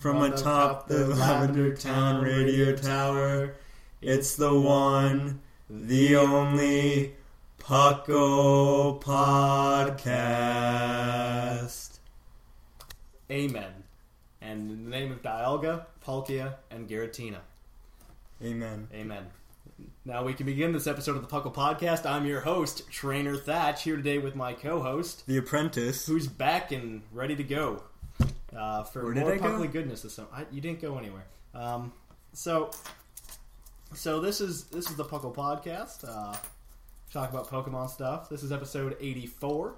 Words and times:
From 0.00 0.22
atop 0.22 0.88
the 0.88 1.06
Lavender 1.08 1.76
Town 1.76 2.24
radio 2.24 2.74
tower. 2.74 3.54
It's 4.00 4.34
the 4.34 4.58
one, 4.58 5.42
the 5.68 6.16
only 6.16 7.16
Puckle 7.58 8.98
Podcast. 9.02 10.38
Amen. 13.30 13.84
And 14.40 14.70
in 14.70 14.84
the 14.84 14.90
name 14.90 15.12
of 15.12 15.20
Dialga, 15.20 15.84
Palkia, 16.02 16.54
and 16.70 16.88
Giratina. 16.88 17.40
Amen. 18.42 18.88
Amen. 18.94 19.26
Now 20.06 20.24
we 20.24 20.32
can 20.32 20.46
begin 20.46 20.72
this 20.72 20.86
episode 20.86 21.16
of 21.16 21.22
the 21.22 21.28
Puckle 21.28 21.52
Podcast. 21.52 22.06
I'm 22.06 22.24
your 22.24 22.40
host, 22.40 22.90
Trainer 22.90 23.36
Thatch, 23.36 23.82
here 23.82 23.96
today 23.96 24.16
with 24.16 24.34
my 24.34 24.54
co-host, 24.54 25.26
The 25.26 25.36
Apprentice. 25.36 26.06
who's 26.06 26.26
back 26.26 26.72
and 26.72 27.02
ready 27.12 27.36
to 27.36 27.44
go 27.44 27.82
uh, 28.56 28.84
for 28.84 29.04
Where 29.04 29.14
more 29.14 29.36
go? 29.36 29.42
Puckly 29.42 29.68
goodness 29.68 30.02
this 30.02 30.14
summer. 30.14 30.28
I, 30.32 30.46
you 30.50 30.60
didn't 30.60 30.80
go 30.80 30.98
anywhere. 30.98 31.26
Um, 31.54 31.92
so, 32.32 32.70
so 33.94 34.20
this 34.20 34.40
is 34.40 34.64
this 34.64 34.90
is 34.90 34.96
the 34.96 35.04
Puckle 35.04 35.34
Podcast. 35.34 36.04
Uh, 36.06 36.36
talk 37.12 37.30
about 37.30 37.48
Pokemon 37.48 37.90
stuff. 37.90 38.28
This 38.28 38.42
is 38.42 38.52
episode 38.52 38.96
84. 39.00 39.74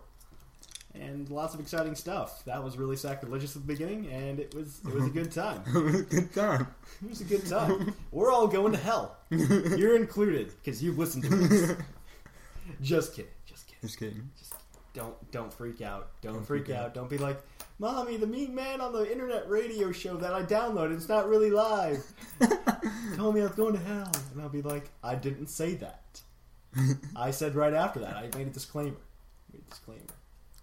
And 0.95 1.31
lots 1.31 1.55
of 1.55 1.61
exciting 1.61 1.95
stuff. 1.95 2.45
That 2.45 2.63
was 2.63 2.77
really 2.77 2.97
sacrilegious 2.97 3.57
at 3.57 3.63
the 3.63 3.69
beginning, 3.69 4.13
and 4.13 4.39
it 4.39 4.55
was 4.55 4.81
it 4.87 4.93
was 4.93 5.07
a 5.07 5.11
good 5.11 5.33
time. 5.33 5.63
Good 6.11 6.35
time. 6.35 6.67
It 7.03 7.09
was 7.09 7.23
a 7.23 7.25
good 7.25 7.47
time. 7.47 7.95
We're 8.11 8.31
all 8.31 8.47
going 8.47 8.73
to 8.73 8.79
hell. 8.79 9.17
You're 9.31 9.97
included 9.97 10.53
because 10.63 10.83
you've 10.83 10.99
listened 10.99 11.25
to 11.25 11.45
us. 11.45 11.77
Just 12.83 13.15
kidding. 13.15 13.31
Just 13.47 13.67
kidding. 13.67 13.81
Just 13.81 13.99
kidding. 13.99 14.31
Just 14.39 14.55
don't 14.93 15.31
don't 15.33 15.53
freak 15.53 15.81
out. 15.81 16.09
Don't, 16.21 16.47
freak, 16.47 16.71
out. 16.71 16.95
Don't 16.95 17.09
be 17.09 17.19
like, 17.19 17.41
"Mommy, 17.83 18.17
the 18.17 18.29
mean 18.29 18.55
man 18.55 18.81
on 18.81 18.93
the 18.93 19.11
internet 19.11 19.51
radio 19.51 19.91
show 19.91 20.17
that 20.17 20.33
I 20.33 20.45
downloaded, 20.45 20.95
it's 20.95 21.09
not 21.09 21.29
really 21.29 21.51
live." 21.51 22.01
Told 23.17 23.35
me 23.35 23.41
I 23.41 23.45
was 23.45 23.53
going 23.57 23.75
to 23.75 23.81
hell, 23.81 24.13
and 24.33 24.41
I'll 24.41 24.49
be 24.49 24.63
like, 24.63 24.89
"I 25.03 25.17
didn't 25.17 25.49
say 25.49 25.75
that. 25.75 26.21
I 27.17 27.33
said 27.33 27.57
right 27.57 27.75
after 27.75 27.99
that. 27.99 28.17
I 28.17 28.31
made 28.39 28.47
a 28.47 28.51
disclaimer. 28.51 28.97
Made 29.53 29.63
a 29.67 29.71
disclaimer. 29.71 30.01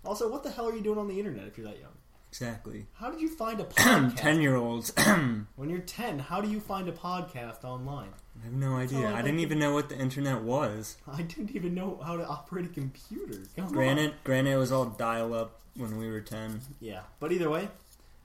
Also, 0.06 0.32
what 0.32 0.44
the 0.44 0.50
hell 0.50 0.70
are 0.70 0.74
you 0.74 0.82
doing 0.82 0.98
on 0.98 1.10
the 1.10 1.20
internet 1.20 1.46
if 1.46 1.58
you're 1.58 1.68
that 1.68 1.80
young? 1.80 1.92
Exactly. 2.32 2.86
How 2.94 3.12
did 3.12 3.20
you 3.20 3.28
find 3.28 3.60
a 3.60 3.64
podcast? 3.66 4.16
Ten 4.16 4.42
year 4.42 4.56
olds. 4.56 4.94
When 5.58 5.70
you're 5.70 5.80
10, 5.80 6.20
how 6.20 6.40
do 6.40 6.50
you 6.50 6.62
find 6.62 6.88
a 6.88 6.94
podcast 6.94 7.66
online? 7.66 8.14
Have 8.44 8.54
no 8.54 8.76
idea. 8.76 9.10
I 9.10 9.20
I 9.20 9.22
didn't 9.22 9.40
even 9.40 9.60
know 9.60 9.74
what 9.74 9.90
the 9.90 9.98
internet 9.98 10.42
was. 10.42 10.98
I 11.08 11.22
didn't 11.22 11.56
even 11.56 11.74
know 11.74 12.00
how 12.04 12.18
to 12.18 12.26
operate 12.26 12.66
a 12.66 12.70
computer. 12.70 13.44
Come 13.56 13.66
on. 13.66 13.72
Granted, 13.72 14.14
granted, 14.24 14.52
it 14.52 14.58
was 14.58 14.72
all 14.72 14.86
dial 14.86 15.34
up 15.34 15.60
when 15.76 15.98
we 15.98 16.10
were 16.10 16.22
ten. 16.22 16.62
Yeah, 16.80 17.02
but 17.20 17.32
either 17.32 17.50
way, 17.50 17.68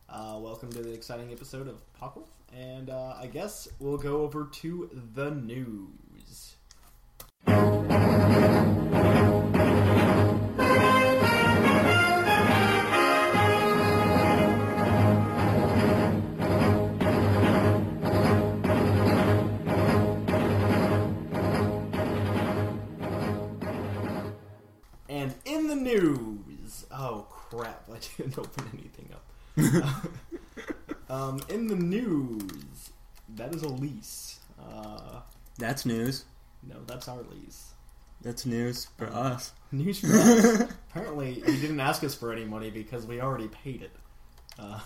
uh, 0.08 0.38
welcome 0.41 0.70
to 0.72 0.82
the 0.82 0.92
exciting 0.92 1.32
episode 1.32 1.69
of 1.69 1.80
Puckle. 2.00 2.26
And 2.56 2.91
uh, 2.91 3.16
I 3.20 3.26
guess 3.26 3.66
we'll 3.80 3.98
go 3.98 4.22
over 4.22 4.48
to 4.52 4.91
the 5.14 5.30
news. 5.30 6.54
News, 25.84 26.86
oh 26.90 27.26
crap! 27.30 27.84
I 27.92 27.98
didn't 28.16 28.38
open 28.38 28.64
anything 28.72 29.10
up. 29.12 29.24
um, 31.10 31.40
in 31.48 31.68
the 31.68 31.76
news, 31.76 32.90
that 33.36 33.54
is 33.54 33.62
a 33.62 33.68
lease. 33.68 34.40
Uh, 34.60 35.20
That's 35.58 35.84
news. 35.86 36.24
no, 36.66 36.76
that's 36.86 37.06
our 37.08 37.22
lease. 37.30 37.70
That's 38.22 38.46
news 38.46 38.88
for 38.96 39.06
us. 39.06 39.52
News 39.70 40.00
for 40.00 40.06
us. 40.12 40.70
Apparently, 40.90 41.34
he 41.34 41.60
didn't 41.60 41.80
ask 41.80 42.02
us 42.02 42.14
for 42.14 42.32
any 42.32 42.44
money 42.44 42.70
because 42.70 43.04
we 43.06 43.20
already 43.20 43.48
paid 43.48 43.82
it. 43.82 43.90
Uh, 44.58 44.80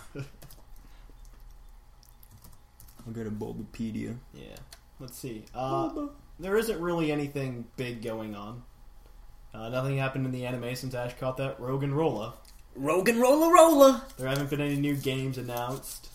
I'll 3.05 3.13
go 3.13 3.23
to 3.23 3.31
Bulbapedia. 3.31 4.17
yeah. 4.33 4.55
Let's 4.99 5.17
see. 5.17 5.45
Uh, 5.55 6.07
there 6.39 6.57
isn't 6.57 6.79
really 6.81 7.09
anything 7.11 7.65
big 7.77 8.01
going 8.01 8.35
on. 8.35 8.63
Uh, 9.53 9.69
nothing 9.69 9.97
happened 9.97 10.25
in 10.25 10.31
the 10.31 10.45
anime 10.45 10.75
since 10.75 10.93
Ash 10.93 11.13
caught 11.19 11.37
that 11.37 11.59
Roggenrola. 11.59 12.33
Rogan 12.75 13.19
Rolla 13.19 13.51
Rolla. 13.53 14.05
There 14.17 14.27
haven't 14.27 14.49
been 14.49 14.61
any 14.61 14.75
new 14.77 14.95
games 14.95 15.37
announced. 15.37 16.07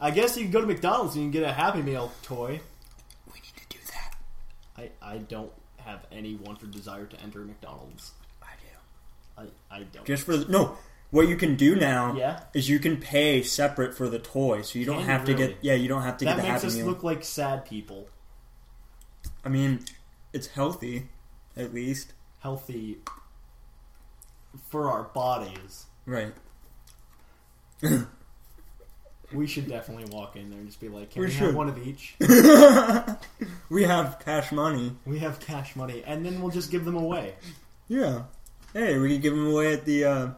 I 0.00 0.10
guess 0.10 0.36
you 0.36 0.42
can 0.44 0.52
go 0.52 0.60
to 0.60 0.66
McDonald's 0.66 1.16
and 1.16 1.24
you 1.24 1.30
can 1.30 1.40
get 1.40 1.48
a 1.48 1.52
Happy 1.52 1.82
Meal 1.82 2.12
toy. 2.22 2.60
We 3.26 3.40
need 3.40 3.54
to 3.56 3.66
do 3.70 3.78
that. 3.88 4.16
I, 4.76 5.14
I 5.14 5.18
don't 5.18 5.50
have 5.78 6.06
any 6.12 6.34
want 6.36 6.62
or 6.62 6.66
desire 6.66 7.06
to 7.06 7.20
enter 7.22 7.40
McDonald's. 7.40 8.12
I 8.42 8.46
do. 9.40 9.48
I, 9.70 9.76
I 9.76 9.82
don't. 9.84 10.04
Just 10.04 10.24
for 10.24 10.36
the, 10.36 10.50
no. 10.50 10.76
What 11.10 11.28
you 11.28 11.36
can 11.36 11.54
do 11.56 11.76
now 11.76 12.14
Yeah? 12.16 12.40
is 12.52 12.68
you 12.68 12.78
can 12.78 12.96
pay 12.98 13.42
separate 13.42 13.94
for 13.94 14.08
the 14.08 14.18
toy, 14.18 14.62
so 14.62 14.78
you 14.78 14.84
don't 14.84 14.96
Can 14.98 15.06
you 15.06 15.12
have 15.12 15.24
to 15.26 15.34
get 15.34 15.56
yeah 15.62 15.74
you 15.74 15.88
don't 15.88 16.02
have 16.02 16.18
to 16.18 16.24
that 16.24 16.36
get 16.36 16.42
the 16.42 16.52
makes 16.52 16.64
us 16.64 16.76
look 16.76 17.02
like 17.04 17.24
sad 17.24 17.64
people. 17.64 18.08
I 19.44 19.48
mean, 19.48 19.84
it's 20.32 20.48
healthy, 20.48 21.08
at 21.56 21.72
least. 21.72 22.12
Healthy 22.50 22.98
for 24.70 24.88
our 24.88 25.02
bodies. 25.02 25.86
Right. 26.06 26.32
We 29.34 29.48
should 29.48 29.68
definitely 29.68 30.04
walk 30.16 30.36
in 30.36 30.48
there 30.50 30.60
and 30.60 30.68
just 30.68 30.80
be 30.80 30.88
like, 30.88 31.10
"Can 31.10 31.22
We 31.22 31.26
we, 31.26 31.32
should. 31.32 31.46
have 31.48 31.56
one 31.56 31.68
of 31.68 31.84
each?" 31.84 32.14
we 33.68 33.82
have 33.82 34.20
cash 34.24 34.52
money. 34.52 34.94
we 35.04 35.18
have 35.18 35.40
cash 35.40 35.74
money, 35.74 36.04
and 36.06 36.24
then 36.24 36.40
we'll 36.40 36.52
just 36.52 36.70
give 36.70 36.84
them 36.84 36.96
away 36.96 37.34
Yeah. 37.88 38.22
Hey, 38.72 38.96
we 38.96 39.14
can 39.14 39.20
give 39.22 39.34
them 39.34 39.48
away 39.48 39.72
at 39.72 39.84
the 39.84 40.04
uh, 40.04 40.28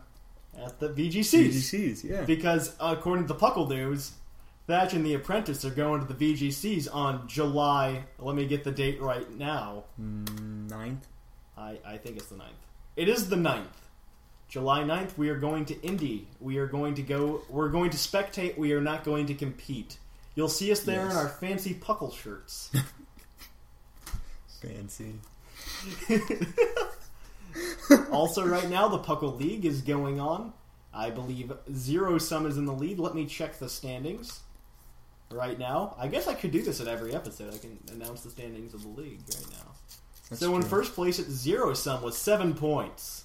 at 0.65 0.81
the 0.81 0.89
VGCs. 0.89 1.49
VGCs. 1.51 2.05
Yeah. 2.05 2.23
Because 2.23 2.75
according 2.81 3.27
to 3.27 3.35
the 3.35 3.39
Puckle 3.39 3.69
News, 3.69 4.13
Thatch 4.67 4.95
and 4.95 5.05
the 5.05 5.13
Apprentice 5.13 5.63
are 5.67 5.71
going 5.71 6.01
to 6.07 6.11
the 6.11 6.33
VGCs 6.35 6.89
on 6.91 7.29
July. 7.29 8.05
Let 8.19 8.35
me 8.35 8.47
get 8.47 8.65
the 8.65 8.73
date 8.73 8.99
right 8.99 9.31
now. 9.37 9.85
Ninth. 9.99 11.07
I, 11.59 11.79
I 11.85 11.97
think 11.97 12.17
it's 12.17 12.27
the 12.29 12.37
9th. 12.37 12.45
It 12.97 13.09
is 13.09 13.29
the 13.29 13.37
9th. 13.37 13.65
July 14.49 14.81
9th, 14.83 15.19
we 15.19 15.29
are 15.29 15.37
going 15.39 15.65
to 15.67 15.81
Indy. 15.83 16.27
We 16.41 16.57
are 16.59 16.67
going 16.67 16.95
to 16.95 17.03
go. 17.03 17.43
We're 17.51 17.69
going 17.69 17.91
to 17.91 17.97
spectate. 17.99 18.57
We 18.57 18.73
are 18.73 18.81
not 18.81 19.05
going 19.05 19.27
to 19.27 19.35
compete. 19.35 19.99
You'll 20.35 20.49
see 20.49 20.73
us 20.73 20.81
there 20.81 21.05
Yes. 21.05 21.13
in 21.13 21.19
our 21.19 21.29
fancy 21.29 21.75
Puckle 21.75 22.17
shirts. 22.17 22.71
Fancy. 24.63 25.15
also, 28.11 28.47
right 28.47 28.69
now, 28.69 28.89
the 28.89 28.99
Puckle 28.99 29.39
League 29.39 29.65
is 29.65 29.81
going 29.83 30.19
on. 30.21 30.53
I 30.93 31.11
believe 31.11 31.53
Zero 31.75 32.19
Sum 32.19 32.47
is 32.47 32.57
in 32.57 32.65
the 32.65 32.73
lead. 32.73 32.99
Let 32.99 33.15
me 33.15 33.27
check 33.27 33.59
the 33.59 33.69
standings 33.69 34.41
right 35.31 35.59
now. 35.59 35.95
I 35.99 36.09
guess 36.09 36.27
I 36.27 36.35
could 36.35 36.51
do 36.51 36.63
this 36.63 36.81
at 36.81 36.89
every 36.89 37.15
episode. 37.15 37.55
I 37.55 37.59
can 37.59 37.79
announce 37.93 38.23
the 38.23 38.31
standings 38.31 38.75
of 38.75 38.83
the 38.83 38.89
league 38.89 39.21
right 39.35 39.47
now. 39.53 39.73
That's 40.29 40.41
so 40.41 40.55
in 40.57 40.63
first 40.63 40.95
place, 40.95 41.19
it's 41.19 41.31
Zero 41.31 41.75
Sum 41.75 42.03
with 42.03 42.15
seven 42.15 42.55
points. 42.55 43.25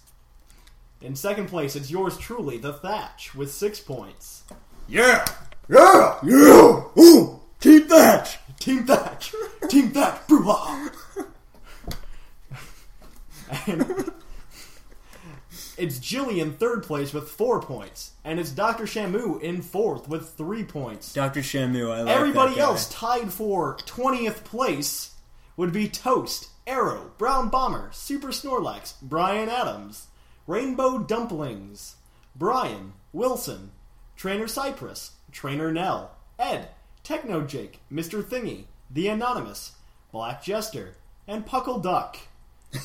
In 1.01 1.15
second 1.15 1.47
place, 1.47 1.75
it's 1.75 1.91
yours 1.91 2.17
truly, 2.17 2.57
the 2.57 2.71
Thatch, 2.71 3.35
with 3.35 3.51
six 3.51 3.79
points. 3.79 4.43
Yeah. 4.87 5.25
Yeah. 5.69 6.17
Yeah. 6.23 6.83
Ooh. 6.97 7.39
Keep 7.59 7.89
that. 7.89 8.37
Team 8.59 8.85
Thatch! 8.85 9.33
Team 9.69 9.91
Thatch! 9.91 10.21
Brouhaha! 10.27 10.91
and 13.67 14.11
it's 15.77 15.99
Jilly 15.99 16.39
in 16.39 16.53
third 16.53 16.83
place 16.83 17.13
with 17.13 17.29
four 17.29 17.61
points. 17.61 18.11
And 18.23 18.39
it's 18.39 18.51
Dr. 18.51 18.85
Shamu 18.85 19.41
in 19.41 19.61
fourth 19.61 20.07
with 20.07 20.29
three 20.29 20.63
points. 20.63 21.13
Dr. 21.13 21.41
Shamu, 21.41 21.91
I 21.91 22.01
like 22.01 22.15
Everybody 22.15 22.59
else 22.59 22.87
tied 22.89 23.31
for 23.31 23.77
20th 23.85 24.43
place 24.43 25.15
would 25.57 25.73
be 25.73 25.87
Toast, 25.87 26.49
Arrow, 26.65 27.11
Brown 27.17 27.49
Bomber, 27.49 27.89
Super 27.91 28.29
Snorlax, 28.29 28.93
Brian 29.01 29.49
Adams, 29.49 30.07
Rainbow 30.47 30.99
Dumplings, 30.99 31.95
Brian, 32.35 32.93
Wilson, 33.11 33.71
Trainer 34.15 34.47
Cypress, 34.47 35.11
Trainer 35.31 35.71
Nell, 35.71 36.11
Ed, 36.39 36.69
Techno 37.03 37.41
Jake, 37.41 37.79
Mr. 37.91 38.23
Thingy, 38.23 38.65
The 38.89 39.07
Anonymous, 39.09 39.73
Black 40.11 40.43
Jester, 40.43 40.95
and 41.27 41.45
Puckle 41.45 41.81
Duck. 41.81 42.17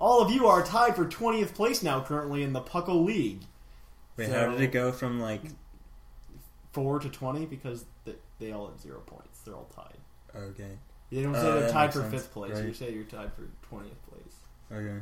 All 0.00 0.20
of 0.22 0.30
you 0.30 0.46
are 0.46 0.62
tied 0.64 0.96
for 0.96 1.04
20th 1.04 1.54
place 1.54 1.82
now 1.82 2.00
currently 2.00 2.42
in 2.42 2.52
the 2.52 2.60
Puckle 2.60 3.04
League. 3.04 3.42
Wait, 4.16 4.28
So- 4.28 4.34
how 4.46 4.50
did 4.52 4.60
it 4.60 4.72
go 4.72 4.92
from 4.92 5.20
like? 5.20 5.42
4 6.72 7.00
to 7.00 7.08
20 7.08 7.46
because 7.46 7.84
they, 8.04 8.14
they 8.38 8.52
all 8.52 8.68
have 8.68 8.78
zero 8.78 9.00
points. 9.06 9.40
They're 9.40 9.54
all 9.54 9.68
tied. 9.74 9.96
Okay. 10.36 10.78
You 11.10 11.22
don't 11.22 11.34
Uh, 11.34 11.42
say 11.42 11.60
they're 11.60 11.70
tied 11.70 11.92
for 11.92 12.00
sense, 12.00 12.12
fifth 12.12 12.32
place. 12.32 12.54
right. 12.54 12.64
You 12.66 12.74
say 12.74 12.92
you're 12.92 13.04
tied 13.04 13.32
for 13.32 13.42
twentieth 13.68 13.98
place. 14.10 14.34
Okay. 14.72 15.00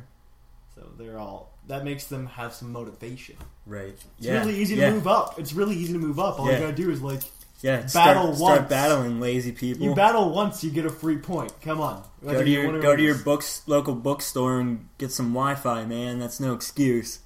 So 0.75 0.87
they're 0.97 1.17
all. 1.19 1.51
That 1.67 1.83
makes 1.83 2.05
them 2.05 2.27
have 2.27 2.53
some 2.53 2.71
motivation. 2.71 3.35
Right. 3.65 3.89
It's 3.89 4.05
yeah. 4.19 4.39
really 4.39 4.55
easy 4.57 4.75
to 4.75 4.81
yeah. 4.81 4.91
move 4.91 5.07
up. 5.07 5.37
It's 5.39 5.53
really 5.53 5.75
easy 5.75 5.93
to 5.93 5.99
move 5.99 6.19
up. 6.19 6.39
All 6.39 6.45
you 6.51 6.57
gotta 6.57 6.71
do 6.71 6.89
is 6.91 7.01
like 7.01 7.21
Yeah. 7.61 7.81
battle 7.93 8.35
start, 8.35 8.37
start 8.37 8.69
battling, 8.69 9.19
lazy 9.19 9.51
people. 9.51 9.83
you 9.85 9.95
battle 9.95 10.29
once, 10.31 10.63
you 10.63 10.69
get 10.71 10.85
a 10.85 10.89
free 10.91 11.17
point. 11.17 11.51
Come 11.61 11.81
on, 11.81 12.03
Go 12.23 12.41
to 12.43 12.49
your 12.49 12.79
go 12.79 12.95
to 12.95 13.01
your 13.01 13.15
books 13.17 13.63
local 13.67 13.95
bookstore 13.95 14.59
and 14.59 14.87
get 14.99 15.11
some 15.11 15.33
Wi-Fi, 15.33 15.85
man. 15.85 16.19
That's 16.19 16.39
no 16.39 16.53
excuse. 16.53 17.19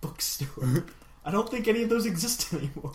bookstore. 0.00 0.84
I 1.24 1.30
don't 1.30 1.48
think 1.50 1.68
any 1.68 1.82
of 1.82 1.88
those 1.90 2.06
exist 2.06 2.52
anymore. 2.54 2.92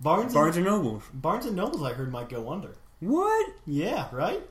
Barnes 0.00 0.32
Barnes 0.34 0.56
and, 0.58 0.66
and 0.66 0.76
Noble. 0.76 1.02
Barnes 1.12 1.46
and 1.46 1.56
Nobles, 1.56 1.82
I 1.82 1.92
heard 1.94 2.12
might 2.12 2.28
go 2.28 2.50
under. 2.52 2.76
What? 3.00 3.46
Yeah, 3.66 4.08
right. 4.12 4.42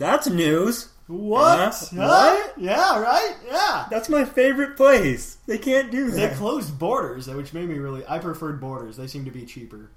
That's 0.00 0.30
news. 0.30 0.88
What? 1.08 1.58
Huh? 1.58 1.72
What? 1.92 2.54
Yeah, 2.58 2.98
right. 2.98 3.34
Yeah. 3.46 3.84
That's 3.90 4.08
my 4.08 4.24
favorite 4.24 4.74
place. 4.74 5.36
They 5.46 5.58
can't 5.58 5.90
do 5.90 6.10
that. 6.10 6.30
They 6.30 6.36
closed 6.36 6.78
Borders, 6.78 7.28
which 7.28 7.52
made 7.52 7.68
me 7.68 7.78
really. 7.78 8.02
I 8.08 8.18
preferred 8.18 8.62
Borders. 8.62 8.96
They 8.96 9.06
seem 9.06 9.26
to 9.26 9.30
be 9.30 9.44
cheaper. 9.44 9.90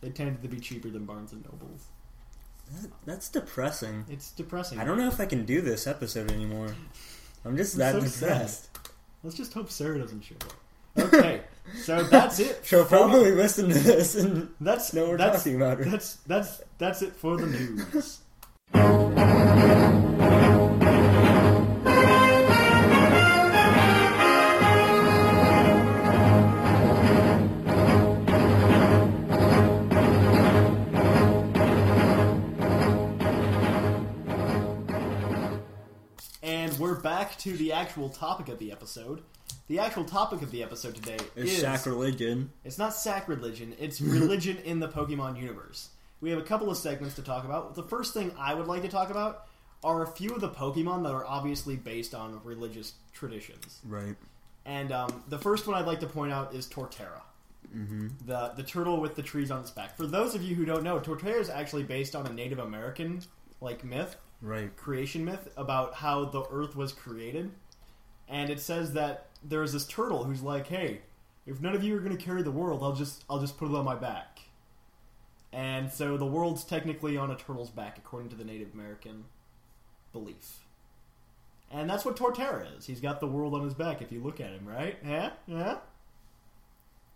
They 0.00 0.10
tended 0.10 0.42
to 0.42 0.48
be 0.48 0.58
cheaper 0.58 0.90
than 0.90 1.04
Barnes 1.04 1.32
and 1.32 1.44
Nobles. 1.44 1.86
That's 3.04 3.28
depressing. 3.28 4.06
It's 4.10 4.32
depressing. 4.32 4.80
I 4.80 4.84
don't 4.84 4.98
know 4.98 5.06
if 5.06 5.20
I 5.20 5.26
can 5.26 5.44
do 5.44 5.60
this 5.60 5.86
episode 5.86 6.32
anymore. 6.32 6.74
I'm 7.44 7.56
just 7.56 7.76
that 7.76 7.92
so 7.92 8.00
depressed. 8.00 8.76
Let's 9.22 9.36
just 9.36 9.52
hope 9.54 9.70
Sarah 9.70 10.00
doesn't 10.00 10.22
show 10.22 10.34
up. 10.34 11.04
Okay, 11.14 11.42
so 11.84 12.02
that's 12.10 12.40
it. 12.40 12.62
She'll 12.64 12.82
for- 12.82 12.96
probably 12.96 13.30
listen 13.30 13.68
to 13.68 13.78
this 13.78 14.16
and 14.16 14.48
That's 14.60 14.92
know 14.92 15.08
we're 15.10 15.18
that's, 15.18 15.44
talking 15.44 15.54
about 15.54 15.78
her. 15.78 15.84
That's 15.84 16.16
that's 16.26 16.62
that's 16.78 17.02
it 17.02 17.14
for 17.14 17.36
the 17.36 17.46
news. 17.46 18.22
back 37.16 37.38
to 37.38 37.56
the 37.56 37.72
actual 37.72 38.10
topic 38.10 38.48
of 38.50 38.58
the 38.58 38.70
episode. 38.70 39.22
The 39.68 39.78
actual 39.78 40.04
topic 40.04 40.42
of 40.42 40.50
the 40.50 40.62
episode 40.62 40.96
today 40.96 41.16
It's 41.34 41.52
is 41.52 41.60
sacrilegion. 41.60 42.50
It's 42.62 42.76
not 42.76 42.92
sacrilegion, 42.92 43.74
it's 43.78 44.00
religion 44.02 44.58
in 44.58 44.80
the 44.80 44.88
Pokemon 44.88 45.40
universe. 45.40 45.88
We 46.20 46.28
have 46.28 46.38
a 46.38 46.42
couple 46.42 46.70
of 46.70 46.76
segments 46.76 47.14
to 47.16 47.22
talk 47.22 47.46
about. 47.46 47.74
The 47.74 47.82
first 47.82 48.12
thing 48.12 48.32
I 48.38 48.52
would 48.52 48.66
like 48.66 48.82
to 48.82 48.88
talk 48.88 49.08
about 49.08 49.46
are 49.82 50.02
a 50.02 50.06
few 50.06 50.34
of 50.34 50.42
the 50.42 50.50
Pokemon 50.50 51.04
that 51.04 51.12
are 51.12 51.24
obviously 51.24 51.76
based 51.76 52.14
on 52.14 52.38
religious 52.44 52.92
traditions. 53.14 53.80
Right. 53.86 54.16
And 54.66 54.92
um, 54.92 55.24
the 55.28 55.38
first 55.38 55.66
one 55.66 55.74
I'd 55.74 55.86
like 55.86 56.00
to 56.00 56.06
point 56.06 56.32
out 56.32 56.54
is 56.54 56.66
Torterra. 56.66 57.22
Mm-hmm. 57.74 58.08
The 58.26 58.52
the 58.56 58.62
turtle 58.62 59.00
with 59.00 59.16
the 59.16 59.22
trees 59.22 59.50
on 59.50 59.60
its 59.62 59.70
back. 59.70 59.96
For 59.96 60.06
those 60.06 60.34
of 60.34 60.42
you 60.42 60.54
who 60.54 60.66
don't 60.66 60.84
know, 60.84 61.00
Torterra 61.00 61.40
is 61.40 61.48
actually 61.48 61.82
based 61.82 62.14
on 62.14 62.26
a 62.26 62.32
Native 62.32 62.58
American 62.58 63.22
like 63.60 63.84
myth 63.84 64.16
Right. 64.42 64.74
creation 64.76 65.24
myth 65.24 65.48
about 65.56 65.94
how 65.94 66.26
the 66.26 66.44
earth 66.50 66.76
was 66.76 66.92
created. 66.92 67.50
And 68.28 68.50
it 68.50 68.60
says 68.60 68.92
that 68.92 69.28
there's 69.42 69.72
this 69.72 69.86
turtle 69.86 70.24
who's 70.24 70.42
like, 70.42 70.66
"Hey, 70.66 71.00
if 71.46 71.60
none 71.60 71.74
of 71.74 71.82
you 71.82 71.96
are 71.96 72.00
going 72.00 72.16
to 72.16 72.22
carry 72.22 72.42
the 72.42 72.50
world, 72.50 72.82
I'll 72.82 72.92
just 72.94 73.24
I'll 73.30 73.40
just 73.40 73.56
put 73.56 73.70
it 73.70 73.74
on 73.74 73.84
my 73.84 73.94
back." 73.94 74.40
And 75.52 75.90
so 75.90 76.16
the 76.16 76.26
world's 76.26 76.64
technically 76.64 77.16
on 77.16 77.30
a 77.30 77.36
turtle's 77.36 77.70
back 77.70 77.96
according 77.98 78.28
to 78.30 78.36
the 78.36 78.44
Native 78.44 78.74
American 78.74 79.24
belief. 80.12 80.60
And 81.70 81.88
that's 81.88 82.04
what 82.04 82.16
Torterra 82.16 82.76
is. 82.76 82.86
He's 82.86 83.00
got 83.00 83.20
the 83.20 83.26
world 83.26 83.54
on 83.54 83.62
his 83.62 83.74
back 83.74 84.02
if 84.02 84.12
you 84.12 84.22
look 84.22 84.40
at 84.40 84.50
him, 84.50 84.66
right? 84.66 84.98
Yeah? 85.04 85.30
Yeah? 85.46 85.78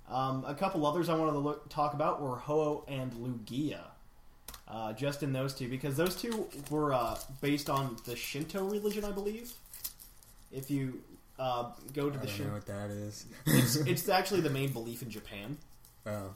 Um, 0.09 0.45
a 0.47 0.55
couple 0.55 0.85
others 0.87 1.09
I 1.09 1.15
wanted 1.15 1.33
to 1.33 1.39
look, 1.39 1.69
talk 1.69 1.95
about 1.95 2.21
were 2.21 2.37
Ho-Oh 2.37 2.85
and 2.89 3.13
Lugia. 3.13 3.81
Uh, 4.71 4.93
just 4.93 5.25
in 5.25 5.33
those 5.33 5.53
two, 5.53 5.69
because 5.69 5.97
those 5.97 6.15
two 6.15 6.47
were 6.71 6.95
uh, 6.95 7.19
based 7.41 7.69
on 7.69 7.97
the 8.05 8.15
Shinto 8.15 8.65
religion, 8.65 9.05
I 9.05 9.11
believe. 9.11 9.53
If 10.53 10.71
you 10.71 11.01
uh, 11.41 11.71
go 11.93 12.09
to 12.09 12.17
I 12.19 12.21
the 12.21 12.27
don't 12.27 12.39
know 12.39 12.45
Shinto, 12.45 12.53
what 12.53 12.67
that 12.67 12.91
is. 12.91 13.27
it's, 13.47 13.77
it's 13.87 14.09
actually 14.09 14.43
the 14.43 14.51
main 14.51 14.73
belief 14.73 15.03
in 15.03 15.11
Japan. 15.11 15.57
oh. 16.07 16.31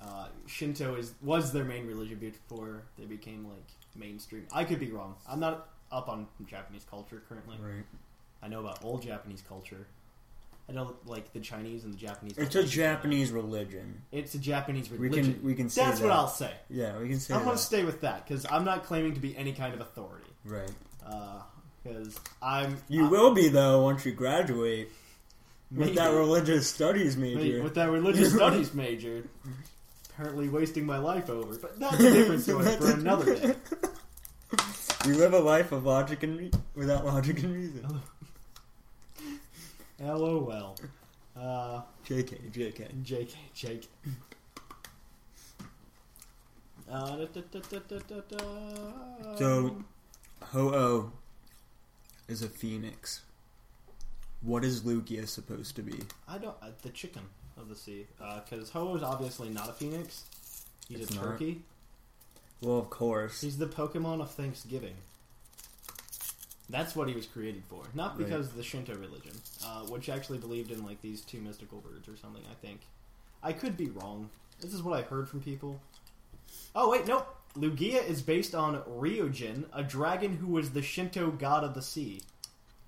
Uh, 0.00 0.26
Shinto 0.48 0.96
is 0.96 1.12
was 1.22 1.52
their 1.52 1.62
main 1.64 1.86
religion 1.86 2.18
before 2.18 2.82
they 2.98 3.04
became 3.04 3.44
like 3.48 3.62
mainstream. 3.94 4.46
I 4.52 4.64
could 4.64 4.80
be 4.80 4.90
wrong. 4.90 5.14
I'm 5.28 5.38
not 5.38 5.68
up 5.92 6.08
on 6.08 6.26
Japanese 6.48 6.84
culture 6.90 7.22
currently. 7.28 7.56
Right. 7.62 7.84
I 8.42 8.48
know 8.48 8.58
about 8.60 8.82
old 8.84 9.02
Japanese 9.02 9.42
culture. 9.48 9.86
I 10.68 10.72
know 10.72 10.96
like 11.06 11.32
the 11.32 11.40
Chinese 11.40 11.84
and 11.84 11.92
the 11.92 11.98
Japanese. 11.98 12.38
It's 12.38 12.54
a. 12.54 12.62
Japanese 12.64 13.30
religion. 13.32 14.02
It's 14.12 14.34
a 14.34 14.38
Japanese 14.38 14.90
We 14.90 14.96
religion. 14.98 15.34
can 15.34 15.42
we 15.44 15.54
can 15.54 15.68
say 15.68 15.84
That's 15.84 15.98
that. 16.00 16.06
what 16.06 16.14
I'll 16.14 16.28
say. 16.28 16.52
Yeah, 16.70 16.96
we 16.98 17.08
can 17.08 17.18
say 17.20 17.34
I'm 17.34 17.44
going 17.44 17.56
to 17.56 17.62
stay 17.62 17.84
with 17.84 18.00
that 18.02 18.26
because 18.26 18.46
I'm 18.50 18.64
not 18.64 18.84
claiming 18.84 19.14
to 19.14 19.20
be 19.20 19.36
any 19.36 19.52
kind 19.52 19.74
of 19.74 19.80
authority. 19.80 20.30
Right. 20.44 20.70
Uh, 21.04 21.40
because 21.82 22.18
I'm 22.40 22.76
You 22.88 23.06
I- 23.06 23.10
will 23.10 23.34
be 23.34 23.48
though 23.48 23.82
once 23.82 24.06
you 24.06 24.12
graduate 24.12 24.90
with 25.74 25.94
that 25.96 26.12
religious 26.12 26.68
studies 26.68 27.16
Maybe 27.16 27.34
major. 27.36 27.62
with 27.62 27.74
that 27.74 27.90
religious 27.90 28.32
studies 28.36 28.72
major. 28.72 29.24
Apparently 30.10 30.48
wasting 30.48 30.86
my 30.86 30.98
life 30.98 31.28
over, 31.28 31.56
but 31.56 31.78
that's 31.80 31.98
a 31.98 32.12
different 32.12 32.42
story 32.44 32.64
for 32.76 32.90
another 32.92 33.34
day. 33.34 33.54
You 35.06 35.14
live 35.16 35.32
a 35.34 35.40
life 35.40 35.72
of 35.72 35.84
logic 35.84 36.22
and 36.22 36.38
re- 36.38 36.50
without 36.76 37.04
logic 37.04 37.42
and 37.42 37.52
reason. 37.52 38.00
LOL. 40.02 40.76
Uh, 41.36 41.80
JK, 42.06 42.50
JK. 42.52 43.04
JK, 43.04 43.34
JK. 43.56 43.86
Uh, 46.90 47.16
da, 47.16 47.26
da, 47.26 48.20
da. 48.28 49.36
So, 49.36 49.76
Ho-Oh 50.42 51.12
is 52.28 52.42
a 52.42 52.48
phoenix. 52.48 53.22
What 54.42 54.64
is 54.64 54.82
Lugia 54.82 55.26
supposed 55.26 55.76
to 55.76 55.82
be? 55.82 56.00
I 56.28 56.38
don't. 56.38 56.56
Uh, 56.60 56.66
the 56.82 56.90
chicken 56.90 57.22
of 57.56 57.68
the 57.68 57.76
sea, 57.76 58.06
because 58.44 58.70
Ho 58.70 58.94
is 58.96 59.02
obviously 59.02 59.48
not 59.48 59.68
a 59.68 59.72
phoenix. 59.72 60.24
He's 60.88 61.00
It's 61.00 61.12
a 61.12 61.14
not. 61.14 61.24
turkey. 61.24 61.62
Well, 62.60 62.78
of 62.78 62.90
course. 62.90 63.40
He's 63.40 63.58
the 63.58 63.66
Pokemon 63.66 64.20
of 64.20 64.30
Thanksgiving. 64.32 64.94
That's 66.72 66.96
what 66.96 67.06
he 67.06 67.14
was 67.14 67.26
created 67.26 67.62
for, 67.68 67.84
not 67.94 68.16
Right. 68.18 68.24
because 68.26 68.48
of 68.48 68.56
the 68.56 68.62
Shinto 68.64 68.94
religion, 68.96 69.34
uh, 69.64 69.82
which 69.82 70.08
actually 70.08 70.38
believed 70.38 70.72
in 70.72 70.84
like 70.84 71.00
these 71.02 71.20
two 71.20 71.40
mystical 71.40 71.78
birds 71.80 72.08
or 72.08 72.16
something. 72.16 72.42
I 72.50 72.54
think. 72.66 72.80
I 73.44 73.52
could 73.52 73.76
be 73.76 73.90
wrong. 73.90 74.30
This 74.60 74.72
is 74.74 74.82
what 74.82 74.98
I 74.98 75.02
heard 75.02 75.28
from 75.28 75.40
people. 75.40 75.80
Oh 76.74 76.90
wait, 76.90 77.06
nope. 77.06 77.26
Lugia 77.56 78.02
is 78.04 78.22
based 78.22 78.54
on 78.54 78.80
Ryujin, 78.84 79.66
a 79.74 79.82
dragon 79.84 80.36
who 80.38 80.46
was 80.48 80.70
the 80.70 80.80
Shinto 80.82 81.30
god 81.30 81.62
of 81.62 81.74
the 81.74 81.82
sea 81.82 82.22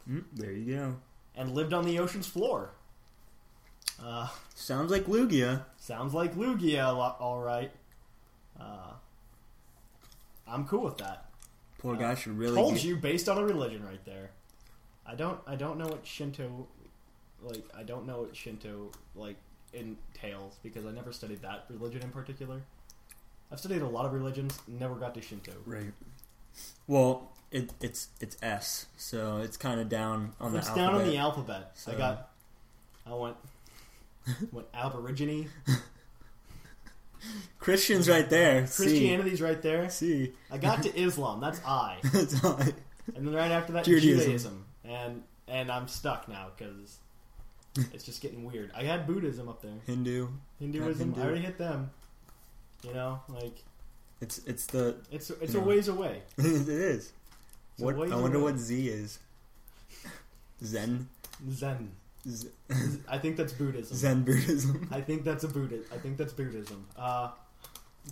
Mm, 0.09 0.25
there 0.33 0.53
you 0.53 0.75
go. 0.76 0.97
and 1.37 1.55
lived 1.55 1.73
on 1.75 1.85
the 1.85 1.99
ocean's 1.99 2.26
floor. 2.26 2.71
Uh, 4.03 4.29
Sounds 4.55 4.91
like 4.91 5.05
Lugia. 5.05 5.64
sounds 5.79 6.14
like 6.14 6.35
Lugia, 6.35 6.85
all 7.21 7.41
right. 7.41 7.71
Uh, 8.59 8.93
I'm 10.47 10.67
cool 10.67 10.83
with 10.85 10.99
that. 10.99 11.26
Poor 11.85 11.97
guy 11.97 12.14
should 12.14 12.38
really. 12.38 12.57
Told 12.57 12.75
get- 12.75 12.85
you 12.85 12.97
based 12.97 13.29
on 13.29 13.37
a 13.37 13.45
religion 13.45 13.85
right 13.85 14.03
there. 14.07 14.31
I 15.07 15.14
don't 15.14 15.38
I 15.47 15.55
don't 15.55 15.76
know 15.76 15.87
what 15.87 16.07
Shinto 16.07 16.67
like 17.43 17.62
I 17.76 17.83
don't 17.83 18.07
know 18.07 18.23
what 18.23 18.35
Shinto 18.35 18.91
like 19.14 19.37
entails 19.75 20.57
because 20.62 20.87
I 20.87 20.93
never 20.93 21.12
studied 21.12 21.43
that 21.43 21.67
religion 21.69 22.00
in 22.03 22.09
particular. 22.09 22.62
I've 23.53 23.61
studied 23.61 23.83
a 23.83 23.87
lot 23.87 24.07
of 24.07 24.14
religions, 24.14 24.59
never 24.67 24.95
got 24.95 25.14
to 25.14 25.21
Shinto. 25.21 25.53
Right. 25.67 25.93
Well, 26.87 27.31
it, 27.50 27.71
it's 27.83 28.09
it's 28.19 28.38
S, 28.43 28.87
so 28.97 29.37
it's 29.38 29.59
kind 29.59 29.79
of 29.79 29.91
down 29.91 30.33
on 30.41 30.57
it's 30.57 30.71
the 30.71 30.75
down 30.76 30.95
on 30.95 31.03
alphabet. 31.03 31.12
the 31.12 31.19
alphabet. 31.19 31.73
I 31.87 31.95
got 31.99 32.31
I 33.07 33.14
went 33.14 33.37
went 34.53 34.69
Aborigine. 34.73 35.50
Christian's 37.59 38.09
right 38.09 38.28
there. 38.28 38.66
C. 38.66 38.83
Christianity's 38.85 39.40
right 39.40 39.61
there. 39.62 39.88
See, 39.90 40.33
I 40.50 40.59
got 40.59 40.83
to 40.83 40.99
Islam, 40.99 41.40
that's 41.40 41.61
I. 41.64 41.99
That's 42.02 42.43
right. 42.45 42.75
And 43.16 43.26
then 43.26 43.35
right 43.35 43.50
after 43.50 43.73
that, 43.75 43.85
Judaism. 43.85 44.25
Judaism. 44.25 44.64
And 44.85 45.23
and 45.49 45.71
I'm 45.71 45.88
stuck 45.88 46.28
now 46.28 46.49
because 46.57 46.99
it's 47.93 48.04
just 48.04 48.21
getting 48.21 48.45
weird. 48.45 48.71
I 48.75 48.85
had 48.85 49.07
Buddhism 49.07 49.49
up 49.49 49.62
there. 49.62 49.73
Hindu. 49.87 50.28
Hinduism, 50.59 51.12
Hindu. 51.12 51.21
I 51.21 51.25
already 51.25 51.40
hit 51.43 51.59
them. 51.59 51.90
You 52.83 52.93
know, 52.93 53.21
like 53.28 53.57
It's 54.21 54.38
it's 54.47 54.66
the 54.66 54.97
it's 55.11 55.31
it's 55.31 55.54
a 55.54 55.61
ways 55.61 55.88
away. 55.88 56.23
it 56.38 56.69
is. 56.69 57.12
What 57.78 57.95
I 57.95 58.16
wonder 58.16 58.38
away. 58.38 58.52
what 58.52 58.59
Z 58.59 58.88
is. 58.88 59.19
Zen. 60.62 61.09
Zen. 61.50 61.90
Z- 62.26 62.49
I 63.09 63.19
think 63.19 63.37
that's 63.37 63.52
Buddhism. 63.52 63.97
Zen 63.97 64.23
Buddhism. 64.25 64.88
I 64.90 65.00
think 65.00 65.25
that's 65.25 65.45
a 65.45 65.49
Buddhist. 65.49 65.93
I 65.93 65.99
think 65.99 66.16
that's 66.16 66.33
Buddhism. 66.33 66.87
Uh, 66.97 67.31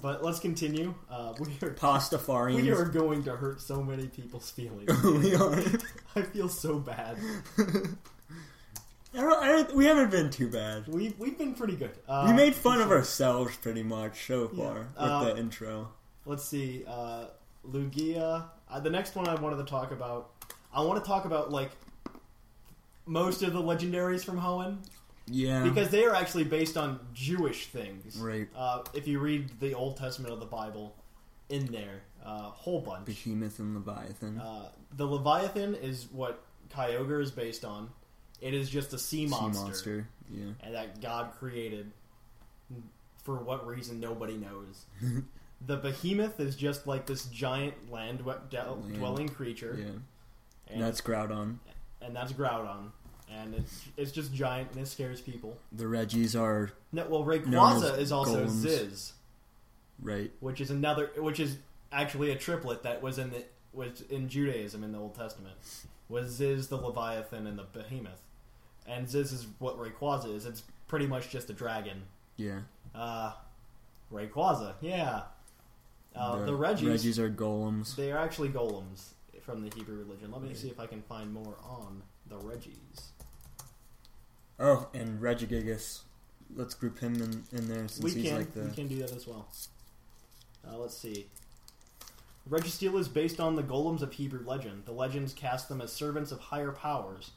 but 0.03 0.23
let's 0.25 0.39
continue. 0.41 0.95
Uh, 1.11 1.35
we 1.39 1.47
are 1.67 1.71
Pastafarians. 1.73 2.63
we 2.63 2.71
are 2.71 2.85
going 2.85 3.23
to 3.25 3.37
hurt 3.37 3.61
so 3.61 3.83
many 3.83 4.07
people's 4.07 4.51
feelings. 4.51 4.91
we 5.05 5.35
are. 5.35 5.59
I 6.17 6.23
feel 6.23 6.49
so 6.49 6.79
bad. 6.79 7.17
I 9.15 9.21
don't, 9.21 9.43
I 9.43 9.49
don't, 9.49 9.75
we 9.75 9.85
haven't 9.85 10.11
been 10.11 10.31
too 10.31 10.49
bad. 10.49 10.89
We 10.89 11.15
we've 11.19 11.37
been 11.37 11.55
pretty 11.55 11.77
good. 11.77 11.93
Uh, 12.09 12.25
we 12.29 12.33
made 12.35 12.55
fun 12.55 12.81
of 12.81 12.91
ourselves 12.91 13.55
pretty 13.59 13.83
much 13.83 14.27
so 14.27 14.51
Yeah. 14.55 14.65
far 14.65 14.75
with 14.75 14.87
Uh, 14.97 15.25
the 15.25 15.37
intro. 15.39 15.89
Let's 16.25 16.45
see. 16.45 16.85
Uh, 16.87 17.27
Lugia. 17.71 18.45
Uh, 18.71 18.81
the 18.81 18.89
next 18.91 19.15
one 19.15 19.29
I 19.29 19.35
wanted 19.39 19.57
to 19.57 19.65
talk 19.65 19.91
about. 19.93 20.31
I 20.75 20.81
want 20.81 21.03
to 21.03 21.07
talk 21.07 21.27
about 21.27 21.51
like 21.53 21.71
most 23.07 23.43
of 23.43 23.53
the 23.53 23.61
legendaries 23.63 24.25
from 24.25 24.39
Hoenn 24.39 24.79
Yeah. 25.27 25.65
because 25.65 25.91
they 25.91 26.05
are 26.05 26.15
actually 26.15 26.45
based 26.45 26.77
on 26.77 27.01
Jewish 27.15 27.67
things. 27.69 28.17
Right. 28.17 28.49
Uh, 28.57 28.83
if 28.95 29.07
you 29.09 29.19
read 29.19 29.51
the 29.61 29.75
Old 29.75 29.97
Testament 29.97 30.33
of 30.33 30.41
the 30.41 30.47
Bible, 30.47 30.95
in 31.49 31.67
there, 31.67 32.03
a 32.25 32.43
whole 32.45 32.81
bunch. 32.81 33.05
Behemoth 33.07 33.59
and 33.59 33.75
Leviathan. 33.75 34.39
Uh, 34.41 34.69
the 34.97 35.05
Leviathan 35.07 35.75
is 35.75 36.07
what 36.11 36.43
Kyogre 36.71 37.21
is 37.23 37.31
based 37.31 37.65
on. 37.65 37.91
It 38.41 38.55
is 38.55 38.71
just 38.71 38.93
a 38.95 38.99
sea 38.99 39.27
monster, 39.27 39.53
Sea 39.59 39.65
monster. 39.65 40.09
Yeah. 40.31 40.45
and 40.61 40.75
that 40.75 41.01
God 41.03 41.33
created. 41.39 41.93
For 43.23 43.37
what 43.37 43.67
reason, 43.67 44.01
nobody 44.01 44.37
knows. 44.37 44.87
the 45.67 45.77
Behemoth 45.77 46.41
is 46.41 46.57
just 46.57 46.87
like 46.89 47.07
this 47.07 47.27
giant 47.27 47.75
land 47.91 48.25
Land. 48.27 48.95
dwelling 48.95 49.29
creature, 49.29 49.77
Yeah. 49.79 50.73
and 50.75 50.83
That's 50.83 51.01
Groudon. 51.01 51.59
And 52.05 52.15
that's 52.17 52.33
Groudon, 52.33 52.91
and 53.31 53.55
it's 53.55 53.85
it's 53.97 54.13
just 54.13 54.35
giant 54.35 54.73
and 54.73 54.81
it 54.81 54.89
scares 54.89 55.21
people. 55.21 55.57
The 55.73 55.87
Regis 55.87 56.35
are 56.35 56.73
No, 56.93 57.07
well, 57.09 57.25
Rayquaza 57.25 57.93
as 57.93 57.99
is 57.99 58.13
also 58.13 58.45
golems. 58.45 58.49
Ziz. 58.49 59.13
right. 60.03 60.31
which 60.41 60.61
is 60.61 60.71
another, 60.71 61.11
which 61.17 61.39
is 61.41 61.59
actually 61.93 62.31
a 62.31 62.37
triplet 62.37 62.83
that 62.83 63.03
was 63.03 63.19
in 63.19 63.31
the 63.31 63.45
was 63.73 64.03
in 64.11 64.29
Judaism 64.29 64.83
in 64.85 64.93
the 64.93 64.99
Old 64.99 65.15
Testament. 65.15 65.55
Was 66.09 66.31
Ziz 66.31 66.69
the 66.69 66.77
Leviathan 66.77 67.47
and 67.47 67.59
the 67.59 67.65
Behemoth, 67.73 68.21
and 68.87 69.09
Ziz 69.09 69.33
is 69.33 69.47
what 69.59 69.79
Rayquaza 69.79 70.35
is. 70.35 70.45
It's 70.45 70.65
pretty 70.89 71.07
much 71.07 71.31
just 71.31 71.49
a 71.49 71.55
dragon. 71.55 72.03
Yeah. 72.37 72.61
Uh, 72.95 73.33
Rayquaza, 74.13 74.75
yeah. 74.81 75.23
Uh, 76.15 76.45
the, 76.45 76.55
Regis, 76.55 76.83
Regis 76.83 77.19
are 77.19 77.31
golems. 77.31 77.97
they 77.97 78.13
are 78.13 78.19
actually 78.19 78.51
golems 78.51 79.13
from 79.45 79.63
the 79.69 79.75
Hebrew 79.75 79.97
religion. 79.99 80.31
Let 80.33 80.43
me 80.43 80.55
see 80.55 80.69
if 80.69 80.79
I 80.81 80.87
can 80.87 81.03
find 81.03 81.33
more 81.33 81.57
on 81.65 82.03
the 82.29 82.37
Regis. 82.39 83.13
Oh, 84.59 84.89
and 84.95 85.21
Regigigas. 85.21 86.01
Let's 86.55 86.75
group 86.75 86.99
him 86.99 87.15
in, 87.15 87.45
in 87.57 87.69
there 87.69 87.89
since 87.89 88.01
We 88.03 88.11
he's 88.13 88.29
can 88.31 88.39
like 88.39 88.55
the. 88.55 88.63
we 88.63 88.71
can 88.73 88.87
do 88.89 88.99
that 88.99 89.13
as 89.13 89.27
well. 89.27 89.49
Uh, 90.69 90.77
let's 90.77 90.97
see. 90.97 91.27
Registeel 92.49 92.99
is 92.99 93.09
based 93.09 93.41
on 93.41 93.57
the 93.57 93.63
golems 93.63 94.03
of 94.03 94.13
Hebrew 94.13 94.45
legend. 94.45 94.85
The 94.85 94.93
legends 94.93 95.33
cast 95.33 95.69
them 95.69 95.81
as 95.81 95.93
servants 95.93 96.31
of 96.33 96.39
higher 96.41 96.73
powers, 96.73 97.31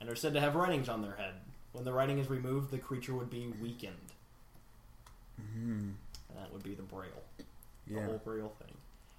and 0.00 0.08
are 0.08 0.14
said 0.16 0.32
to 0.34 0.40
have 0.40 0.54
writings 0.54 0.88
on 0.88 1.02
their 1.02 1.16
head. 1.16 1.34
When 1.72 1.84
the 1.84 1.92
writing 1.92 2.18
is 2.18 2.30
removed, 2.30 2.70
the 2.70 2.78
creature 2.78 3.14
would 3.14 3.30
be 3.30 3.48
weakened, 3.60 3.96
Mhm. 5.40 5.94
and 6.28 6.38
that 6.38 6.52
would 6.52 6.62
be 6.62 6.74
the 6.74 6.82
Braille, 6.82 7.10
Yeah. 7.86 8.00
the 8.00 8.06
whole 8.06 8.18
Braille 8.18 8.52
thing. 8.64 8.76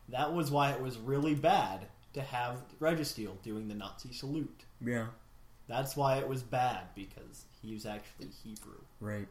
That 0.09 0.33
was 0.33 0.49
why 0.51 0.71
it 0.71 0.81
was 0.81 0.97
really 0.97 1.35
bad 1.35 1.87
to 2.13 2.21
have 2.21 2.57
Registeel 2.79 3.41
doing 3.43 3.67
the 3.67 3.75
Nazi 3.75 4.13
salute. 4.13 4.63
Yeah. 4.85 5.07
That's 5.67 5.95
why 5.95 6.17
it 6.17 6.27
was 6.27 6.43
bad 6.43 6.81
because 6.95 7.45
he 7.61 7.73
was 7.73 7.85
actually 7.85 8.27
Hebrew. 8.43 8.79
Right. 8.99 9.27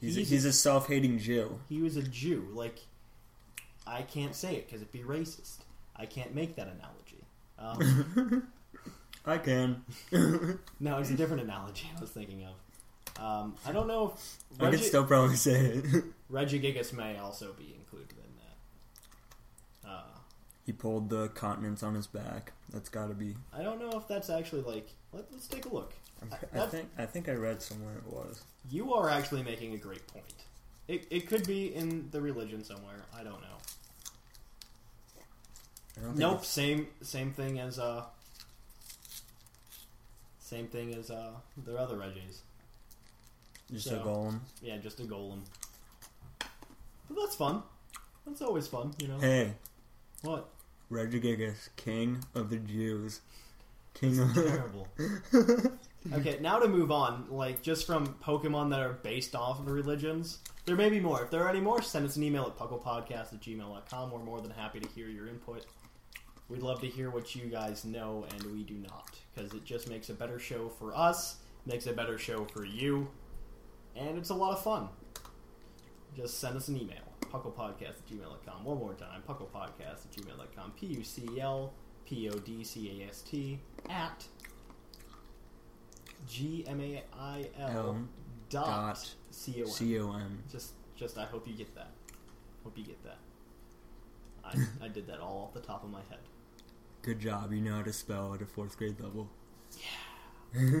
He's, 0.00 0.16
He's- 0.16 0.26
a, 0.28 0.30
he's 0.30 0.44
a 0.44 0.52
self-hating 0.52 1.18
Jew. 1.18 1.58
he 1.68 1.80
was 1.80 1.96
a 1.96 2.02
Jew. 2.02 2.48
Like, 2.52 2.78
I 3.86 4.02
can't 4.02 4.34
say 4.34 4.56
it 4.56 4.66
because 4.66 4.82
it'd 4.82 4.92
be 4.92 5.00
racist. 5.00 5.58
I 5.94 6.06
can't 6.06 6.34
make 6.34 6.56
that 6.56 6.68
analogy. 6.68 7.24
Um, 7.58 8.48
I 9.26 9.38
can. 9.38 9.82
no, 10.80 10.98
it's 10.98 11.10
a 11.10 11.14
different 11.14 11.42
analogy 11.42 11.90
I 11.96 12.00
was 12.00 12.10
thinking 12.10 12.44
of. 12.44 12.54
Um, 13.18 13.54
I 13.66 13.72
don't 13.72 13.86
know 13.88 14.12
if 14.14 14.62
I 14.62 14.70
can 14.70 14.78
still 14.78 15.04
probably 15.04 15.36
say 15.36 15.52
it. 15.54 16.04
Regigigas 16.32 16.92
may 16.92 17.16
also 17.16 17.54
be 17.58 17.74
included 17.78 18.15
he 20.66 20.72
pulled 20.72 21.08
the 21.08 21.28
continents 21.28 21.82
on 21.84 21.94
his 21.94 22.06
back. 22.08 22.52
That's 22.70 22.88
got 22.88 23.06
to 23.08 23.14
be. 23.14 23.36
I 23.56 23.62
don't 23.62 23.80
know 23.80 23.96
if 23.96 24.06
that's 24.08 24.28
actually 24.28 24.62
like. 24.62 24.88
Let, 25.12 25.24
let's 25.32 25.46
take 25.46 25.64
a 25.64 25.72
look. 25.72 25.94
I 26.20 26.36
That- 26.52 26.70
think. 26.72 26.88
I 26.98 27.06
think 27.06 27.28
I 27.28 27.32
read 27.32 27.62
somewhere 27.62 27.94
it 27.96 28.12
was. 28.12 28.42
You 28.70 28.92
are 28.94 29.08
actually 29.08 29.42
making 29.44 29.72
a 29.74 29.78
great 29.78 30.06
point. 30.08 30.24
It, 30.88 31.06
it 31.10 31.28
could 31.28 31.46
be 31.46 31.74
in 31.74 32.08
the 32.10 32.20
religion 32.20 32.62
somewhere. 32.64 33.02
I 33.16 33.22
don't 33.22 33.40
know. 33.40 33.58
I 35.96 36.00
don't 36.00 36.08
think 36.10 36.18
Nope. 36.18 36.32
it's- 36.34 36.48
Same 36.48 36.88
same 37.00 37.32
thing 37.32 37.58
as 37.60 37.78
uh. 37.78 38.04
Same 40.40 40.66
thing 40.68 40.94
as 40.94 41.10
uh 41.10 41.30
their 41.56 41.78
other 41.78 41.96
Regis. 41.96 42.42
Just 43.72 43.88
So- 43.88 44.00
a 44.00 44.04
golem. 44.04 44.40
Yeah, 44.62 44.76
just 44.78 45.00
a 45.00 45.04
golem. 45.04 45.40
But 46.38 47.16
that's 47.20 47.36
fun. 47.36 47.62
That's 48.26 48.42
always 48.42 48.66
fun, 48.66 48.92
you 48.98 49.06
know. 49.08 49.18
Hey, 49.20 49.54
What? 50.22 50.48
Regigigas, 50.90 51.68
king 51.76 52.24
of 52.34 52.50
the 52.50 52.58
Jews. 52.58 53.20
King 53.94 54.20
of. 54.20 54.34
Terrible. 54.34 54.88
okay, 56.12 56.38
now 56.40 56.58
to 56.58 56.68
move 56.68 56.90
on, 56.90 57.26
like 57.30 57.62
just 57.62 57.86
from 57.86 58.14
Pokemon 58.22 58.70
that 58.70 58.80
are 58.80 58.92
based 58.92 59.34
off 59.34 59.58
of 59.58 59.70
religions. 59.70 60.38
There 60.66 60.76
may 60.76 60.90
be 60.90 61.00
more. 61.00 61.22
If 61.22 61.30
there 61.30 61.44
are 61.44 61.48
any 61.48 61.60
more, 61.60 61.80
send 61.80 62.04
us 62.04 62.16
an 62.16 62.22
email 62.22 62.44
at 62.44 62.58
pucklepodcast 62.58 63.32
at 63.32 63.40
gmail.com. 63.40 64.10
We're 64.10 64.18
more 64.18 64.40
than 64.40 64.50
happy 64.50 64.80
to 64.80 64.88
hear 64.90 65.08
your 65.08 65.28
input. 65.28 65.64
We'd 66.48 66.62
love 66.62 66.80
to 66.80 66.86
hear 66.86 67.10
what 67.10 67.34
you 67.34 67.46
guys 67.46 67.84
know 67.84 68.26
and 68.30 68.42
we 68.52 68.62
do 68.62 68.74
not. 68.74 69.18
Because 69.34 69.52
it 69.52 69.64
just 69.64 69.88
makes 69.88 70.10
a 70.10 70.14
better 70.14 70.38
show 70.38 70.68
for 70.68 70.96
us, 70.96 71.36
makes 71.64 71.86
a 71.86 71.92
better 71.92 72.18
show 72.18 72.44
for 72.44 72.64
you, 72.64 73.08
and 73.96 74.18
it's 74.18 74.30
a 74.30 74.34
lot 74.34 74.52
of 74.52 74.62
fun. 74.62 74.88
Just 76.16 76.38
send 76.38 76.56
us 76.56 76.68
an 76.68 76.76
email. 76.76 77.05
Pucklepodcast 77.26 77.88
at 77.88 78.06
gmail.com. 78.06 78.64
One 78.64 78.78
more 78.78 78.94
time, 78.94 79.22
pucklepodcast 79.28 80.06
at 80.06 80.12
gmail.com. 80.12 80.72
P 80.72 80.86
U 80.86 81.04
C 81.04 81.40
L 81.40 81.72
P 82.06 82.28
O 82.30 82.32
D 82.38 82.64
C 82.64 83.00
A 83.02 83.08
S 83.08 83.22
T 83.22 83.58
at 83.88 84.26
G 86.28 86.64
M 86.66 86.80
A 86.80 87.02
I 87.18 87.46
L 87.58 87.98
dot 88.50 89.14
C 89.30 89.62
O 89.62 89.66
M. 89.66 89.70
C 89.70 89.98
O 90.00 90.12
M. 90.12 90.42
Just, 90.50 90.72
just, 90.96 91.18
I 91.18 91.24
hope 91.24 91.46
you 91.46 91.54
get 91.54 91.74
that. 91.74 91.90
Hope 92.64 92.76
you 92.76 92.84
get 92.84 93.02
that. 93.04 93.18
I, 94.44 94.84
I 94.84 94.88
did 94.88 95.06
that 95.08 95.20
all 95.20 95.48
off 95.48 95.54
the 95.54 95.66
top 95.66 95.84
of 95.84 95.90
my 95.90 96.00
head. 96.08 96.20
Good 97.02 97.20
job. 97.20 97.52
You 97.52 97.60
know 97.60 97.76
how 97.76 97.82
to 97.82 97.92
spell 97.92 98.34
at 98.34 98.42
a 98.42 98.46
fourth 98.46 98.76
grade 98.76 99.00
level. 99.00 99.28
Yeah. 100.54 100.80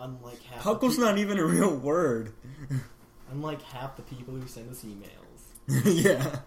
Unlike 0.00 0.42
half, 0.42 0.62
Puckle's 0.62 0.98
not 0.98 1.18
even 1.18 1.38
a 1.38 1.44
real 1.44 1.74
word. 1.76 2.32
unlike 3.30 3.62
half 3.62 3.96
the 3.96 4.02
people 4.02 4.34
who 4.34 4.46
send 4.46 4.70
us 4.70 4.84
emails. 4.84 5.04
yeah. 6.04 6.40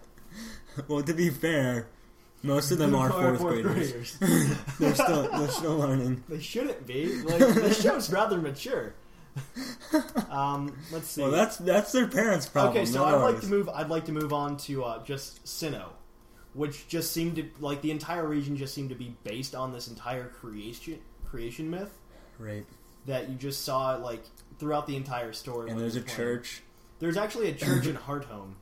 Well, 0.88 1.02
to 1.02 1.12
be 1.14 1.30
fair, 1.30 1.86
most 2.42 2.70
of 2.70 2.78
them 2.78 2.94
are 2.96 3.12
Are 3.12 3.36
fourth, 3.36 3.62
graders. 3.62 4.16
graders. 4.16 4.56
they're 4.80 4.94
still 4.94 5.28
they're 5.30 5.48
still 5.48 5.76
learning. 5.78 6.24
They 6.28 6.40
shouldn't 6.40 6.86
be. 6.86 7.06
Like 7.22 7.38
the 7.38 7.72
show's 7.74 8.10
rather 8.10 8.38
mature. 8.38 8.94
Um, 10.30 10.76
let's 10.90 11.08
see. 11.08 11.22
Well, 11.22 11.30
that's 11.30 11.56
that's 11.58 11.92
their 11.92 12.06
parents' 12.06 12.46
problem. 12.46 12.76
okay, 12.76 12.84
so 12.86 13.04
I'd 13.04 13.14
like 13.22 13.40
to 13.40 13.46
move. 13.46 13.68
I'd 13.68 13.88
like 13.88 14.06
to 14.06 14.12
move 14.12 14.32
on 14.32 14.56
to 14.58 14.84
uh, 14.84 15.04
just 15.04 15.44
Sinnoh, 15.44 15.88
which 16.54 16.88
just 16.88 17.12
seemed 17.12 17.36
to 17.36 17.44
like 17.60 17.80
the 17.82 17.90
entire 17.90 18.26
region 18.26 18.56
just 18.56 18.74
seemed 18.74 18.88
to 18.90 18.94
be 18.94 19.14
based 19.24 19.54
on 19.54 19.72
this 19.72 19.88
entire 19.88 20.28
creation 20.28 20.98
creation 21.24 21.70
myth 21.70 21.96
Right, 22.38 22.66
that 23.06 23.30
you 23.30 23.36
just 23.36 23.64
saw 23.64 23.94
like 23.96 24.22
throughout 24.58 24.86
the 24.86 24.96
entire 24.96 25.32
story. 25.32 25.70
and 25.70 25.80
there's 25.80 25.96
a 25.96 26.00
playing. 26.00 26.16
church. 26.16 26.62
There's 27.02 27.16
actually 27.16 27.50
a 27.50 27.54
church 27.54 27.88
in 27.88 27.96
Hearthome, 28.06 28.54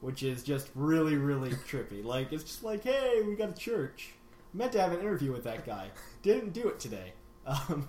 which 0.00 0.22
is 0.22 0.44
just 0.44 0.68
really, 0.76 1.16
really 1.16 1.50
trippy. 1.50 2.04
Like 2.04 2.32
it's 2.32 2.44
just 2.44 2.62
like, 2.62 2.84
hey, 2.84 3.22
we 3.26 3.34
got 3.34 3.48
a 3.50 3.54
church. 3.54 4.10
Meant 4.54 4.70
to 4.72 4.80
have 4.80 4.92
an 4.92 5.00
interview 5.00 5.32
with 5.32 5.42
that 5.44 5.66
guy. 5.66 5.88
Didn't 6.22 6.52
do 6.52 6.68
it 6.68 6.78
today. 6.78 7.12
Um, 7.44 7.88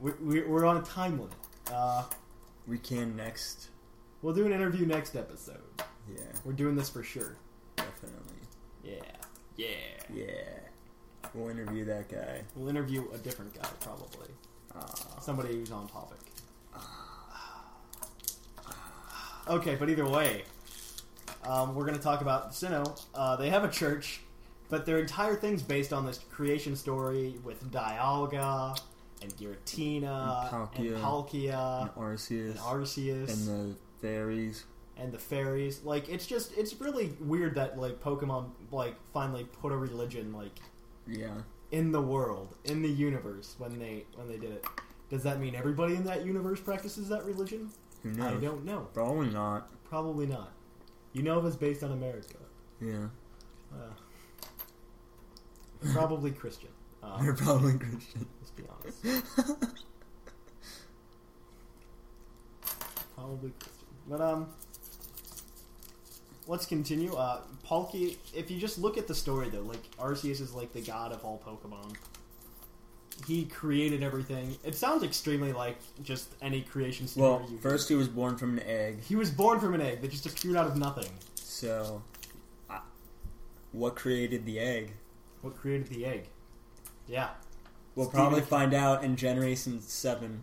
we, 0.00 0.12
we, 0.22 0.42
we're 0.42 0.64
on 0.64 0.76
a 0.76 0.82
time 0.82 1.18
limit. 1.18 1.34
Uh, 1.72 2.04
We 2.68 2.78
can 2.78 3.16
next. 3.16 3.70
we'll 4.22 4.32
do 4.32 4.46
an 4.46 4.52
interview 4.52 4.86
next 4.86 5.16
episode. 5.16 5.60
Yeah, 6.08 6.22
We're 6.44 6.52
doing 6.52 6.76
this 6.76 6.88
for 6.88 7.02
sure. 7.02 7.36
definitely. 7.76 8.36
Yeah, 8.84 8.94
yeah. 9.56 9.66
Yeah, 10.14 10.24
we'll 11.34 11.50
interview 11.50 11.84
that 11.86 12.08
guy. 12.08 12.42
We'll 12.54 12.68
interview 12.68 13.04
a 13.12 13.18
different 13.18 13.54
guy 13.60 13.68
probably. 13.80 14.28
Uh, 14.72 15.20
Somebody 15.20 15.54
who's 15.54 15.72
on 15.72 15.88
topic. 15.88 16.18
Okay, 19.48 19.74
but 19.74 19.88
either 19.90 20.06
way, 20.06 20.44
um, 21.44 21.74
we're 21.74 21.84
going 21.86 21.96
to 21.96 22.02
talk 22.02 22.20
about 22.20 22.52
Sinnoh. 22.52 23.00
Uh, 23.14 23.36
they 23.36 23.50
have 23.50 23.64
a 23.64 23.68
church, 23.70 24.20
but 24.68 24.86
their 24.86 24.98
entire 24.98 25.34
thing's 25.34 25.62
based 25.62 25.92
on 25.92 26.06
this 26.06 26.18
creation 26.30 26.76
story 26.76 27.34
with 27.42 27.70
Dialga 27.72 28.78
and 29.22 29.32
Giratina 29.36 30.44
And 30.44 30.84
and 30.86 31.00
Palkia. 31.00 31.00
Palkia 31.00 31.80
and 31.82 31.90
Arceus 31.94 32.50
and 32.50 32.58
Arceus 32.58 33.48
and 33.48 33.72
the 33.72 33.76
fairies. 34.00 34.64
and 34.96 35.12
the 35.12 35.18
fairies. 35.18 35.82
Like, 35.84 36.08
it's 36.08 36.26
just 36.26 36.56
it's 36.56 36.78
really 36.80 37.12
weird 37.20 37.54
that 37.56 37.78
like 37.78 38.00
Pokemon 38.00 38.50
like 38.70 38.94
finally 39.12 39.44
put 39.44 39.72
a 39.72 39.76
religion 39.76 40.32
like 40.32 40.58
Yeah, 41.08 41.34
in 41.72 41.90
the 41.92 42.00
world, 42.02 42.54
in 42.64 42.82
the 42.82 42.88
universe 42.88 43.56
when 43.58 43.78
they 43.78 44.04
when 44.14 44.28
they 44.28 44.36
did 44.38 44.52
it. 44.52 44.64
Does 45.10 45.24
that 45.24 45.40
mean 45.40 45.56
everybody 45.56 45.96
in 45.96 46.04
that 46.04 46.24
universe 46.24 46.60
practices 46.60 47.08
that 47.08 47.24
religion? 47.24 47.70
Who 48.02 48.10
I 48.10 48.12
knows? 48.32 48.42
don't 48.42 48.64
know. 48.64 48.88
Probably 48.94 49.28
not. 49.30 49.68
Probably 49.84 50.26
not. 50.26 50.52
Unova's 51.14 51.56
based 51.56 51.82
on 51.82 51.92
America. 51.92 52.36
Yeah, 52.80 53.08
Uh, 53.72 53.92
probably 55.92 56.30
Christian. 56.30 56.70
Uh, 57.02 57.18
they're 57.22 57.32
probably 57.34 57.72
Christian. 57.78 58.26
let's 58.40 58.50
be 58.50 58.62
honest. 58.68 59.24
Probably 63.16 63.50
Christian. 63.58 63.86
But 64.06 64.20
um, 64.20 64.48
let's 66.46 66.66
continue. 66.66 67.14
Uh, 67.14 67.40
Palkia. 67.66 68.16
If 68.34 68.50
you 68.50 68.58
just 68.58 68.78
look 68.78 68.98
at 68.98 69.06
the 69.06 69.14
story 69.14 69.48
though, 69.48 69.62
like 69.62 69.82
Arceus 69.98 70.40
is 70.42 70.52
like 70.52 70.72
the 70.74 70.82
god 70.82 71.12
of 71.12 71.24
all 71.24 71.40
Pokemon. 71.44 71.94
He 73.26 73.44
created 73.44 74.02
everything. 74.02 74.56
It 74.64 74.74
sounds 74.74 75.02
extremely 75.02 75.52
like 75.52 75.78
just 76.02 76.34
any 76.40 76.62
creation 76.62 77.06
story. 77.06 77.30
Well, 77.30 77.50
you 77.50 77.58
first 77.58 77.88
he 77.88 77.94
was 77.94 78.08
born 78.08 78.36
from 78.36 78.58
an 78.58 78.64
egg, 78.66 79.02
he 79.02 79.16
was 79.16 79.30
born 79.30 79.60
from 79.60 79.74
an 79.74 79.80
egg 79.80 80.00
that 80.02 80.10
just 80.10 80.26
appeared 80.26 80.56
out 80.56 80.66
of 80.66 80.76
nothing. 80.76 81.10
so 81.34 82.02
I 82.68 82.80
what 83.72 83.96
created 83.96 84.44
the 84.46 84.58
egg? 84.58 84.92
What 85.42 85.56
created 85.56 85.88
the 85.88 86.04
egg? 86.04 86.28
Yeah, 87.06 87.30
We'll 87.94 88.08
probably 88.08 88.40
find 88.40 88.72
out 88.72 89.02
in 89.02 89.16
Generation 89.16 89.80
Seven. 89.80 90.42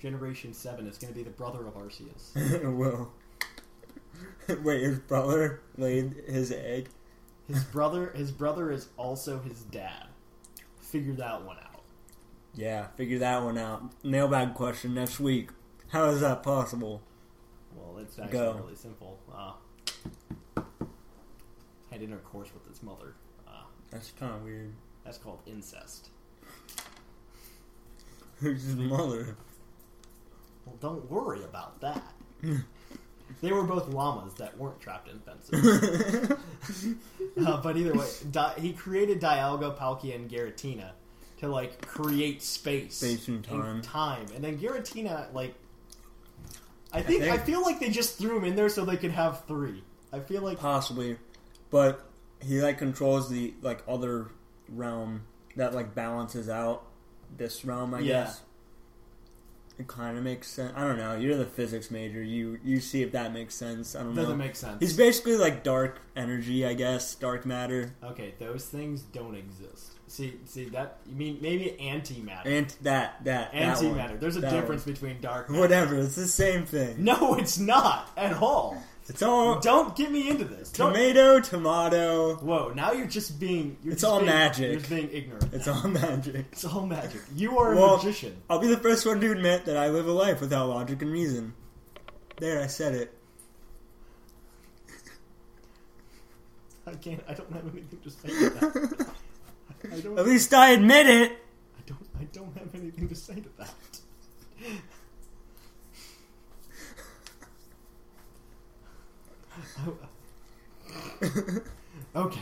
Generation 0.00 0.52
Seven 0.52 0.86
is 0.86 0.98
going 0.98 1.12
to 1.12 1.16
be 1.16 1.22
the 1.22 1.30
brother 1.30 1.66
of 1.66 1.74
Arceus. 1.74 2.34
it 2.36 2.66
will. 2.66 3.12
Wait, 4.62 4.82
his 4.82 4.98
brother 4.98 5.60
laid 5.76 6.24
his 6.26 6.50
egg. 6.52 6.88
His 7.46 7.64
brother, 7.64 8.10
his 8.14 8.30
brother 8.30 8.70
is 8.70 8.88
also 8.96 9.38
his 9.40 9.62
dad. 9.62 10.08
Figure 10.80 11.14
that 11.14 11.42
one 11.44 11.56
out. 11.56 11.67
Yeah, 12.54 12.88
figure 12.96 13.18
that 13.20 13.42
one 13.42 13.56
out. 13.58 13.82
Mailbag 14.02 14.54
question 14.54 14.94
next 14.94 15.20
week. 15.20 15.50
How 15.88 16.06
is 16.06 16.20
that 16.20 16.42
possible? 16.42 17.02
Well, 17.74 17.98
it's 17.98 18.18
actually 18.18 18.38
Go. 18.38 18.60
really 18.62 18.74
simple. 18.76 19.18
Uh, 19.32 19.52
had 21.90 22.02
intercourse 22.02 22.48
with 22.52 22.66
his 22.68 22.82
mother. 22.82 23.14
Uh, 23.46 23.62
That's 23.90 24.10
kind 24.12 24.34
of 24.34 24.42
weird. 24.44 24.74
that's 25.04 25.18
called 25.18 25.40
incest. 25.46 26.10
Who's 28.40 28.62
his 28.62 28.76
mother? 28.76 29.36
Well, 30.66 30.76
don't 30.80 31.10
worry 31.10 31.42
about 31.44 31.80
that. 31.80 32.02
they 33.40 33.52
were 33.52 33.62
both 33.64 33.88
llamas 33.88 34.34
that 34.34 34.56
weren't 34.58 34.80
trapped 34.80 35.08
in 35.08 35.18
fences. 35.20 36.30
uh, 37.46 37.60
but 37.62 37.76
either 37.76 37.94
way, 37.94 38.06
Di- 38.30 38.54
he 38.58 38.72
created 38.72 39.20
Dialga, 39.20 39.76
Palkia, 39.76 40.14
and 40.14 40.30
Giratina 40.30 40.90
to 41.38 41.48
like 41.48 41.86
create 41.86 42.42
space, 42.42 42.96
Space 42.96 43.28
and 43.28 43.42
time. 43.44 43.82
time, 43.82 44.26
and 44.34 44.42
then 44.44 44.58
Giratina 44.58 45.32
like. 45.32 45.54
I 46.92 47.02
think, 47.02 47.22
I 47.24 47.32
think- 47.36 47.42
feel 47.42 47.62
like 47.62 47.80
they 47.80 47.90
just 47.90 48.16
threw 48.18 48.38
him 48.38 48.44
in 48.44 48.56
there 48.56 48.68
so 48.70 48.84
they 48.84 48.96
could 48.96 49.10
have 49.10 49.44
three. 49.46 49.84
I 50.12 50.20
feel 50.20 50.40
like 50.42 50.58
Possibly, 50.58 51.18
but 51.70 52.08
he 52.42 52.62
like 52.62 52.78
controls 52.78 53.28
the 53.28 53.52
like 53.60 53.82
other 53.86 54.28
realm 54.70 55.22
that 55.56 55.74
like 55.74 55.94
balances 55.94 56.48
out 56.48 56.84
this 57.36 57.64
realm. 57.64 57.92
I 57.92 57.98
Yeah. 58.00 58.24
guess 58.24 58.40
it 59.78 59.86
kind 59.86 60.18
of 60.18 60.24
makes 60.24 60.48
sense. 60.48 60.72
I 60.76 60.80
don't 60.86 60.98
know. 60.98 61.14
You're 61.16 61.36
the 61.36 61.44
physics 61.46 61.90
major. 61.90 62.22
You 62.22 62.58
you 62.64 62.80
see 62.80 63.02
if 63.02 63.12
that 63.12 63.32
makes 63.32 63.54
sense. 63.54 63.94
I 63.94 64.00
don't 64.02 64.14
know. 64.14 64.22
doesn't 64.22 64.38
make 64.38 64.56
sense. 64.56 64.76
He's 64.80 64.96
basically 64.96 65.36
like 65.36 65.62
dark 65.62 66.00
energy, 66.16 66.66
I 66.66 66.74
guess, 66.74 67.14
dark 67.14 67.46
matter, 67.46 67.94
Okay, 68.02 68.34
those 68.38 68.64
things 68.66 69.02
don't 69.02 69.34
exist. 69.36 69.92
See, 70.08 70.38
see 70.46 70.64
that 70.70 70.98
you 71.06 71.14
mean 71.16 71.38
maybe 71.42 71.76
antimatter. 71.80 72.46
and 72.46 72.66
that 72.82 73.22
that 73.24 73.52
that 73.52 73.52
antimatter. 73.52 74.18
There's 74.18 74.36
a 74.36 74.40
That 74.40 74.50
difference 74.52 74.86
one. 74.86 74.94
between 74.94 75.20
dark. 75.20 75.50
matter. 75.50 75.60
Whatever, 75.60 75.96
it's 75.98 76.14
the 76.16 76.26
same 76.26 76.64
thing. 76.64 77.04
No, 77.04 77.34
it's 77.36 77.58
not 77.58 78.10
at 78.16 78.32
all. 78.34 78.82
It's 79.08 79.22
all 79.22 79.58
Don't 79.58 79.96
get 79.96 80.10
me 80.12 80.28
into 80.28 80.44
this. 80.44 80.70
Don't- 80.70 80.92
tomato, 80.92 81.40
tomato. 81.40 82.36
Whoa! 82.36 82.72
Now 82.74 82.92
you're 82.92 83.06
just 83.06 83.40
being. 83.40 83.78
You're 83.82 83.94
It's 83.94 84.02
just 84.02 84.12
all 84.12 84.18
being, 84.20 84.30
magic. 84.30 84.70
You're 84.70 84.78
just 84.80 84.90
being 84.90 85.10
ignorant. 85.10 85.54
It's 85.54 85.66
all 85.66 85.88
magic. 85.88 86.46
It's 86.52 86.64
all 86.66 86.86
magic. 86.86 87.22
You 87.34 87.58
are 87.58 87.72
a 87.72 87.76
Well- 87.76 87.96
magician. 87.96 88.36
I'll 88.50 88.58
be 88.58 88.66
the 88.68 88.76
first 88.76 89.06
one 89.06 89.20
to 89.20 89.32
admit 89.32 89.64
that 89.64 89.76
I 89.78 89.88
live 89.88 90.06
a 90.06 90.12
life 90.12 90.40
without 90.42 90.68
logic 90.68 91.00
and 91.02 91.10
reason. 91.10 91.54
There, 92.38 92.60
I 92.62 92.66
said 92.66 92.94
it. 92.94 93.14
I 96.86 96.92
can't. 96.94 97.22
I 97.28 97.34
don't 97.34 97.52
have 97.52 97.64
anything 97.72 98.00
to 98.02 98.10
say 98.10 98.28
to 98.28 98.50
that. 98.50 99.06
I 99.92 100.00
don't. 100.00 100.18
At 100.18 100.26
least 100.26 100.52
I 100.54 100.70
admit 100.70 101.06
it. 101.06 101.32
I 101.32 101.80
don't. 101.86 102.06
I 102.20 102.24
don't 102.32 102.56
have 102.58 102.74
anything 102.74 103.08
to 103.08 103.14
say 103.14 103.34
to 103.40 103.48
that. 103.58 103.74
okay. 111.22 111.62
Okay, 112.14 112.40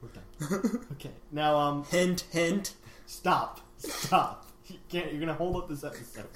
we're 0.00 0.08
done. 0.08 0.86
Okay. 0.92 1.10
Now, 1.30 1.56
um, 1.56 1.84
Hint, 1.84 2.24
hint. 2.30 2.74
Stop. 3.06 3.60
Stop. 3.78 4.46
You 4.68 4.76
can't. 4.88 5.10
You're 5.12 5.20
gonna 5.20 5.34
hold 5.34 5.56
up 5.56 5.68
this 5.68 5.84
episode. 5.84 6.26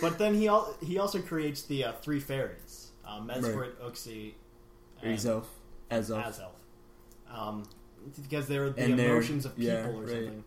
But 0.00 0.18
then 0.18 0.34
he 0.34 0.48
al- 0.48 0.74
he 0.82 0.98
also 0.98 1.20
creates 1.20 1.62
the 1.62 1.84
uh, 1.84 1.92
three 2.02 2.20
fairies: 2.20 2.90
uh, 3.06 3.20
Mesprit, 3.20 3.72
Uxie, 3.84 4.32
and 5.02 5.16
Azelf. 5.18 5.44
Azelf. 5.90 6.24
Azelf. 6.24 6.52
Um, 7.36 7.64
because 8.22 8.46
they're 8.48 8.70
the 8.70 8.82
And 8.82 8.98
they're- 8.98 9.10
emotions 9.12 9.44
of 9.44 9.56
people 9.56 9.72
yeah, 9.74 9.86
or 9.88 10.02
right. 10.02 10.08
something. 10.10 10.44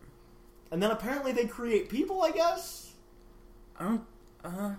And 0.71 0.81
then 0.83 0.91
apparently 0.91 1.31
they 1.31 1.45
create 1.45 1.89
people. 1.89 2.21
I 2.23 2.31
guess. 2.31 2.93
I 3.79 3.83
don't. 3.83 4.01
Uh, 4.43 4.71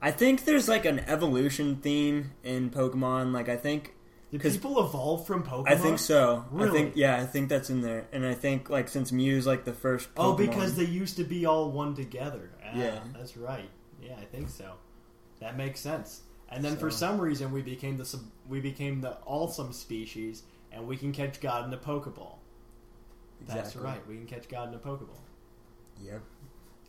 I 0.00 0.10
think 0.10 0.44
there's 0.44 0.68
like 0.68 0.84
an 0.84 1.00
evolution 1.00 1.76
theme 1.76 2.32
in 2.44 2.70
Pokemon. 2.70 3.32
Like 3.32 3.48
I 3.48 3.56
think 3.56 3.94
Did 4.30 4.40
'Cause- 4.42 4.56
people 4.56 4.78
evolve 4.84 5.26
from 5.26 5.42
Pokemon? 5.42 5.68
I 5.70 5.76
think 5.76 5.98
so. 5.98 6.44
I 6.52 6.54
Really? 6.54 6.70
think 6.82 6.96
yeah, 6.96 7.16
I 7.16 7.26
think 7.26 7.48
that's 7.48 7.70
in 7.70 7.80
there. 7.80 8.06
And 8.12 8.24
I 8.26 8.34
think 8.34 8.68
like 8.70 8.88
since 8.88 9.10
Mew's 9.10 9.46
like 9.46 9.64
the 9.64 9.72
first 9.72 10.14
Pokemon, 10.14 10.24
Oh, 10.24 10.32
because 10.34 10.76
they 10.76 10.84
used 10.84 11.16
to 11.16 11.24
be 11.24 11.46
all 11.46 11.70
one 11.72 11.94
together. 11.94 12.50
Ah, 12.64 12.76
Yeah. 12.76 13.00
that's 13.16 13.36
right. 13.36 13.70
Yeah, 14.02 14.16
I 14.20 14.24
think 14.26 14.48
so. 14.50 14.74
That 15.40 15.56
makes 15.56 15.80
sense. 15.80 16.22
And 16.50 16.64
then 16.64 16.76
for 16.76 16.90
some 16.90 17.20
reason, 17.20 17.52
we 17.52 17.62
became 17.62 17.96
the 17.96 18.04
sub- 18.04 18.30
we 18.48 18.60
became 18.60 19.00
the 19.00 19.18
awesome 19.26 19.72
species, 19.72 20.42
and 20.72 20.86
we 20.86 20.96
can 20.96 21.12
catch 21.12 21.40
God 21.40 21.66
in 21.66 21.72
a 21.74 21.76
Pokeball. 21.78 22.36
That's 23.46 23.76
right. 23.76 24.06
We 24.08 24.16
can 24.16 24.26
catch 24.26 24.48
God 24.48 24.68
in 24.68 24.74
a 24.74 24.78
Pokeball 24.78 25.20
Yep, 26.00 26.22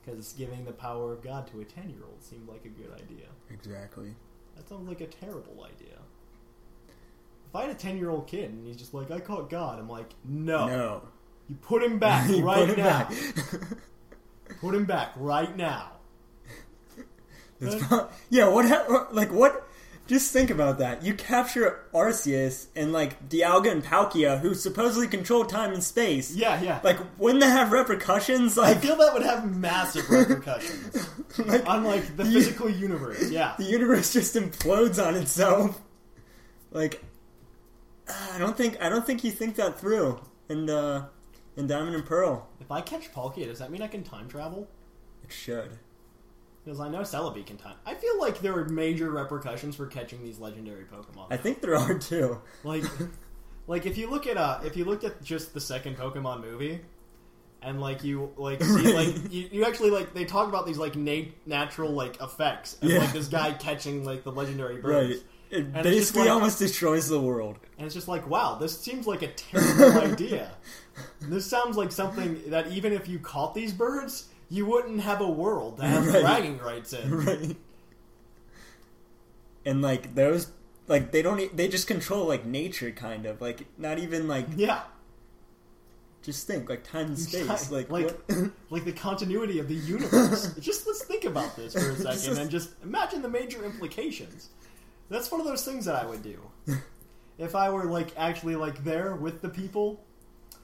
because 0.10 0.34
giving 0.34 0.66
the 0.66 0.72
power 0.72 1.14
of 1.14 1.22
God 1.24 1.48
to 1.52 1.62
a 1.62 1.66
ten-year-old 1.66 2.22
seemed 2.24 2.48
like 2.48 2.66
a 2.66 2.70
good 2.70 2.92
idea. 2.94 3.26
exactly. 3.50 4.14
That 4.56 4.68
sounds 4.68 4.88
like 4.90 5.02
a 5.02 5.08
terrible 5.08 5.64
idea. 5.64 5.98
If 7.48 7.56
I 7.56 7.62
had 7.64 7.72
a 7.72 7.76
ten-year-old 7.76 8.28
kid 8.28 8.52
and 8.52 8.66
he's 8.68 8.78
just 8.78 8.94
like, 8.94 9.10
"I 9.12 9.20
caught 9.20 9.50
God," 9.50 9.80
I'm 9.80 9.90
like, 9.90 10.14
"No, 10.26 10.68
No, 10.68 11.02
you 11.48 11.56
put 11.56 11.82
him 11.84 11.98
back 12.00 12.30
right 12.42 12.68
put 12.68 12.70
it 12.72 12.78
now. 12.78 12.84
back. 13.08 13.14
Put 14.62 14.76
him 14.76 14.86
back 14.86 15.14
right 15.16 15.56
now." 15.56 15.94
That's 17.60 17.84
yeah, 18.30 18.48
what 18.50 18.66
ha- 18.68 19.08
like 19.12 19.32
what? 19.32 19.68
Just 20.10 20.34
think 20.34 20.50
about 20.50 20.80
that. 20.80 21.04
You 21.04 21.14
capture 21.14 21.86
Arceus 21.94 22.66
and 22.76 22.92
like 22.92 23.30
Dialga 23.30 23.72
and 23.72 23.84
Palkia, 23.84 24.40
who 24.40 24.56
supposedly 24.56 25.08
control 25.08 25.46
time 25.46 25.72
and 25.72 25.84
space. 25.84 26.36
Yeah, 26.36 26.60
yeah. 26.62 26.80
Like, 26.84 26.98
wouldn't 27.20 27.42
that 27.42 27.52
have 27.52 27.72
repercussions? 27.72 28.58
I 28.58 28.74
feel 28.74 28.96
that 28.96 29.14
would 29.14 29.22
have 29.22 29.56
massive 29.56 30.10
repercussions 30.10 31.08
like 31.46 31.64
on 31.70 31.84
like 31.84 32.18
the 32.18 32.24
you- 32.26 32.42
physical 32.42 32.70
universe. 32.72 33.30
Yeah. 33.30 33.54
the 33.60 33.66
universe 33.66 34.12
just 34.12 34.34
implodes 34.34 34.98
on 35.02 35.14
itself. 35.16 35.80
Like, 36.72 37.04
I 38.08 38.40
don't 38.40 38.58
think 38.58 38.82
I 38.82 38.90
don't 38.90 39.06
think 39.06 39.24
you 39.24 39.30
think 39.30 39.58
that 39.58 39.80
through. 39.80 40.20
And 40.50 40.72
uh, 40.72 41.04
in 41.56 41.68
Diamond 41.68 41.96
and 41.96 42.04
Pearl, 42.06 42.50
If 42.60 42.72
I 42.72 42.82
catch 42.82 43.14
Palkia, 43.14 43.46
does 43.46 43.60
that 43.60 43.70
mean 43.70 43.84
I 43.84 43.88
can 43.88 44.02
time 44.04 44.28
travel? 44.28 44.68
it 45.24 45.32
should. 45.32 45.78
Because 46.64 46.80
I 46.80 46.90
know 46.90 47.00
Celebi 47.00 47.46
can 47.46 47.58
time. 47.58 47.76
I 47.86 47.96
feel 47.96 48.20
like 48.20 48.40
there 48.42 48.54
are 48.58 48.66
major 48.68 49.10
repercussions 49.10 49.76
for 49.76 49.88
catching 49.88 50.22
these 50.24 50.40
legendary 50.40 50.84
Pokemon. 50.84 51.28
I 51.32 51.38
think 51.38 51.62
there 51.62 51.76
are 51.76 51.98
too. 51.98 52.42
like, 52.64 52.84
like 53.68 53.86
if 53.86 53.98
you 53.98 54.10
look 54.10 54.28
at 54.28 54.38
uh, 54.38 54.60
if 54.64 54.76
you 54.78 54.86
look 54.86 55.04
at 55.04 55.24
just 55.24 55.54
the 55.54 55.62
second 55.62 55.98
Pokemon 55.98 56.42
movie, 56.42 56.82
and 57.62 57.80
like 57.82 58.04
you 58.04 58.32
like 58.38 58.62
see 58.62 58.94
like 58.96 59.32
you, 59.32 59.50
you 59.52 59.66
actually 59.66 59.90
like 59.90 60.14
they 60.14 60.26
talk 60.26 60.48
about 60.50 60.66
these 60.66 60.78
like 60.78 60.96
na- 60.96 61.30
natural 61.46 61.92
like 61.92 62.22
effects 62.22 62.78
and 62.82 62.92
Yeah. 62.92 63.00
like 63.00 63.14
this 63.14 63.28
guy 63.28 63.54
catching 63.54 64.04
like 64.04 64.24
the 64.24 64.32
legendary 64.32 64.76
Right. 64.76 64.82
birds. 65.10 65.24
It 65.50 65.64
And 65.74 65.74
basically 65.84 66.24
like- 66.24 66.32
almost 66.32 66.60
destroys 66.60 67.08
the 67.10 67.20
world. 67.20 67.58
And 67.78 67.86
it's 67.86 67.96
just 67.96 68.08
like, 68.08 68.30
wow, 68.30 68.56
this 68.60 68.78
seems 68.80 69.08
like 69.08 69.22
a 69.24 69.30
terrible 69.30 70.00
idea. 70.12 70.52
This 71.22 71.46
sounds 71.48 71.76
like 71.78 71.92
something 71.92 72.40
that 72.52 72.68
even 72.68 72.94
if 72.94 73.08
you 73.08 73.18
caught 73.20 73.56
these 73.56 73.74
birds, 73.74 74.28
you 74.50 74.66
wouldn't 74.66 75.02
have 75.02 75.22
a 75.22 75.30
world 75.30 75.78
to 75.78 75.86
have 75.86 76.08
Right. 76.14 76.22
bragging 76.22 76.58
rights 76.60 76.94
in. 76.94 77.12
right. 77.12 77.56
And 79.66 79.82
like 79.82 80.16
those, 80.16 80.52
like 80.88 81.12
they 81.12 81.22
don't, 81.22 81.56
they 81.56 81.68
just 81.68 81.88
control 81.88 82.26
like 82.26 82.46
nature, 82.46 82.92
kind 82.92 83.26
of 83.26 83.42
like 83.42 83.66
not 83.78 84.00
even 84.00 84.28
like 84.28 84.46
Yeah, 84.56 84.82
just 86.24 86.48
think 86.48 86.70
like 86.70 86.84
time 86.84 87.08
and 87.08 87.20
space, 87.20 87.70
like, 87.72 87.90
like, 87.92 88.18
like 88.70 88.86
the 88.86 88.92
continuity 88.94 89.60
of 89.60 89.68
the 89.68 89.76
universe. 89.76 90.54
just 90.60 90.88
let's 90.88 91.04
think 91.04 91.26
about 91.26 91.56
this 91.56 91.74
for 91.74 91.80
a 91.92 91.96
second 91.96 92.06
Just- 92.12 92.40
and 92.42 92.50
just 92.50 92.70
imagine 92.84 93.22
the 93.22 93.30
major 93.30 93.64
implications. 93.64 94.50
That's 95.10 95.32
one 95.32 95.42
of 95.42 95.48
those 95.48 95.66
things 95.66 95.86
that 95.86 95.96
I 95.96 96.06
would 96.06 96.22
do 96.24 96.40
if 97.40 97.56
I 97.56 97.70
were 97.70 97.86
like 97.86 98.14
actually 98.18 98.56
like 98.56 98.84
there 98.84 99.16
with 99.16 99.42
the 99.42 99.50
people. 99.50 100.04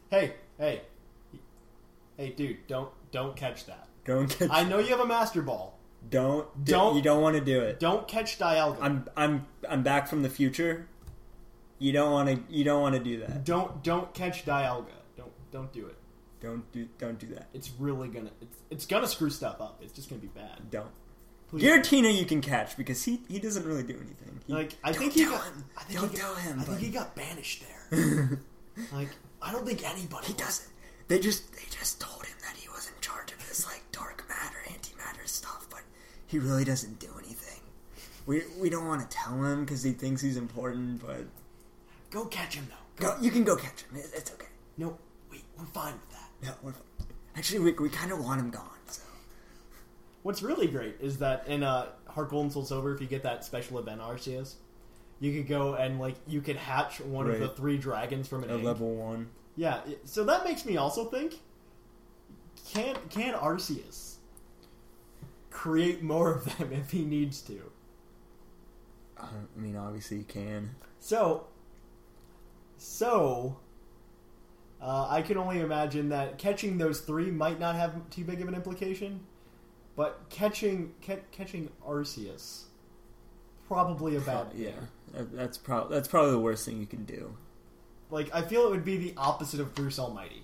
Hey, 0.10 0.36
hey, 0.60 0.82
hey, 2.16 2.30
dude, 2.30 2.66
don't 2.68 2.90
don't 3.16 3.36
catch 3.36 3.66
that. 3.68 3.88
don't 4.04 4.30
catch, 4.30 4.50
I 4.52 4.64
know 4.64 4.80
you 4.80 4.90
have 4.90 5.00
a 5.00 5.06
master 5.08 5.42
ball. 5.42 5.80
don't, 6.10 6.48
do- 6.66 6.72
Don't- 6.74 6.96
you 6.98 7.02
don't 7.02 7.22
want 7.22 7.36
to 7.38 7.44
do 7.44 7.62
it. 7.62 7.80
Don't 7.80 8.08
catch 8.08 8.38
Dialga. 8.38 8.78
I'm, 8.82 9.06
I'm, 9.16 9.48
I'm 9.70 9.84
back 9.84 10.08
from 10.08 10.22
the 10.22 10.30
future. 10.30 10.88
You 11.80 11.92
don't 11.94 12.12
want 12.12 12.28
to, 12.30 12.54
you 12.54 12.64
don't 12.66 12.82
want 12.82 12.96
to 12.96 13.04
do 13.04 13.20
that. 13.22 13.44
Don't 13.46 13.84
don't 13.84 14.14
catch 14.14 14.46
Dialga. 14.46 14.88
Don't 15.18 15.32
don't 15.52 15.72
do 15.74 15.88
it. 15.88 15.96
Don't 16.42 16.70
do, 16.72 16.88
don't 17.00 17.18
do 17.20 17.28
that. 17.36 17.48
It's 17.54 17.70
really 17.80 18.08
gonna 18.10 18.32
it's, 18.42 18.58
it's 18.70 18.86
gonna 18.86 19.08
screw 19.08 19.30
stuff 19.30 19.60
up. 19.62 19.80
It's 19.82 19.92
just 19.94 20.10
gonna 20.10 20.22
be 20.22 20.28
bad. 20.28 20.70
Don't. 20.72 20.88
Please. 21.50 21.64
Giratina 21.64 22.16
you 22.18 22.26
can 22.26 22.42
catch 22.42 22.76
because 22.78 23.04
he, 23.04 23.22
he 23.28 23.40
doesn't 23.40 23.66
really 23.66 23.84
do 23.84 23.94
anything. 23.96 24.40
He- 24.48 24.54
like 24.54 24.76
I 24.84 24.92
think 24.94 25.14
he 25.14 25.26
got 25.26 25.44
him. 25.44 25.64
I 25.78 25.84
think 25.84 26.00
Don't 26.00 26.12
he 26.12 26.18
tell 26.18 26.34
got, 26.34 26.42
him, 26.44 26.60
I 26.60 26.64
think 26.64 26.78
but- 26.78 26.86
he 26.86 26.92
got 26.92 27.16
banished 27.16 27.64
there. 27.90 28.40
like 28.94 29.10
I 29.42 29.52
don't 29.52 29.66
think 29.66 29.84
anybody 29.90 30.28
He 30.28 30.34
doesn't. 30.34 30.70
They 31.08 31.20
just 31.20 31.52
they 31.54 31.62
just 31.70 32.00
told 32.02 32.26
him 32.26 32.36
that 32.42 32.56
he 32.56 32.68
was 32.70 32.88
in 32.88 33.00
charge 33.02 33.32
of 33.34 33.40
this 33.50 33.66
like 33.66 33.84
dark 33.92 34.24
matter, 34.30 34.58
antimatter 34.70 35.28
stuff, 35.28 35.68
but 35.70 35.82
he 36.36 36.40
really 36.48 36.66
doesn't 36.66 37.00
do 37.00 37.08
anything. 37.18 37.62
We 38.26 38.44
we 38.60 38.70
don't 38.70 38.88
want 38.88 39.02
to 39.10 39.18
tell 39.18 39.42
him 39.44 39.64
because 39.64 39.84
he 39.84 39.92
thinks 39.94 40.22
he's 40.22 40.38
important, 40.38 41.02
but 41.06 41.26
Go 42.12 42.26
catch 42.26 42.56
him 42.56 42.68
though. 42.70 43.08
go, 43.08 43.18
you 43.22 43.32
can 43.32 43.44
go 43.44 43.56
catch 43.56 43.82
him. 43.84 43.98
It- 43.98 44.12
It's 44.16 44.32
okay. 44.34 44.48
No, 44.78 44.98
wait, 45.32 45.44
we're 45.58 45.66
fine 45.66 45.94
with 45.94 46.10
that. 46.12 46.30
Yeah, 46.44 46.52
we're, 46.62 46.74
actually, 47.38 47.60
we, 47.60 47.72
we 47.74 47.90
kind 47.90 48.12
of 48.12 48.24
want 48.24 48.40
him 48.42 48.50
gone. 48.50 48.70
So 48.88 49.02
What's 50.24 50.42
really 50.44 50.68
great 50.68 50.96
is 51.00 51.18
that 51.20 51.48
in 51.48 51.64
uh, 51.64 51.88
Heart 52.08 52.30
Gold 52.30 52.44
and 52.46 52.54
Soul 52.54 52.66
Silver, 52.66 52.94
if 52.94 53.00
you 53.02 53.08
get 53.08 53.24
that 53.24 53.46
special 53.46 53.80
event 53.80 54.02
Arceus, 54.02 54.56
you 55.22 55.32
could 55.34 55.48
go 55.48 55.76
and 55.76 56.00
like 56.00 56.16
you 56.28 56.42
could 56.42 56.56
hatch 56.58 57.00
one 57.00 57.30
of 57.30 57.40
the 57.40 57.50
three 57.50 57.78
dragons 57.78 58.28
from 58.28 58.44
an 58.44 58.50
at 58.50 58.58
egg. 58.60 58.64
level 58.66 58.94
one, 58.96 59.30
Yeah, 59.56 59.80
so 60.04 60.24
that 60.26 60.44
makes 60.44 60.66
me 60.66 60.76
also 60.78 61.06
think: 61.06 61.36
can 62.74 62.96
can 63.10 63.34
Arceus 63.34 64.05
create 65.56 66.04
more 66.04 66.34
of 66.34 66.58
them 66.58 66.72
if 66.74 66.92
he 66.92 67.06
needs 67.06 67.42
to? 67.42 67.72
I 69.18 69.30
mean, 69.56 69.78
obviously 69.78 70.18
you 70.18 70.24
can. 70.24 70.76
So, 71.00 71.48
so 72.78 73.58
uh, 74.82 75.08
I 75.10 75.22
can 75.22 75.38
only 75.38 75.62
imagine 75.62 76.10
that 76.10 76.38
catching 76.38 76.78
those 76.78 77.00
three 77.00 77.32
might 77.32 77.60
not 77.60 77.76
have 77.76 78.10
too 78.10 78.26
big 78.26 78.42
of 78.42 78.50
an 78.50 78.54
implication, 78.54 79.22
but 79.96 80.26
catching 80.30 80.94
ca- 81.02 81.24
catching 81.32 81.70
Arceus 81.88 82.66
probably 83.68 84.18
a 84.18 84.20
bad. 84.20 84.48
yeah, 84.54 84.72
that, 85.14 85.34
that's 85.34 85.58
probably 85.58 85.96
that's 85.96 86.10
probably 86.10 86.32
the 86.32 86.40
worst 86.40 86.66
thing 86.66 86.80
you 86.80 86.86
can 86.86 87.06
do. 87.06 87.36
Like 88.12 88.30
I 88.36 88.42
feel 88.42 88.66
it 88.68 88.72
would 88.72 88.86
be 88.86 88.98
the 88.98 89.14
opposite 89.16 89.62
of 89.62 89.74
Bruce 89.74 89.98
Almighty. 89.98 90.44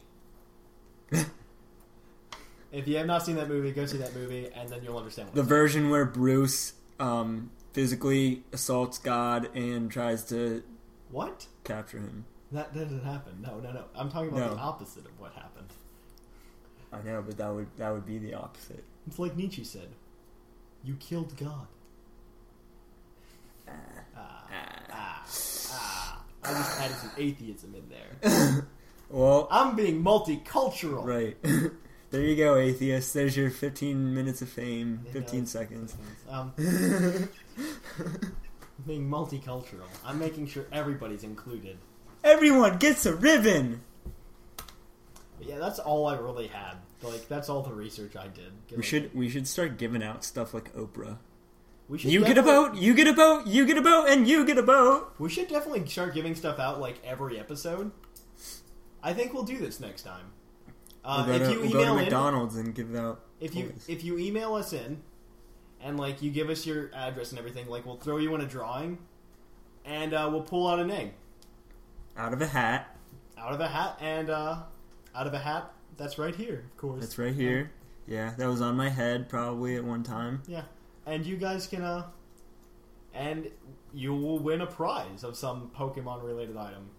if 2.72 2.88
you 2.88 2.98
have 2.98 3.08
not 3.08 3.26
seen 3.26 3.36
that 3.36 3.48
movie, 3.50 3.72
go 3.72 3.86
see 3.86 3.98
that 3.98 4.16
movie, 4.16 4.50
and 4.56 4.70
then 4.70 4.84
you'll 4.84 4.98
understand. 4.98 5.30
What 5.30 5.36
The 5.36 5.44
version 5.44 5.90
where 5.90 6.06
Bruce 6.06 6.74
um, 7.00 7.52
physically 7.74 8.44
assaults 8.54 8.98
God 8.98 9.50
and 9.56 9.92
tries 9.92 10.24
to 10.26 10.64
what? 11.10 11.48
capture 11.64 12.00
him. 12.00 12.26
That 12.52 12.74
doesn't 12.74 13.04
happen. 13.04 13.42
No, 13.42 13.60
no, 13.60 13.72
no. 13.72 13.86
I'm 13.96 14.10
talking 14.12 14.30
about 14.30 14.50
No. 14.50 14.56
the 14.56 14.62
opposite 14.62 15.06
of 15.06 15.20
what 15.20 15.32
happened. 15.34 15.68
I 16.94 17.02
know, 17.04 17.24
but 17.26 17.38
that 17.38 17.54
would 17.54 17.68
that 17.78 17.92
would 17.94 18.06
be 18.06 18.18
the 18.18 18.34
opposite. 18.34 18.84
It's 19.08 19.18
like 19.18 19.38
Nietzsche 19.38 19.64
said: 19.64 19.88
"You 20.84 20.96
killed 21.00 21.36
God." 21.38 21.68
Ah, 23.68 23.74
ah, 24.18 25.26
ah. 25.72 26.24
I 26.44 26.50
just 26.54 26.80
added 26.82 26.98
some 26.98 27.12
atheism 27.18 27.76
in 27.76 27.88
there. 27.90 28.68
Well, 29.14 29.50
I'm 29.52 29.76
being 29.76 30.02
multicultural. 30.02 31.04
right. 31.06 31.36
there 32.12 32.22
you 32.22 32.36
go, 32.36 32.56
atheist. 32.56 33.14
There's 33.14 33.36
your 33.36 33.50
15 33.50 34.14
minutes 34.14 34.42
of 34.42 34.50
fame. 34.50 35.02
You 35.06 35.12
15 35.12 35.40
know, 35.40 35.46
seconds. 35.46 35.96
Um, 36.30 36.54
being 38.86 39.10
multicultural. 39.10 39.88
I'm 40.06 40.20
making 40.20 40.48
sure 40.48 40.66
everybody's 40.72 41.24
included. 41.24 41.78
Everyone 42.24 42.78
gets 42.78 43.06
a 43.06 43.16
ribbon. 43.16 43.82
But 45.38 45.48
yeah, 45.48 45.58
that's 45.58 45.80
all 45.80 46.08
I 46.08 46.18
really 46.18 46.48
had. 46.48 46.76
Like 47.02 47.28
that's 47.28 47.50
all 47.50 47.64
the 47.64 47.74
research 47.74 48.16
I 48.16 48.28
did. 48.28 48.52
We 48.76 48.84
should 48.84 49.14
we 49.16 49.28
should 49.28 49.48
start 49.48 49.78
giving 49.78 50.04
out 50.04 50.24
stuff 50.24 50.54
like 50.54 50.72
Oprah. 50.76 51.18
We 51.90 51.98
should 51.98 52.12
You 52.12 52.24
get 52.24 52.38
a 52.38 52.44
boat, 52.44 52.76
you 52.76 52.94
get 52.94 53.08
a 53.08 53.14
boat, 53.14 53.48
you 53.48 53.66
get 53.66 53.78
a 53.78 53.82
boat, 53.82 54.08
and 54.08 54.28
you 54.28 54.46
get 54.46 54.58
a 54.58 54.64
boat. 54.64 55.14
We 55.18 55.30
should 55.30 55.48
definitely 55.48 55.88
start 55.88 56.14
giving 56.14 56.36
stuff 56.36 56.60
out 56.60 56.80
like 56.80 56.96
every 57.04 57.40
episode. 57.40 57.92
I 59.04 59.14
think 59.14 59.34
we'll 59.34 59.44
do 59.44 59.58
this 59.58 59.80
next 59.80 60.04
time. 60.04 60.32
Uh, 61.04 61.26
we'll 61.28 61.38
go, 61.38 61.44
if 61.44 61.50
to, 61.50 61.54
you 61.54 61.60
we'll 61.62 61.70
email 61.70 61.98
in, 61.98 62.58
and 62.60 62.76
give 62.76 62.96
out. 62.96 63.22
if 63.40 63.56
you 63.56 63.70
toys. 63.70 63.86
if 63.88 64.04
you 64.04 64.18
email 64.18 64.54
us 64.56 64.74
in, 64.74 65.02
and 65.82 66.00
like 66.00 66.22
you 66.22 66.32
give 66.32 66.50
us 66.50 66.66
your 66.66 66.92
address 66.94 67.32
and 67.32 67.40
everything, 67.40 67.68
like 67.68 67.86
we'll 67.86 67.98
throw 67.98 68.18
you 68.18 68.34
in 68.36 68.42
a 68.42 68.46
drawing, 68.46 69.00
and 69.86 70.14
uh, 70.14 70.30
we'll 70.32 70.44
pull 70.44 70.68
out 70.68 70.80
a 70.80 70.86
name 70.86 71.12
out 72.18 72.34
of 72.34 72.42
a 72.42 72.48
hat. 72.48 72.96
out 73.38 73.54
of 73.54 73.60
a 73.60 73.68
hat, 73.68 73.98
and 74.00 74.30
uh, 74.30 74.58
out 75.16 75.28
of 75.28 75.34
a 75.34 75.40
hat 75.40 75.72
that's 75.98 76.18
right 76.18 76.36
here, 76.36 76.66
of 76.72 76.78
course. 76.78 77.02
That's 77.02 77.18
right 77.18 77.34
here. 77.34 77.72
Yeah, 78.08 78.34
that 78.38 78.48
was 78.48 78.62
on 78.62 78.76
my 78.76 78.90
head 78.90 79.30
probably 79.30 79.76
at 79.76 79.84
one 79.84 80.04
time. 80.04 80.44
Yeah, 80.48 80.64
and 81.06 81.26
you 81.26 81.38
guys 81.38 81.68
can 81.68 81.84
uh, 81.84 82.08
and 83.14 83.50
you 83.94 84.14
will 84.14 84.40
win 84.40 84.62
a 84.62 84.68
prize 84.68 85.24
of 85.24 85.36
some 85.36 85.72
Pokemon 85.76 86.24
related 86.24 86.58
item. 86.58 86.90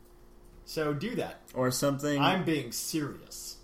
So 0.64 0.94
do 0.94 1.16
that. 1.16 1.40
Or 1.54 1.70
something. 1.70 2.20
I'm 2.20 2.44
being 2.44 2.72
serious. 2.72 3.56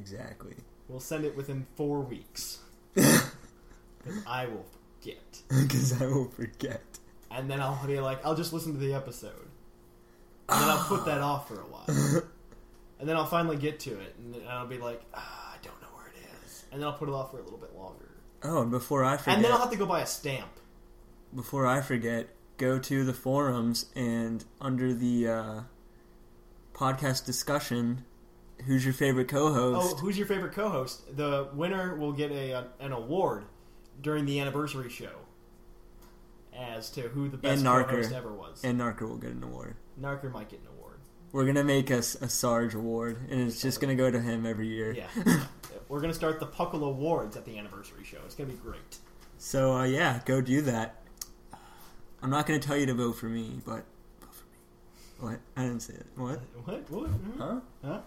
Exactly. 0.00 0.54
We'll 0.88 1.00
send 1.00 1.24
it 1.24 1.36
within 1.36 1.66
four 1.76 2.00
weeks. 2.00 2.58
'Cause 2.94 4.22
I 4.26 4.46
will 4.46 4.64
forget. 4.98 5.42
Because 5.48 6.00
I 6.02 6.06
will 6.06 6.28
forget. 6.30 6.82
And 7.30 7.50
then 7.50 7.60
I'll 7.60 7.86
be 7.86 8.00
like, 8.00 8.24
I'll 8.24 8.34
just 8.34 8.52
listen 8.52 8.72
to 8.72 8.78
the 8.78 8.94
episode. 8.94 9.48
And 10.48 10.62
then 10.62 10.68
I'll 10.68 10.84
put 10.84 11.04
that 11.04 11.20
off 11.20 11.46
for 11.48 11.60
a 11.60 11.64
while. 11.64 12.22
And 12.98 13.08
then 13.08 13.16
I'll 13.16 13.24
finally 13.24 13.56
get 13.56 13.80
to 13.80 13.98
it. 13.98 14.14
And 14.18 14.34
then 14.34 14.42
I'll 14.46 14.66
be 14.66 14.76
like, 14.76 15.00
ah, 15.14 15.54
I 15.54 15.56
don't 15.64 15.80
know 15.80 15.88
where 15.94 16.06
it 16.08 16.18
is. 16.44 16.64
And 16.70 16.82
then 16.82 16.86
I'll 16.86 16.98
put 16.98 17.08
it 17.08 17.14
off 17.14 17.30
for 17.30 17.38
a 17.38 17.42
little 17.42 17.56
bit 17.58 17.74
longer. 17.74 18.10
Oh, 18.42 18.60
and 18.60 18.70
before 18.70 19.04
I 19.06 19.16
forget, 19.16 19.36
And 19.36 19.42
then 19.44 19.52
I'll 19.52 19.58
have 19.58 19.70
to 19.70 19.76
go 19.78 19.86
buy 19.86 20.02
a 20.02 20.06
stamp. 20.06 20.50
before 21.34 21.66
I 21.66 21.80
forget, 21.80 22.28
go 22.58 22.78
to 22.78 23.04
the 23.04 23.14
forums 23.14 23.86
and 23.96 24.44
under 24.60 24.92
the 24.92 25.28
uh, 25.28 25.60
podcast 26.74 27.24
discussion, 27.24 28.04
who's 28.66 28.84
your 28.84 28.94
favorite 28.94 29.32
Oh, 29.34 29.36
co-host? 29.52 29.94
Oh, 29.94 29.96
who's 29.98 30.16
your 30.18 30.26
favorite 30.26 30.52
co 30.52 30.68
host? 30.68 31.16
The 31.16 31.48
winner 31.54 31.96
will 31.96 32.12
get 32.12 32.30
a, 32.32 32.66
an 32.80 32.92
award 32.92 33.44
during 34.00 34.24
the 34.26 34.40
anniversary 34.40 34.88
show 34.90 35.12
as 36.56 36.90
to 36.90 37.02
who 37.02 37.28
the 37.28 37.36
best 37.36 37.58
And 37.58 37.66
Narker. 37.66 37.90
host 37.90 38.12
ever 38.12 38.32
was. 38.32 38.62
and 38.64 38.80
Narker 38.80 39.02
will 39.02 39.16
get 39.18 39.30
an 39.32 39.42
award. 39.42 39.76
Narker 40.00 40.30
might 40.32 40.48
get 40.48 40.60
an 40.60 40.66
award. 40.78 40.96
We're 41.32 41.46
gonna 41.46 41.64
make 41.64 41.90
us 41.90 42.16
a, 42.20 42.28
Sarge 42.28 42.74
award, 42.74 43.16
and 43.30 43.40
it's 43.40 43.62
just 43.62 43.80
gonna 43.80 43.94
go 43.94 44.10
to 44.10 44.20
him 44.20 44.44
every 44.46 44.68
year. 44.68 44.92
Yeah. 44.92 45.06
We're 45.88 45.98
going 46.00 46.12
to 46.12 46.16
start 46.16 46.38
the 46.38 46.46
Puckle 46.46 46.84
Awards 46.84 47.36
at 47.36 47.44
the 47.44 47.58
anniversary 47.58 48.04
show. 48.04 48.18
It's 48.24 48.36
going 48.36 48.48
to 48.48 48.54
be 48.54 48.62
great. 48.62 48.98
So 49.38 49.72
uh, 49.72 49.82
yeah, 49.84 50.20
go 50.24 50.40
do 50.40 50.60
that. 50.62 51.02
I'm 52.22 52.30
not 52.30 52.46
gonna 52.46 52.60
tell 52.60 52.76
you 52.76 52.86
to 52.86 52.94
vote 52.94 53.14
for 53.14 53.26
me, 53.26 53.58
but 53.66 53.84
vote 54.20 54.32
for 54.34 54.44
me. 54.46 54.58
What? 55.32 55.40
I 55.56 55.62
didn't 55.62 55.80
say 55.80 55.94
it. 55.94 56.06
What? 56.14 56.40
What? 56.64 56.90
What? 56.90 57.10
Huh? 57.38 57.60
Huh? 57.84 58.00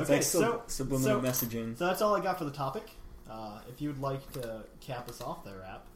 It's 0.00 0.10
Okay, 0.10 0.16
like 0.16 0.22
sub- 0.22 0.42
so 0.42 0.62
subliminal 0.66 1.22
so, 1.22 1.28
messaging. 1.46 1.76
So 1.76 1.86
that's 1.86 2.02
all 2.02 2.14
I 2.14 2.20
got 2.20 2.38
for 2.38 2.44
the 2.44 2.50
topic. 2.50 2.90
Uh, 3.30 3.60
if 3.68 3.80
you'd 3.80 3.98
like 3.98 4.32
to 4.32 4.64
cap 4.80 5.08
us 5.08 5.20
off 5.20 5.44
there, 5.44 5.62
app. 5.62 5.86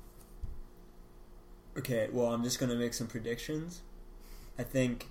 Okay, 1.77 2.09
well, 2.13 2.33
I'm 2.33 2.45
just 2.45 2.61
gonna 2.61 2.77
make 2.77 2.95
some 2.95 3.07
predictions. 3.09 3.83
I 4.59 4.63
think 4.63 5.09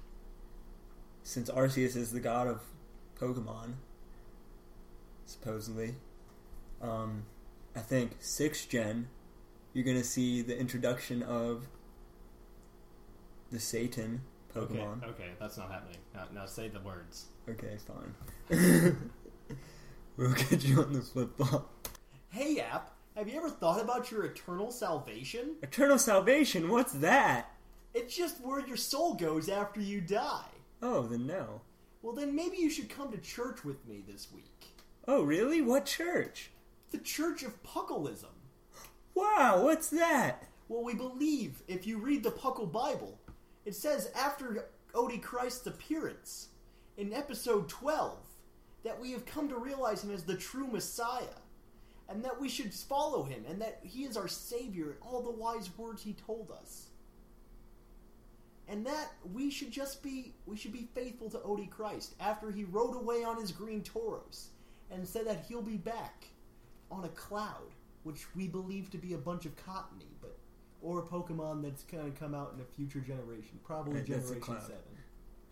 since 1.23 1.49
Arceus 1.49 1.95
is 1.95 2.12
the 2.12 2.19
god 2.21 2.47
of 2.47 2.62
Pokemon, 3.19 3.73
supposedly, 5.25 5.95
um, 6.82 7.23
I 7.75 7.79
think 7.79 8.12
sixth 8.19 8.69
gen, 8.69 9.10
you're 9.73 9.84
gonna 9.84 10.03
see 10.03 10.41
the 10.41 10.58
introduction 10.58 11.23
of 11.23 11.67
the 13.51 13.60
Satan 13.60 14.21
Pokemon. 14.56 15.03
Okay, 15.03 15.08
okay, 15.08 15.32
that's 15.39 15.58
not 15.58 15.71
happening. 15.71 15.97
Now, 16.13 16.27
now 16.34 16.45
say 16.45 16.69
the 16.69 16.79
words. 16.79 17.25
Okay, 17.49 17.77
fine. 17.77 18.97
we'll 20.17 20.34
get 20.34 20.63
you 20.63 20.82
on 20.82 20.93
the 20.93 21.01
flip 21.01 21.36
flop. 21.36 21.69
Hey, 22.29 22.60
app. 22.60 22.91
Have 23.15 23.27
you 23.27 23.38
ever 23.38 23.49
thought 23.49 23.82
about 23.82 24.10
your 24.10 24.25
eternal 24.25 24.71
salvation? 24.71 25.56
Eternal 25.62 25.99
salvation. 25.99 26.69
What's 26.69 26.93
that? 26.93 27.51
It's 27.93 28.15
just 28.15 28.41
where 28.41 28.65
your 28.65 28.77
soul 28.77 29.13
goes 29.13 29.49
after 29.49 29.79
you 29.79 30.01
die. 30.01 30.45
Oh, 30.82 31.03
then 31.03 31.27
no. 31.27 31.62
Well, 32.01 32.13
then 32.13 32.36
maybe 32.36 32.58
you 32.58 32.69
should 32.69 32.89
come 32.89 33.12
to 33.12 33.17
church 33.19 33.63
with 33.63 33.88
me 33.88 34.03
this 34.08 34.29
week. 34.34 34.65
Oh, 35.08 35.21
really? 35.21 35.62
What 35.62 35.86
church? 35.86 36.49
The 36.91 36.97
Church 36.97 37.43
of 37.43 37.62
Puckleism. 37.63 38.25
Wow, 39.15 39.63
what's 39.63 39.89
that? 39.89 40.47
Well, 40.69 40.84
we 40.84 40.95
believe 40.95 41.62
if 41.67 41.86
you 41.86 41.97
read 41.97 42.23
the 42.23 42.32
Puckle 42.32 42.71
Bible, 42.71 43.19
it 43.65 43.75
says 43.75 44.10
after 44.15 44.69
Odie 44.93 45.21
Christ's 45.21 45.67
appearance 45.67 46.49
in 46.97 47.13
episode 47.13 47.69
12 47.69 48.17
that 48.84 48.99
we 48.99 49.12
have 49.12 49.25
come 49.25 49.49
to 49.49 49.58
realize 49.58 50.03
him 50.03 50.12
as 50.12 50.23
the 50.23 50.36
true 50.36 50.67
Messiah 50.67 51.39
and 52.10 52.23
that 52.23 52.39
we 52.39 52.49
should 52.49 52.73
follow 52.73 53.23
him 53.23 53.45
and 53.49 53.62
that 53.62 53.79
he 53.82 54.03
is 54.03 54.17
our 54.17 54.27
Savior 54.27 54.91
and 54.91 54.99
all 55.01 55.21
the 55.21 55.32
wise 55.32 55.69
words 55.77 56.03
he 56.03 56.13
told 56.13 56.51
us. 56.51 56.89
And 58.67 58.86
that 58.86 59.12
we 59.34 59.49
should 59.49 59.71
just 59.71 60.01
be 60.01 60.34
we 60.45 60.56
should 60.56 60.71
be 60.71 60.88
faithful 60.95 61.29
to 61.32 61.38
Odie 61.39 61.69
Christ 61.69 62.15
after 62.19 62.49
he 62.49 62.63
rode 62.63 62.95
away 62.95 63.23
on 63.23 63.39
his 63.39 63.51
green 63.51 63.82
toros 63.82 64.49
and 64.89 65.06
said 65.08 65.27
that 65.27 65.45
he'll 65.47 65.62
be 65.62 65.75
back 65.77 66.27
on 66.89 67.03
a 67.03 67.10
cloud, 67.10 67.73
which 68.03 68.25
we 68.36 68.47
believe 68.47 68.89
to 68.91 68.97
be 68.97 69.13
a 69.13 69.17
bunch 69.17 69.45
of 69.45 69.56
cottony, 69.58 70.15
but 70.21 70.38
or 70.82 70.99
a 70.99 71.01
Pokemon 71.03 71.62
that's 71.62 71.84
going 71.84 72.12
to 72.12 72.17
come 72.17 72.34
out 72.36 72.53
in 72.56 72.62
a 72.62 72.65
future 72.65 72.99
generation, 72.99 73.60
probably 73.63 73.99
Uh, 73.99 74.03
that's 74.08 74.32
a 74.32 74.36
Generation. 74.36 74.58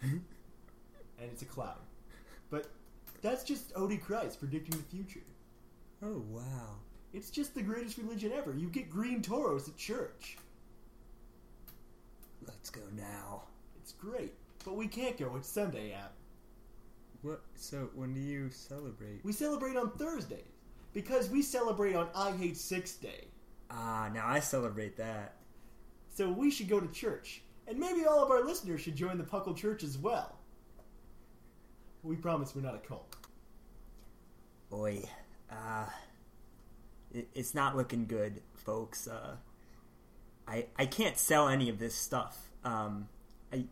Seven, 0.02 0.26
and 1.22 1.30
it's 1.32 1.42
a 1.42 1.46
cloud. 1.46 1.80
But 2.50 2.68
that's 3.22 3.44
just 3.44 3.74
Odie 3.76 4.02
Christ 4.02 4.40
predicting 4.40 4.78
the 4.78 4.84
future. 4.84 5.26
Oh, 6.04 6.24
wow. 6.30 6.78
It's 7.14 7.30
just 7.30 7.54
the 7.54 7.62
greatest 7.62 7.98
religion 7.98 8.32
ever. 8.34 8.54
You 8.54 8.68
get 8.68 8.90
green 8.90 9.22
toros 9.22 9.68
at 9.68 9.78
church. 9.78 10.38
Let's 12.46 12.70
go 12.70 12.82
now. 12.96 13.44
It's 13.80 13.94
great, 13.94 14.34
but 14.66 14.76
we 14.76 14.88
can't 14.88 15.18
go. 15.18 15.36
It's 15.36 15.50
Sunday, 15.50 15.94
app. 15.94 16.14
What? 17.22 17.42
So, 17.56 17.90
when 17.94 18.14
do 18.14 18.20
you 18.20 18.50
celebrate? 18.50 19.24
We 19.24 19.32
celebrate 19.32 19.78
on 19.78 19.92
Thursdays 19.92 20.42
because 20.94 21.30
we 21.30 21.42
celebrate 21.42 21.96
on 21.96 22.10
I 22.16 22.32
Hate 22.32 22.58
Six 22.58 22.94
Day. 22.94 23.28
Ah, 23.70 24.10
now 24.14 24.28
I 24.28 24.40
celebrate 24.40 24.98
that. 24.98 25.36
So 26.14 26.30
we 26.30 26.50
should 26.50 26.68
go 26.68 26.80
to 26.80 26.88
church. 26.88 27.44
And 27.68 27.80
maybe 27.80 28.06
all 28.06 28.24
of 28.24 28.32
our 28.32 28.44
listeners 28.44 28.82
should 28.82 28.96
join 28.96 29.18
the 29.18 29.24
Puckle 29.24 29.56
Church 29.56 29.84
as 29.84 29.98
well. 29.98 30.41
We 32.04 32.16
promise 32.16 32.56
we're 32.56 32.62
not 32.62 32.74
a 32.74 32.80
cult. 32.80 33.16
Boy, 34.70 35.04
uh, 35.52 35.86
it, 37.14 37.30
it's 37.36 37.54
not 37.54 37.78
looking 37.78 38.08
good, 38.08 38.42
folks. 38.56 39.08
Uh, 39.08 39.36
I 40.48 40.66
I 40.78 40.88
can't 40.88 41.18
sell 41.18 41.48
any 41.48 41.70
of 41.70 41.78
this 41.78 41.94
stuff. 41.94 42.50
Um, 42.64 43.08
I 43.54 43.66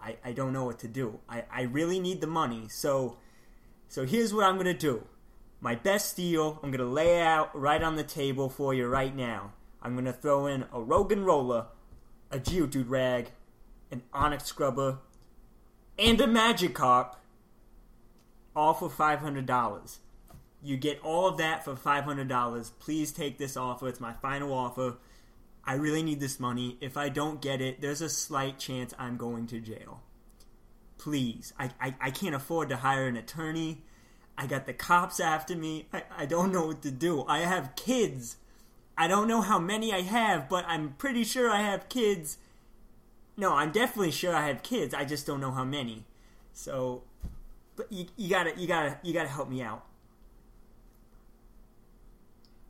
I 0.00 0.16
I 0.24 0.32
don't 0.32 0.52
know 0.52 0.64
what 0.64 0.78
to 0.80 0.88
do. 0.88 1.18
I 1.28 1.44
I 1.50 1.62
really 1.62 1.98
need 1.98 2.20
the 2.20 2.28
money. 2.28 2.68
So 2.68 3.16
so 3.88 4.06
here's 4.06 4.32
what 4.32 4.44
I'm 4.44 4.56
gonna 4.56 4.72
do. 4.72 5.04
My 5.60 5.74
best 5.74 6.16
deal. 6.16 6.60
I'm 6.62 6.70
gonna 6.70 6.84
lay 6.84 7.20
out 7.20 7.58
right 7.58 7.82
on 7.82 7.96
the 7.96 8.04
table 8.04 8.48
for 8.48 8.74
you 8.74 8.86
right 8.86 9.14
now. 9.14 9.54
I'm 9.82 9.96
gonna 9.96 10.12
throw 10.12 10.46
in 10.46 10.66
a 10.72 10.80
Rogan 10.80 11.24
roller, 11.24 11.66
a 12.30 12.38
Geodude 12.38 12.88
rag, 12.88 13.32
an 13.90 14.02
Onix 14.14 14.42
scrubber, 14.42 14.98
and 15.98 16.20
a 16.20 16.26
Magikarp 16.26 17.16
all 18.54 18.74
for 18.74 18.88
five 18.88 19.20
hundred 19.20 19.46
dollars. 19.46 20.00
You 20.62 20.76
get 20.76 21.00
all 21.02 21.26
of 21.28 21.38
that 21.38 21.64
for 21.64 21.76
five 21.76 22.04
hundred 22.04 22.28
dollars. 22.28 22.70
Please 22.78 23.12
take 23.12 23.38
this 23.38 23.56
offer. 23.56 23.88
It's 23.88 24.00
my 24.00 24.14
final 24.14 24.52
offer. 24.52 24.96
I 25.64 25.74
really 25.74 26.02
need 26.02 26.20
this 26.20 26.38
money. 26.38 26.76
If 26.80 26.96
I 26.96 27.08
don't 27.08 27.40
get 27.40 27.60
it, 27.60 27.80
there's 27.80 28.02
a 28.02 28.08
slight 28.08 28.58
chance 28.58 28.92
I'm 28.98 29.16
going 29.16 29.46
to 29.48 29.60
jail. 29.60 30.02
Please. 30.98 31.52
I, 31.58 31.70
I, 31.80 31.94
I 32.00 32.10
can't 32.10 32.34
afford 32.34 32.68
to 32.68 32.76
hire 32.76 33.06
an 33.06 33.16
attorney. 33.16 33.82
I 34.36 34.46
got 34.46 34.66
the 34.66 34.74
cops 34.74 35.20
after 35.20 35.56
me. 35.56 35.86
I, 35.92 36.02
I 36.18 36.26
don't 36.26 36.52
know 36.52 36.66
what 36.66 36.82
to 36.82 36.90
do. 36.90 37.24
I 37.26 37.40
have 37.40 37.76
kids. 37.76 38.36
I 38.96 39.08
don't 39.08 39.26
know 39.26 39.40
how 39.40 39.58
many 39.58 39.92
I 39.92 40.02
have, 40.02 40.48
but 40.48 40.64
I'm 40.66 40.94
pretty 40.98 41.24
sure 41.24 41.50
I 41.50 41.62
have 41.62 41.88
kids. 41.88 42.38
No, 43.36 43.54
I'm 43.54 43.72
definitely 43.72 44.12
sure 44.12 44.34
I 44.34 44.46
have 44.48 44.62
kids. 44.62 44.94
I 44.94 45.04
just 45.04 45.26
don't 45.26 45.40
know 45.40 45.50
how 45.50 45.64
many. 45.64 46.04
So 46.52 47.02
but 47.76 47.90
you, 47.90 48.06
you 48.16 48.28
gotta 48.28 48.52
you 48.56 48.66
gotta 48.66 48.98
you 49.02 49.12
gotta 49.12 49.28
help 49.28 49.48
me 49.48 49.62
out. 49.62 49.84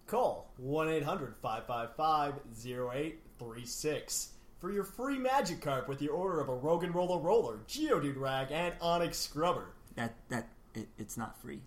Call 0.06 0.52
1 0.58 0.88
800 0.88 1.34
555 1.42 2.34
0836 2.64 4.28
for 4.60 4.70
your 4.70 4.84
free 4.84 5.18
Magikarp 5.18 5.88
with 5.88 6.00
your 6.00 6.14
order 6.14 6.40
of 6.40 6.48
a 6.48 6.54
Rogan 6.54 6.92
Roller 6.92 7.18
Roller, 7.18 7.60
Geodude 7.66 8.18
Rag, 8.18 8.48
and 8.50 8.74
Onix 8.80 9.14
Scrubber. 9.14 9.74
That 9.96 10.14
that 10.28 10.48
it, 10.74 10.88
it's 10.98 11.16
not 11.16 11.40
free. 11.40 11.60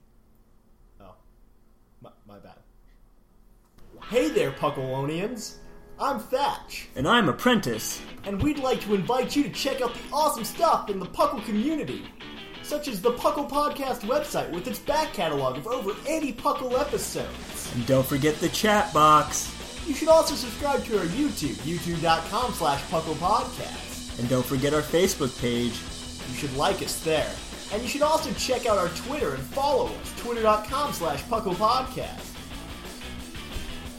Oh, 1.02 1.16
my, 2.02 2.12
my 2.28 2.40
bad. 2.40 2.56
Hey 4.10 4.30
there, 4.30 4.52
Puckalonians! 4.52 5.56
I'm 6.00 6.20
Thatch. 6.20 6.88
And 6.96 7.08
I'm 7.08 7.28
apprentice. 7.28 8.02
and 8.26 8.42
we'd 8.42 8.60
like 8.60 8.82
to 8.82 8.94
invite 8.94 9.36
you 9.36 9.44
to 9.44 9.50
check 9.50 9.82
out 9.82 9.94
the 9.94 10.00
awesome 10.14 10.44
stuff 10.44 10.90
in 10.90 11.00
the 11.00 11.08
Puckle 11.08 11.44
community, 11.46 12.06
such 12.68 12.88
as 12.90 13.02
the 13.02 13.12
Puckle 13.14 13.50
Podcast 13.50 14.02
website 14.02 14.52
with 14.52 14.68
its 14.68 14.80
back 14.80 15.14
catalog 15.14 15.58
of 15.58 15.68
over 15.68 15.94
80 16.06 16.34
Puckle 16.34 16.78
episodes. 16.80 17.74
And 17.74 17.86
don't 17.88 18.06
forget 18.06 18.36
the 18.36 18.50
chat 18.50 18.94
box. 18.94 19.54
You 19.88 19.94
should 19.94 20.10
also 20.10 20.36
subscribe 20.36 20.84
to 20.86 21.00
our 21.00 21.06
YouTube, 21.06 21.56
youtube.com 21.64 22.52
slash 22.54 22.82
Puckle 22.92 23.16
Podcast. 23.16 24.20
And 24.20 24.28
don't 24.28 24.46
forget 24.46 24.74
our 24.74 24.82
Facebook 24.82 25.40
page. 25.40 25.80
You 26.30 26.36
should 26.36 26.56
like 26.58 26.82
us 26.82 27.02
there. 27.04 27.32
And 27.72 27.82
you 27.82 27.88
should 27.88 28.02
also 28.02 28.32
check 28.34 28.66
out 28.66 28.78
our 28.78 28.90
Twitter 28.90 29.34
and 29.36 29.44
follow 29.44 29.86
us, 29.88 30.14
twitter.com 30.20 30.92
slash 30.92 31.24
Puckle 31.24 31.56
Podcast. 31.56 32.36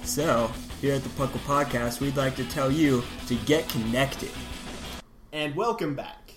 So, 0.04 0.50
Here 0.80 0.94
at 0.94 1.02
the 1.02 1.08
Puckle 1.10 1.40
Podcast, 1.40 2.00
we'd 2.00 2.16
like 2.16 2.36
to 2.36 2.44
tell 2.44 2.70
you 2.70 3.02
to 3.26 3.34
get 3.46 3.68
connected. 3.68 4.30
And 5.32 5.54
welcome 5.56 5.94
back. 5.94 6.27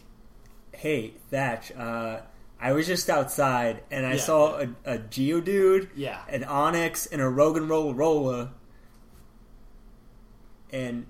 Hey, 0.81 1.13
Thatch, 1.29 1.71
uh, 1.73 2.21
I 2.59 2.71
was 2.71 2.87
just 2.87 3.07
outside 3.07 3.83
and 3.91 4.03
I 4.03 4.13
Yeah. 4.13 4.17
saw 4.19 4.55
a, 4.61 4.63
a 4.83 4.97
Geodude, 4.97 5.89
Yeah. 5.93 6.23
an 6.27 6.41
Onix, 6.41 7.07
and 7.11 7.21
a 7.21 7.29
Rogan 7.29 7.67
Roll 7.67 7.93
Rolla. 7.93 8.51
And, 10.73 11.05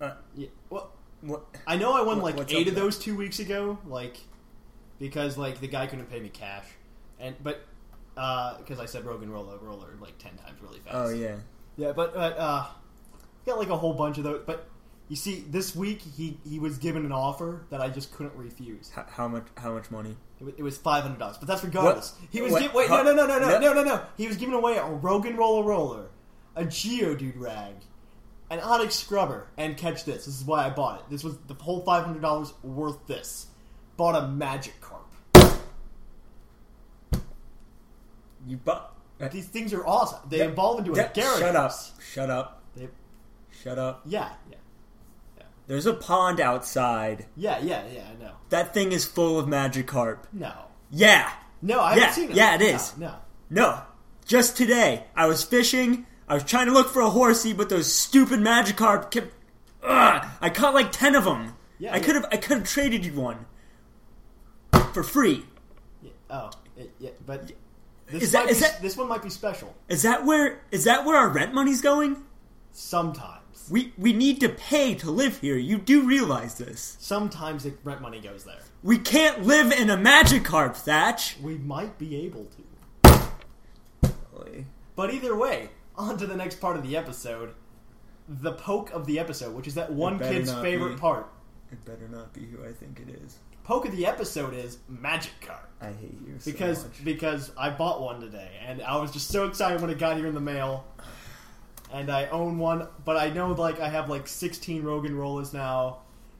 uh, 0.00 0.12
Yeah, 0.34 0.48
well, 0.70 0.92
what? 1.20 1.44
I 1.66 1.76
know 1.76 1.92
I 1.92 2.00
won 2.00 2.22
What- 2.22 2.38
like 2.38 2.52
eight 2.54 2.68
of 2.68 2.74
there? 2.74 2.84
those 2.84 2.98
two 2.98 3.14
weeks 3.14 3.38
ago, 3.38 3.76
like 3.86 4.16
because 4.98 5.36
like 5.36 5.60
the 5.60 5.68
guy 5.68 5.86
couldn't 5.86 6.08
pay 6.08 6.20
me 6.20 6.30
cash, 6.30 6.64
and 7.20 7.36
but 7.42 7.66
because 8.14 8.80
I 8.80 8.86
said 8.86 9.04
Rogan 9.04 9.30
roller 9.30 9.58
roller 9.58 9.94
like 10.00 10.16
ten 10.16 10.36
times 10.38 10.58
really 10.62 10.78
fast. 10.78 10.94
Oh, 10.96 11.10
yeah. 11.10 11.36
yeah, 11.76 11.92
but 11.92 12.14
but 12.14 12.38
uh, 12.38 12.66
got 13.44 13.58
like 13.58 13.68
a 13.68 13.76
whole 13.76 13.92
bunch 13.92 14.16
of 14.16 14.24
those. 14.24 14.42
But 14.46 14.68
you 15.12 15.16
see, 15.16 15.44
this 15.50 15.76
week 15.76 16.00
he 16.00 16.38
he 16.48 16.58
was 16.58 16.78
given 16.78 17.04
an 17.04 17.12
offer 17.12 17.66
that 17.68 17.82
I 17.82 17.90
just 17.90 18.14
couldn't 18.14 18.34
refuse. 18.34 18.90
H- 18.96 19.04
how 19.10 19.28
much? 19.28 19.44
How 19.58 19.74
much 19.74 19.90
money? 19.90 20.16
It 20.40 20.44
wa- 20.44 20.52
It 20.56 20.62
was 20.62 20.78
five 20.78 21.02
hundred 21.02 21.18
dollars, 21.18 21.36
but 21.36 21.46
that's 21.48 21.62
regardless. 21.62 22.12
What? 22.18 22.28
He 22.30 22.40
was 22.40 22.52
What? 22.52 22.62
gi- 22.62 22.68
wait 22.74 22.88
no 22.88 23.02
no 23.02 23.12
no 23.12 23.26
no 23.26 23.38
no 23.38 23.58
No. 23.58 23.72
no 23.74 23.84
no. 23.84 24.02
He 24.16 24.26
was 24.26 24.38
giving 24.38 24.54
away 24.54 24.78
a 24.78 24.82
Roggenrola 24.84 25.66
roller, 25.66 26.06
a 26.56 26.64
Geodude 26.64 27.34
rag, 27.38 27.74
an 28.48 28.60
Onix 28.60 28.92
scrubber, 28.92 29.48
and 29.58 29.76
catch 29.76 30.06
this. 30.06 30.24
This 30.24 30.40
is 30.40 30.44
why 30.44 30.64
I 30.64 30.70
bought 30.70 31.00
it. 31.00 31.10
This 31.10 31.22
was 31.22 31.36
the 31.46 31.52
whole 31.54 31.82
five 31.82 32.06
hundred 32.06 32.22
dollars 32.22 32.54
worth. 32.62 33.06
This 33.06 33.48
bought 33.98 34.14
a 34.16 34.26
Magikarp. 34.26 35.60
You 38.46 38.56
bought. 38.56 38.94
Uh, 39.20 39.28
These 39.28 39.46
things 39.48 39.72
are 39.74 39.86
awesome. 39.86 40.20
They 40.28 40.40
evolve 40.40 40.78
into 40.78 40.92
a 40.92 41.04
Gyarados. 41.04 41.38
Shut 41.38 41.54
up. 41.56 41.72
Shut 42.12 42.30
up. 42.30 42.62
They, 42.74 42.88
Shut 43.62 43.78
up. 43.78 44.00
yeah 44.06 44.30
There's 45.72 45.86
a 45.86 45.94
pond 45.94 46.38
outside. 46.38 47.24
yeah 47.34 47.58
yeah 47.60 47.82
yeah. 47.90 48.04
I 48.12 48.22
know. 48.22 48.32
That 48.50 48.74
thing 48.74 48.92
is 48.92 49.06
full 49.06 49.38
of 49.38 49.46
Magikarp. 49.46 50.24
No 50.30 50.52
Yeah. 50.90 51.32
no 51.62 51.80
I 51.80 51.94
Yeah, 51.94 52.00
haven't 52.00 52.14
seen 52.14 52.30
it. 52.30 52.36
yeah, 52.36 52.54
it 52.56 52.60
is. 52.60 52.94
No. 52.98 53.06
No. 53.06 53.14
No. 53.70 53.82
Just 54.26 54.54
today, 54.58 55.04
I 55.16 55.24
was 55.26 55.42
fishing. 55.42 56.04
I 56.28 56.34
was 56.34 56.44
trying 56.44 56.66
to 56.66 56.72
look 56.74 56.90
for 56.90 57.00
a 57.00 57.08
Horsea, 57.08 57.54
but 57.54 57.70
those 57.70 57.90
stupid 57.90 58.40
Magikarp 58.40 59.10
kept. 59.10 59.32
Ugh, 59.82 60.26
I 60.42 60.50
caught 60.50 60.74
like 60.74 60.92
ten 60.92 61.14
of 61.14 61.24
them. 61.24 61.56
Yeah, 61.78 61.94
I 61.94 61.96
yeah. 61.96 62.02
could 62.02 62.14
have. 62.16 62.26
I 62.30 62.36
could 62.36 62.58
have 62.58 62.68
traded 62.68 63.06
you 63.06 63.14
one 63.14 63.46
for 64.92 65.02
free. 65.02 65.46
Yeah, 66.02 66.10
oh 66.28 66.50
it, 66.76 66.92
yeah, 66.98 67.10
but 67.24 67.50
this 68.08 68.24
Is 68.24 68.32
that- 68.32 68.50
is 68.50 68.58
be, 68.58 68.62
that- 68.64 68.82
this 68.82 68.94
one 68.98 69.08
might 69.08 69.22
be 69.22 69.30
special. 69.30 69.74
Is 69.88 70.02
that 70.02 70.26
where? 70.26 70.60
Is 70.70 70.84
that 70.84 71.06
where 71.06 71.16
our 71.16 71.30
rent 71.30 71.54
money's 71.54 71.80
going? 71.80 72.22
Sometimes. 72.72 73.38
We 73.72 73.92
we 73.96 74.12
need 74.12 74.38
to 74.40 74.50
pay 74.50 74.94
to 74.96 75.10
live 75.10 75.38
here. 75.40 75.56
You 75.56 75.78
do 75.78 76.06
realize 76.06 76.56
this. 76.56 76.96
Sometimes 77.00 77.64
the 77.64 77.72
rent 77.84 78.02
money 78.02 78.20
goes 78.20 78.44
there. 78.44 78.60
We 78.82 78.98
can't 78.98 79.44
live 79.44 79.72
in 79.72 79.88
a 79.88 79.96
Magikarp, 79.96 80.76
Thatch. 80.76 81.38
We 81.40 81.56
might 81.56 81.98
be 81.98 82.16
able 82.16 82.44
to. 82.44 83.22
But 84.94 85.14
either 85.14 85.34
way, 85.34 85.70
on 85.96 86.18
to 86.18 86.26
the 86.26 86.36
next 86.36 86.60
part 86.60 86.76
of 86.76 86.82
the 86.86 86.96
episode. 86.98 87.54
The 88.28 88.52
poke 88.52 88.90
of 88.92 89.06
the 89.06 89.18
episode, 89.18 89.54
which 89.54 89.66
is 89.66 89.74
that 89.76 89.90
one 89.90 90.18
kid's 90.18 90.52
favorite 90.52 90.94
be. 90.96 91.00
part. 91.00 91.26
It 91.72 91.82
better 91.86 92.08
not 92.08 92.32
be 92.34 92.42
who 92.44 92.62
I 92.64 92.72
think 92.72 93.00
it 93.00 93.08
is. 93.24 93.38
Poke 93.64 93.86
of 93.86 93.96
the 93.96 94.04
episode 94.06 94.52
is 94.54 94.78
Magikarp. 94.92 95.64
I 95.80 95.86
hate 95.86 96.18
you 96.26 96.34
so 96.38 96.50
Because 96.50 96.84
much. 96.84 97.04
because 97.04 97.50
I 97.56 97.70
bought 97.70 98.02
one 98.02 98.20
today 98.20 98.50
and 98.66 98.82
I 98.82 98.96
was 98.98 99.10
just 99.12 99.28
so 99.28 99.46
excited 99.46 99.80
when 99.80 99.88
it 99.90 99.98
got 99.98 100.16
here 100.18 100.26
in 100.26 100.34
the 100.34 100.40
mail. 100.40 100.84
And 101.92 102.10
I 102.10 102.26
own 102.28 102.58
one, 102.58 102.88
but 103.04 103.16
I 103.18 103.28
know 103.30 103.52
like 103.52 103.78
I 103.80 103.88
have 103.90 104.08
like 104.08 104.26
16 104.26 104.82
Roggenrolas 104.82 105.52
now, 105.52 105.98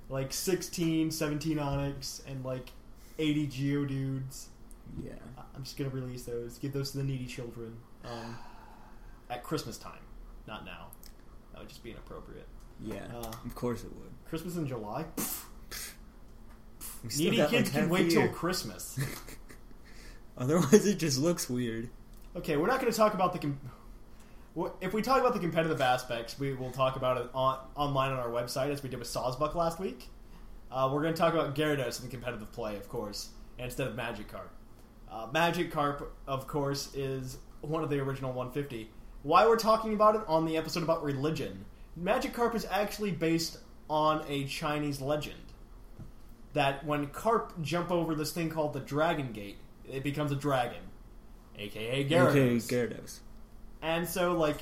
like 0.08 0.32
16, 0.32 1.10
17 1.10 1.58
Onix, 1.58 2.26
and 2.26 2.42
like 2.44 2.70
80 3.18 3.46
Geodudes. 3.48 4.46
yeah. 5.04 5.12
I'm 5.54 5.62
just 5.64 5.76
gonna 5.76 5.90
release 5.90 6.22
those, 6.22 6.56
give 6.58 6.72
those 6.72 6.92
to 6.92 6.98
the 6.98 7.04
needy 7.04 7.26
children 7.26 7.76
um, 8.04 8.38
at 9.28 9.42
Christmas 9.42 9.76
time, 9.76 10.00
not 10.48 10.64
now. 10.64 10.86
That 11.52 11.60
would 11.60 11.68
just 11.68 11.84
be 11.84 11.90
inappropriate. 11.90 12.46
Yeah, 12.82 13.04
Uh, 13.14 13.30
of 13.44 13.54
course 13.54 13.84
it 13.84 13.94
would. 13.94 14.10
Christmas 14.26 14.56
in 14.56 14.66
July. 14.66 15.04
Needy 17.18 17.36
kids 17.46 17.52
like, 17.52 17.72
can 17.72 17.88
wait 17.90 18.10
till. 18.10 18.28
Christmas. 18.28 18.98
Otherwise, 20.38 20.86
it 20.86 20.98
just 20.98 21.18
looks 21.18 21.50
weird. 21.50 21.90
Okay, 22.36 22.56
we're 22.56 22.66
not 22.68 22.80
going 22.80 22.90
to 22.90 22.96
talk 22.96 23.12
about 23.14 23.32
the. 23.32 23.38
Com- 23.40 23.60
if 24.80 24.92
we 24.92 25.02
talk 25.02 25.20
about 25.20 25.34
the 25.34 25.40
competitive 25.40 25.80
aspects, 25.80 26.38
we 26.38 26.52
will 26.52 26.70
talk 26.70 26.96
about 26.96 27.18
it 27.18 27.30
on 27.34 27.58
online 27.74 28.12
on 28.12 28.18
our 28.18 28.28
website 28.28 28.70
as 28.70 28.82
we 28.82 28.88
did 28.88 28.98
with 28.98 29.08
Sawsbuck 29.08 29.54
last 29.54 29.78
week. 29.78 30.08
Uh, 30.70 30.90
we're 30.92 31.02
going 31.02 31.14
to 31.14 31.18
talk 31.18 31.34
about 31.34 31.54
Gyarados 31.54 32.00
and 32.00 32.08
the 32.08 32.10
competitive 32.10 32.50
play, 32.52 32.76
of 32.76 32.88
course, 32.88 33.30
instead 33.58 33.88
of 33.88 33.94
Magikarp. 33.94 34.48
Uh, 35.10 35.26
Magikarp, 35.28 36.06
of 36.26 36.46
course, 36.46 36.94
is 36.94 37.36
one 37.60 37.82
of 37.82 37.90
the 37.90 38.00
original 38.00 38.32
150. 38.32 38.90
Why 39.22 39.46
we're 39.46 39.56
talking 39.56 39.94
about 39.94 40.16
it 40.16 40.22
on 40.26 40.46
the 40.46 40.56
episode 40.56 40.82
about 40.82 41.02
religion? 41.02 41.64
Magikarp 42.00 42.54
is 42.54 42.66
actually 42.70 43.10
based 43.10 43.58
on 43.88 44.24
a 44.28 44.44
Chinese 44.44 45.00
legend 45.00 45.36
that 46.54 46.84
when 46.84 47.06
carp 47.08 47.52
jump 47.62 47.90
over 47.90 48.14
this 48.14 48.32
thing 48.32 48.48
called 48.48 48.72
the 48.72 48.80
Dragon 48.80 49.32
Gate, 49.32 49.58
it 49.90 50.02
becomes 50.02 50.32
a 50.32 50.36
dragon, 50.36 50.80
aka 51.58 52.08
Gyarados. 52.08 52.66
Okay, 52.66 52.88
Gyarados. 52.88 53.20
And 53.82 54.08
so, 54.08 54.32
like, 54.38 54.58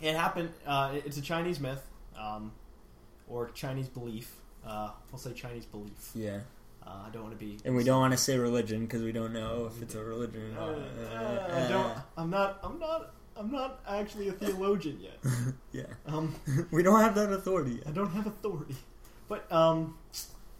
it 0.00 0.14
happened. 0.16 0.50
Uh, 0.66 0.92
it's 1.04 1.16
a 1.16 1.22
Chinese 1.22 1.60
myth, 1.60 1.82
um, 2.18 2.52
or 3.28 3.50
Chinese 3.50 3.88
belief. 3.88 4.34
Uh, 4.66 4.90
we'll 5.10 5.18
say 5.18 5.32
Chinese 5.32 5.64
belief. 5.66 6.10
Yeah, 6.14 6.40
Uh, 6.86 7.04
I 7.06 7.10
don't 7.10 7.22
want 7.22 7.38
to 7.38 7.44
be. 7.44 7.58
and 7.64 7.76
we 7.76 7.84
don't 7.84 8.00
want 8.00 8.12
to 8.12 8.18
say 8.18 8.36
religion 8.36 8.80
because 8.86 9.02
we 9.02 9.12
don't 9.12 9.32
know 9.32 9.70
if 9.72 9.80
it's 9.82 9.94
a 9.94 10.02
religion 10.02 10.56
Uh, 10.58 10.62
or 10.64 10.76
not. 10.76 11.50
I 11.50 11.68
don't. 11.68 11.98
I'm 12.16 12.30
not. 12.30 12.58
I'm 12.62 12.78
not. 12.78 13.14
I'm 13.36 13.52
not 13.52 13.80
actually 13.88 14.26
a 14.28 14.32
theologian 14.32 14.98
yet. 15.00 15.18
yeah, 15.72 15.82
Um, 16.06 16.34
we 16.72 16.82
don't 16.82 17.00
have 17.00 17.14
that 17.14 17.32
authority 17.32 17.80
I 17.86 17.92
don't 17.92 18.10
have 18.10 18.26
authority. 18.26 18.74
But 19.28 19.50
um, 19.52 19.96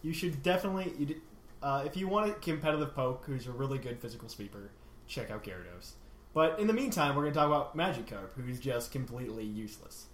you 0.02 0.12
should 0.12 0.42
definitely. 0.44 0.92
You, 0.96 1.20
uh, 1.60 1.82
if 1.84 1.96
you 1.96 2.06
want 2.06 2.30
a 2.30 2.34
competitive 2.34 2.94
poke 2.94 3.24
who's 3.26 3.48
a 3.48 3.50
really 3.50 3.78
good 3.78 3.98
physical 3.98 4.28
sweeper, 4.28 4.70
check 5.08 5.28
out 5.32 5.42
Gyarados. 5.42 5.92
But 6.38 6.60
in 6.60 6.68
the 6.68 6.72
meantime, 6.72 7.16
we're 7.16 7.22
going 7.22 7.34
to 7.34 7.38
talk 7.40 7.48
about 7.48 7.76
Magikarp, 7.76 8.34
who's 8.36 8.60
just 8.60 8.92
completely 8.92 9.42
useless. 9.42 10.06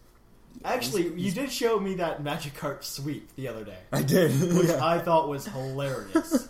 Actually, 0.65 1.03
he's- 1.03 1.19
you 1.19 1.33
did 1.33 1.53
show 1.53 1.79
me 1.79 1.97
that 1.97 2.25
Magikarp 2.25 2.83
sweep 2.83 3.29
the 3.37 3.47
other 3.47 3.63
day, 3.63 3.77
I 3.93 4.01
did. 4.01 4.31
which 4.57 4.69
yeah. 4.69 4.83
I 4.83 5.01
thought 5.01 5.29
was 5.29 5.45
hilarious. 5.45 6.49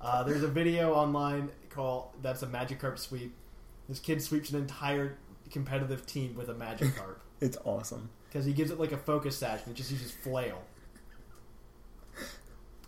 uh, 0.00 0.24
there's 0.24 0.42
a 0.42 0.48
video 0.48 0.92
online 0.92 1.50
called 1.70 2.08
that's 2.20 2.42
a 2.42 2.48
Magikarp 2.48 2.98
sweep. 2.98 3.32
This 3.88 4.00
kid 4.00 4.20
sweeps 4.20 4.50
an 4.50 4.58
entire 4.58 5.16
competitive 5.52 6.04
team 6.04 6.34
with 6.34 6.48
a 6.48 6.54
Magikarp 6.54 7.18
It's 7.40 7.56
awesome. 7.64 8.10
because 8.28 8.44
he 8.44 8.52
gives 8.52 8.72
it 8.72 8.80
like 8.80 8.90
a 8.90 8.98
focus 8.98 9.38
sash 9.38 9.60
and 9.66 9.72
it 9.72 9.76
just 9.76 9.92
uses 9.92 10.10
flail, 10.10 10.60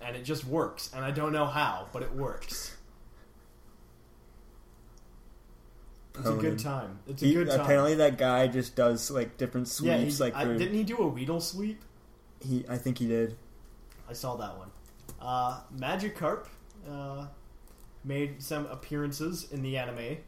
and 0.03 0.17
it 0.17 0.25
just 0.25 0.45
works. 0.45 0.91
And 0.93 1.05
I 1.05 1.13
don't 1.13 1.31
know 1.33 1.47
how, 1.47 1.87
but 1.93 2.03
it 2.03 2.13
works. 2.13 2.75
It's 6.19 6.29
a 6.29 6.35
good 6.35 6.59
time. 6.59 6.99
It's 7.07 7.23
a 7.23 7.27
He- 7.27 7.35
good 7.35 7.49
time. 7.49 7.61
apparently, 7.61 7.95
that 7.97 8.19
guy 8.19 8.47
just 8.49 8.75
does 8.77 9.11
like 9.11 9.37
different 9.37 9.67
yeah, 9.81 9.97
sweeps. 9.99 10.19
he, 10.19 10.25
like 10.25 10.35
I, 10.35 10.45
didn't 10.45 10.75
he 10.75 10.85
do 10.85 10.99
a 10.99 11.07
Weedle 11.09 11.41
sweep? 11.41 11.83
he, 12.41 12.65
I 12.69 12.77
think 12.79 12.99
he 12.99 13.07
did. 13.09 13.37
I 14.09 14.13
saw 14.13 14.37
that 14.37 14.57
one. 14.59 14.71
Uh, 15.21 15.61
Magikarp 15.77 16.47
uh, 16.89 17.27
made 18.05 18.43
some 18.43 18.67
appearances 18.67 19.51
in 19.53 19.63
the 19.63 19.77
anime. 19.77 20.19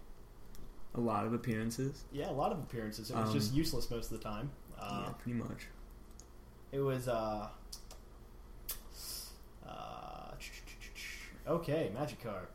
A 0.96 1.00
lot 1.00 1.24
of 1.24 1.32
appearances. 1.32 2.02
Yeah, 2.12 2.30
a 2.30 2.32
lot 2.32 2.50
of 2.52 2.58
appearances. 2.58 3.10
It 3.10 3.16
was 3.16 3.28
Um, 3.28 3.32
just 3.32 3.54
useless 3.54 3.90
most 3.90 4.10
of 4.10 4.18
the 4.18 4.24
time. 4.24 4.50
Uh, 4.78 5.04
yeah, 5.06 5.12
pretty 5.22 5.38
much. 5.38 5.68
It 6.72 6.80
was 6.80 7.06
uh, 7.08 7.48
uh, 9.66 10.30
okay, 11.46 11.90
Magikarp. 11.96 12.46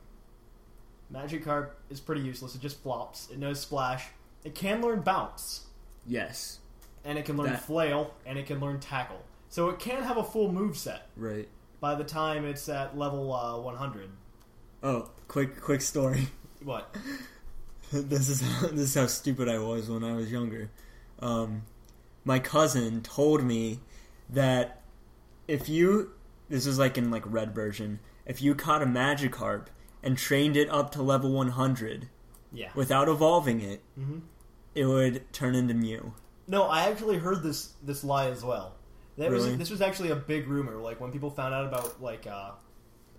Magikarp 1.15 1.69
is 1.89 1.99
pretty 1.99 2.21
useless. 2.21 2.55
It 2.55 2.61
just 2.61 2.81
flops. 2.81 3.29
It 3.31 3.39
knows 3.39 3.59
Splash. 3.59 4.07
It 4.43 4.53
can 4.53 4.81
learn 4.81 5.01
Bounce, 5.01 5.65
Yes, 6.05 6.59
and 7.03 7.17
it 7.17 7.25
can 7.25 7.37
learn 7.37 7.51
That- 7.51 7.63
Flail, 7.63 8.13
and 8.25 8.37
it 8.37 8.45
can 8.45 8.59
learn 8.59 8.79
Tackle. 8.79 9.23
So 9.49 9.69
it 9.69 9.79
can 9.79 10.03
have 10.03 10.17
a 10.17 10.23
full 10.23 10.51
move 10.51 10.77
set 10.77 11.07
right. 11.15 11.47
by 11.79 11.95
the 11.95 12.03
time 12.03 12.45
it's 12.45 12.67
at 12.67 12.97
level 12.97 13.33
uh, 13.33 13.57
100. 13.59 14.09
Oh, 14.83 15.09
quick, 15.27 15.61
quick 15.61 15.81
story. 15.81 16.27
What? 16.63 16.93
this 17.91 18.27
is 18.27 18.41
how, 18.41 18.67
this 18.67 18.79
is 18.81 18.95
how 18.95 19.07
stupid 19.07 19.47
I 19.47 19.59
was 19.59 19.89
when 19.89 20.03
I 20.03 20.13
was 20.13 20.31
younger. 20.31 20.69
Um, 21.19 21.63
my 22.23 22.39
cousin 22.39 23.01
told 23.01 23.43
me 23.43 23.79
that 24.29 24.81
if 25.47 25.69
you 25.69 26.11
this 26.49 26.65
is 26.65 26.77
like 26.77 26.97
in 26.97 27.11
like 27.11 27.23
red 27.25 27.53
version, 27.55 27.99
if 28.25 28.41
you 28.41 28.55
caught 28.55 28.81
a 28.81 28.85
Magikarp 28.85 29.67
and 30.05 30.17
trained 30.17 30.55
it 30.55 30.69
up 30.69 30.91
to 30.93 31.01
level 31.01 31.31
100 31.33 32.07
Yeah. 32.53 32.71
without 32.75 33.09
evolving 33.09 33.59
it, 33.59 33.81
Mhm. 33.99 34.21
it 34.73 34.85
would 34.85 35.33
turn 35.33 35.55
into 35.55 35.73
Mew. 35.73 36.13
No, 36.47 36.63
I 36.63 36.83
actually 36.89 37.17
heard 37.17 37.43
this 37.43 37.73
this 37.83 38.03
lie 38.03 38.27
as 38.29 38.43
well. 38.43 38.75
That 39.17 39.31
was 39.31 39.45
Really? 39.45 39.57
this 39.57 39.69
was 39.71 39.81
actually 39.81 40.11
a 40.11 40.15
big 40.15 40.47
rumor. 40.47 40.75
Like 40.75 41.01
when 41.01 41.11
people 41.11 41.29
found 41.31 41.53
out 41.53 41.65
about 41.65 42.01
like 42.01 42.27
uh, 42.27 42.51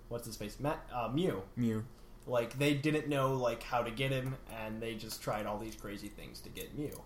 what's 0.07 0.25
his 0.25 0.37
face, 0.37 0.59
Matt 0.59 0.79
uh, 0.93 1.09
Mew. 1.13 1.43
Mew. 1.55 1.83
Like 2.25 2.57
they 2.57 2.73
didn't 2.73 3.07
know 3.07 3.33
like 3.35 3.63
how 3.63 3.81
to 3.83 3.91
get 3.91 4.11
him, 4.11 4.35
and 4.63 4.81
they 4.81 4.95
just 4.95 5.21
tried 5.21 5.45
all 5.45 5.57
these 5.57 5.75
crazy 5.75 6.07
things 6.07 6.39
to 6.41 6.49
get 6.49 6.77
Mew. 6.77 7.01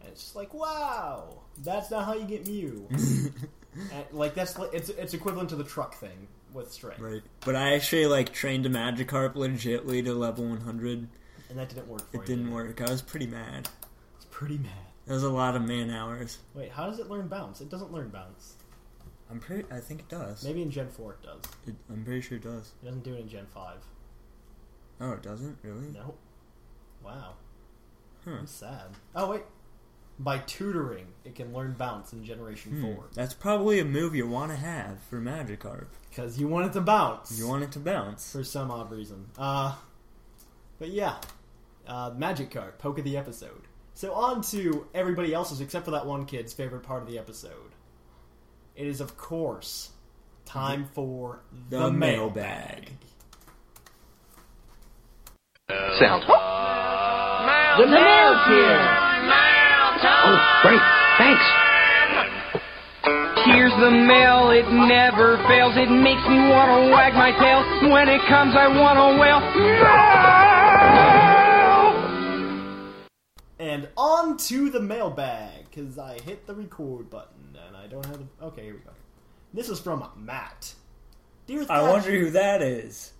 And 0.00 0.10
it's 0.10 0.22
just 0.22 0.36
like, 0.36 0.54
wow, 0.54 1.42
that's 1.58 1.90
not 1.90 2.04
how 2.04 2.14
you 2.14 2.24
get 2.24 2.46
Mew. 2.46 2.86
and, 2.92 4.04
like 4.12 4.34
that's 4.34 4.56
it's 4.72 4.90
it's 4.90 5.14
equivalent 5.14 5.48
to 5.50 5.56
the 5.56 5.64
truck 5.64 5.94
thing 5.96 6.28
with 6.52 6.72
strength, 6.72 7.00
Right. 7.00 7.22
But 7.44 7.56
I 7.56 7.74
actually 7.74 8.06
like 8.06 8.32
trained 8.32 8.66
a 8.66 8.70
Magikarp 8.70 9.34
legitly 9.34 10.04
to 10.04 10.14
level 10.14 10.44
100. 10.46 11.08
and 11.50 11.58
that 11.58 11.68
didn't 11.68 11.88
work. 11.88 12.10
For 12.10 12.16
It 12.18 12.20
you, 12.20 12.26
didn't 12.26 12.44
did 12.46 12.54
work. 12.54 12.80
I 12.80 12.90
was 12.90 13.02
pretty 13.02 13.26
mad. 13.26 13.68
It's 14.16 14.26
pretty 14.30 14.58
mad. 14.58 14.72
That 15.06 15.14
was 15.14 15.22
a 15.22 15.30
lot 15.30 15.56
of 15.56 15.62
man 15.62 15.90
hours. 15.90 16.38
Wait, 16.54 16.70
how 16.72 16.86
does 16.86 16.98
it 16.98 17.08
learn 17.08 17.28
bounce? 17.28 17.60
It 17.60 17.70
doesn't 17.70 17.92
learn 17.92 18.08
bounce. 18.10 18.54
I'm 19.30 19.40
pretty. 19.40 19.64
I 19.70 19.80
think 19.80 20.00
it 20.00 20.08
does. 20.08 20.44
Maybe 20.44 20.62
in 20.62 20.70
Gen 20.70 20.88
four 20.88 21.12
it 21.14 21.22
does. 21.22 21.40
It, 21.66 21.74
I'm 21.90 22.04
pretty 22.04 22.20
sure 22.22 22.36
it 22.38 22.44
does. 22.44 22.72
It 22.82 22.86
doesn't 22.86 23.04
do 23.04 23.14
it 23.14 23.20
in 23.20 23.28
Gen 23.28 23.46
five. 23.46 23.78
Oh, 25.00 25.12
it 25.12 25.22
doesn't 25.22 25.58
really. 25.62 25.88
No. 25.88 26.14
Wow. 27.04 27.34
Huh. 28.24 28.30
I'm 28.40 28.46
sad. 28.46 28.88
Oh 29.14 29.30
wait. 29.30 29.42
By 30.20 30.38
tutoring, 30.38 31.06
it 31.24 31.36
can 31.36 31.52
learn 31.52 31.74
bounce 31.74 32.12
in 32.12 32.24
Generation 32.24 32.72
Hmm. 32.72 32.82
four 32.82 33.04
That's 33.14 33.34
probably 33.34 33.78
a 33.78 33.84
move 33.84 34.16
you 34.16 34.26
want 34.26 34.50
to 34.50 34.56
have 34.56 34.98
for 35.08 35.20
Magikarp. 35.20 35.86
because 36.10 36.40
you 36.40 36.48
want 36.48 36.66
it 36.66 36.72
to 36.72 36.80
bounce. 36.80 37.38
You 37.38 37.46
want 37.46 37.62
it 37.62 37.70
to 37.72 37.78
bounce. 37.78 38.32
for 38.32 38.42
some 38.42 38.70
odd 38.72 38.90
reason. 38.90 39.26
Uh, 39.38 39.76
but 40.80 40.88
yeah, 40.88 41.16
uh, 41.86 42.10
Magikarp, 42.10 42.78
poke 42.78 42.98
of 42.98 43.04
the 43.04 43.16
episode. 43.16 43.62
So 43.94 44.12
on 44.12 44.42
to 44.42 44.86
everybody 44.94 45.32
else's, 45.34 45.60
except 45.60 45.84
for 45.84 45.92
that 45.92 46.06
one 46.06 46.24
kid's 46.26 46.52
favorite 46.52 46.82
part 46.82 47.02
of 47.02 47.08
the 47.08 47.18
episode. 47.18 47.74
It 48.74 48.86
is, 48.88 49.00
of 49.00 49.16
course, 49.16 49.90
time 50.44 50.86
for 50.94 51.40
the, 51.70 51.78
The 51.78 51.90
mailbag. 51.92 52.90
mailbag. 55.68 55.98
Sound. 55.98 56.22
The 57.78 57.86
mail's 57.86 58.46
here. 58.48 59.07
Oh, 60.02 60.58
great. 60.62 60.80
Thanks. 61.18 61.44
Here's 63.44 63.72
the 63.80 63.90
mail, 63.90 64.50
it 64.50 64.68
never 64.70 65.38
fails. 65.48 65.76
It 65.76 65.90
makes 65.90 66.20
me 66.28 66.36
want 66.50 66.68
to 66.70 66.90
wag 66.92 67.14
my 67.14 67.32
tail. 67.32 67.90
When 67.90 68.08
it 68.08 68.20
comes, 68.22 68.54
I 68.54 68.68
want 68.68 68.98
to 68.98 69.18
wail. 69.20 69.38
And 73.58 73.88
on 73.96 74.36
to 74.38 74.70
the 74.70 74.80
mailbag, 74.80 75.64
because 75.70 75.98
I 75.98 76.20
hit 76.20 76.46
the 76.46 76.54
record 76.54 77.10
button 77.10 77.56
and 77.66 77.76
I 77.76 77.86
don't 77.86 78.04
have 78.06 78.18
the. 78.18 78.44
Okay, 78.46 78.64
here 78.64 78.74
we 78.74 78.80
go. 78.80 78.90
This 79.52 79.68
is 79.68 79.80
from 79.80 80.08
Matt. 80.16 80.74
Dear 81.46 81.62
I 81.62 81.64
Thatch- 81.64 81.82
wonder 81.90 82.10
who 82.10 82.30
that 82.30 82.62
is. 82.62 83.12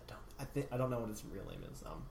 I 0.00 0.10
don't, 0.12 0.20
I 0.40 0.44
think 0.44 0.66
I 0.72 0.76
don't 0.76 0.90
know 0.90 1.00
what 1.00 1.08
his 1.10 1.22
real 1.32 1.44
name 1.44 1.60
is. 1.72 1.82
Um, 1.84 2.04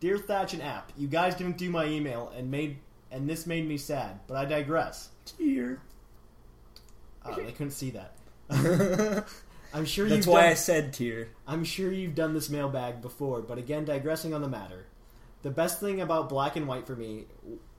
dear 0.00 0.16
Thatch 0.18 0.54
and 0.54 0.62
App, 0.62 0.92
you 0.96 1.08
guys 1.08 1.34
didn't 1.34 1.58
do 1.58 1.68
my 1.70 1.84
email 1.86 2.32
and 2.36 2.50
made 2.50 2.78
and 3.12 3.28
this 3.28 3.46
made 3.46 3.68
me 3.68 3.76
sad. 3.76 4.20
But 4.26 4.36
I 4.36 4.44
digress. 4.44 5.10
Here. 5.38 5.80
Oh, 7.24 7.30
ah, 7.32 7.36
they 7.36 7.52
couldn't 7.52 7.70
see 7.70 7.90
that. 7.90 8.16
I'm 9.74 9.86
sure 9.86 10.08
That's 10.08 10.26
you've 10.26 10.32
why 10.32 10.42
done, 10.42 10.50
I 10.50 10.54
said 10.54 10.92
tear. 10.92 11.28
I'm 11.46 11.64
sure 11.64 11.92
you've 11.92 12.14
done 12.14 12.34
this 12.34 12.50
mailbag 12.50 13.00
before, 13.00 13.40
but 13.40 13.58
again, 13.58 13.84
digressing 13.84 14.34
on 14.34 14.42
the 14.42 14.48
matter. 14.48 14.86
The 15.42 15.50
best 15.50 15.80
thing 15.80 16.00
about 16.00 16.28
Black 16.28 16.56
and 16.56 16.68
White 16.68 16.86
for 16.86 16.94
me 16.94 17.24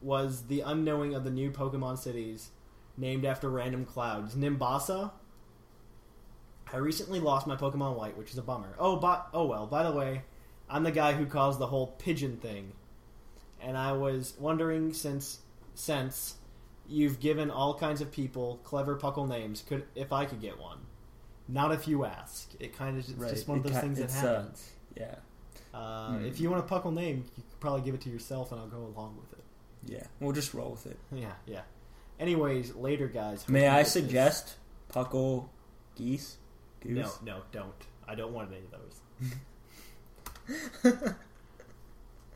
was 0.01 0.47
the 0.47 0.61
unknowing 0.61 1.13
of 1.13 1.23
the 1.23 1.29
new 1.29 1.51
Pokemon 1.51 1.97
cities 1.97 2.49
named 2.97 3.25
after 3.25 3.49
random 3.49 3.85
clouds. 3.85 4.35
Nimbasa. 4.35 5.11
I 6.71 6.77
recently 6.77 7.19
lost 7.19 7.45
my 7.45 7.55
Pokemon 7.55 7.95
White, 7.95 8.17
which 8.17 8.31
is 8.31 8.37
a 8.37 8.41
bummer. 8.41 8.75
Oh, 8.79 8.95
but 8.95 9.27
oh 9.33 9.45
well. 9.45 9.67
By 9.67 9.83
the 9.83 9.91
way, 9.91 10.23
I'm 10.69 10.83
the 10.83 10.91
guy 10.91 11.13
who 11.13 11.25
caused 11.25 11.59
the 11.59 11.67
whole 11.67 11.87
pigeon 11.87 12.37
thing, 12.37 12.73
and 13.63 13.77
I 13.77 13.93
was 13.93 14.33
wondering 14.39 14.93
since 14.93 15.39
since 15.75 16.35
you've 16.87 17.19
given 17.19 17.49
all 17.49 17.73
kinds 17.73 18.01
of 18.01 18.11
people 18.11 18.59
clever 18.63 18.95
Puckle 18.97 19.27
names, 19.27 19.63
could 19.67 19.85
if 19.95 20.11
I 20.13 20.25
could 20.25 20.41
get 20.41 20.59
one? 20.59 20.79
Not 21.47 21.71
if 21.73 21.87
you 21.87 22.05
ask. 22.05 22.51
It 22.59 22.75
kind 22.77 22.97
of 22.97 23.07
it's 23.09 23.31
just 23.33 23.47
one 23.47 23.57
of 23.59 23.63
those 23.63 23.73
ki- 23.73 23.79
things 23.79 23.99
that 23.99 24.11
happens. 24.11 24.71
Uh, 24.97 24.99
yeah. 25.01 25.15
Uh, 25.77 26.19
If 26.23 26.39
you 26.39 26.49
want 26.51 26.63
a 26.63 26.67
Puckle 26.67 26.93
name, 26.93 27.25
you 27.35 27.43
could 27.49 27.59
probably 27.59 27.81
give 27.81 27.95
it 27.95 28.01
to 28.01 28.09
yourself, 28.09 28.51
and 28.51 28.61
I'll 28.61 28.67
go 28.67 28.77
along 28.95 29.17
with 29.19 29.33
it. 29.39 29.43
Yeah. 29.85 30.03
We'll 30.19 30.31
just 30.33 30.53
roll 30.53 30.71
with 30.71 30.85
it. 30.85 30.97
Yeah, 31.11 31.33
yeah. 31.45 31.61
Anyways, 32.19 32.75
later, 32.75 33.07
guys. 33.07 33.47
May 33.49 33.67
I 33.67 33.77
get 33.77 33.83
this. 33.85 33.93
suggest 33.93 34.55
Puckle 34.93 35.49
Geese? 35.95 36.37
Goose? 36.81 36.95
No, 37.23 37.37
no, 37.37 37.41
don't. 37.51 37.73
I 38.07 38.15
don't 38.15 38.33
want 38.33 38.51
any 38.51 38.61
of 38.65 38.71
those. 40.45 41.03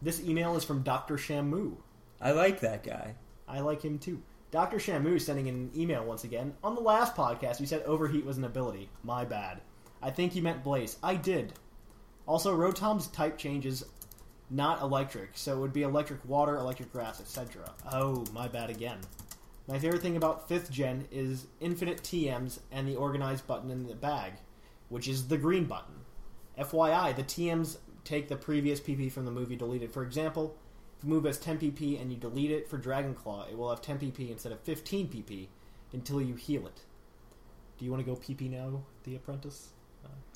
this 0.02 0.24
email 0.24 0.56
is 0.56 0.64
from 0.64 0.84
Dr. 0.84 1.16
Shamu. 1.16 1.78
I 2.22 2.32
like 2.32 2.60
that 2.62 2.84
guy. 2.84 3.16
I 3.48 3.60
like 3.60 3.82
him 3.82 4.00
too. 4.00 4.22
Dr. 4.52 4.78
Shamu 4.78 5.16
is 5.16 5.26
sending 5.26 5.48
an 5.48 5.72
email 5.76 6.06
once 6.06 6.24
again. 6.24 6.54
On 6.64 6.76
the 6.76 6.82
last 6.82 7.16
podcast, 7.16 7.60
you 7.60 7.66
said 7.66 7.84
overheat 7.84 8.26
was 8.26 8.38
an 8.38 8.46
ability. 8.46 8.90
My 9.04 9.26
bad. 9.26 9.62
I 10.02 10.10
think 10.10 10.36
you 10.36 10.42
meant 10.42 10.64
blaze. 10.64 10.98
I 11.04 11.16
did. 11.16 11.54
Also, 12.26 12.56
Rotom's 12.56 13.08
type 13.08 13.38
changes 13.38 13.86
not 14.50 14.82
electric, 14.82 15.32
so 15.34 15.54
it 15.54 15.60
would 15.60 15.74
be 15.74 15.84
electric 15.84 16.24
water, 16.26 16.56
electric 16.56 16.92
grass, 16.92 17.20
etc. 17.20 17.74
Oh, 17.92 18.26
my 18.34 18.48
bad 18.48 18.70
again. 18.70 19.00
My 19.68 19.80
favorite 19.80 20.02
thing 20.02 20.16
about 20.16 20.48
5th 20.48 20.72
gen 20.72 21.08
is 21.12 21.48
infinite 21.60 22.02
TMs 22.02 22.60
and 22.72 22.88
the 22.88 22.96
organized 22.96 23.46
button 23.48 23.70
in 23.70 23.86
the 23.86 23.96
bag, 23.96 24.34
which 24.88 25.08
is 25.10 25.28
the 25.28 25.38
green 25.38 25.66
button. 25.66 25.96
FYI, 26.58 27.16
the 27.16 27.24
TMs 27.24 27.78
take 28.08 28.28
the 28.30 28.36
previous 28.36 28.80
PP 28.80 29.12
from 29.12 29.26
the 29.26 29.32
movie 29.32 29.56
deleted. 29.56 29.92
For 29.92 30.04
example, 30.04 30.56
if 30.98 31.04
you 31.04 31.10
move 31.10 31.26
has 31.26 31.38
10 31.38 31.60
PP 31.60 32.02
and 32.02 32.12
you 32.12 32.18
delete 32.18 32.52
it 32.52 32.70
for 32.70 32.78
Dragon 32.78 33.14
Claw, 33.14 33.46
it 33.50 33.58
will 33.58 33.70
have 33.70 33.82
10 33.82 34.00
PP 34.00 34.32
instead 34.32 34.52
of 34.52 34.60
15 34.62 35.08
PP 35.10 35.48
until 35.94 36.22
you 36.22 36.36
heal 36.36 36.66
it. 36.66 36.82
Do 37.78 37.86
you 37.86 37.92
want 37.92 38.04
to 38.06 38.12
go 38.12 38.18
PP 38.18 38.50
now, 38.50 38.82
The 39.04 39.16
Apprentice? 39.16 39.70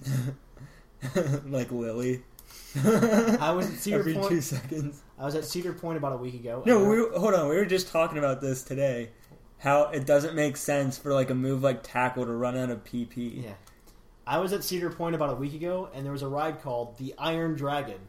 like 1.48 1.72
Lily. 1.72 2.22
I 2.76 3.52
was 3.52 3.68
at 3.70 3.78
Cedar 3.78 4.00
Every 4.00 4.14
two 4.14 4.20
Point. 4.20 4.44
seconds. 4.44 5.02
I 5.18 5.26
was 5.26 5.36
at 5.36 5.46
Cedar 5.46 5.74
Point 5.74 5.98
about 5.98 6.14
a 6.14 6.18
week 6.18 6.36
ago. 6.36 6.64
No, 6.66 6.80
we 6.80 7.02
were, 7.02 7.12
hold 7.18 7.34
on. 7.34 7.50
We 7.50 7.56
were 7.56 7.66
just 7.66 7.92
talking 7.92 8.18
about 8.18 8.42
this 8.42 8.64
today. 8.64 9.10
How 9.58 9.86
it 9.86 10.06
doesn't 10.06 10.36
make 10.36 10.58
sense 10.58 10.98
for 10.98 11.14
like 11.14 11.30
a 11.30 11.36
move 11.36 11.64
like 11.64 11.84
tackle 11.84 12.26
to 12.26 12.32
run 12.32 12.58
out 12.58 12.70
of 12.70 12.84
PP. 12.84 13.44
Yeah. 13.44 13.52
I 14.26 14.38
was 14.40 14.54
at 14.54 14.64
Cedar 14.64 14.90
Point 14.90 15.16
about 15.16 15.32
a 15.32 15.36
week 15.36 15.54
ago, 15.54 15.90
and 15.94 16.06
there 16.06 16.12
was 16.12 16.22
a 16.22 16.28
ride 16.28 16.62
called 16.62 16.98
the 16.98 17.14
Iron 17.18 17.56
Dragon, 17.56 18.00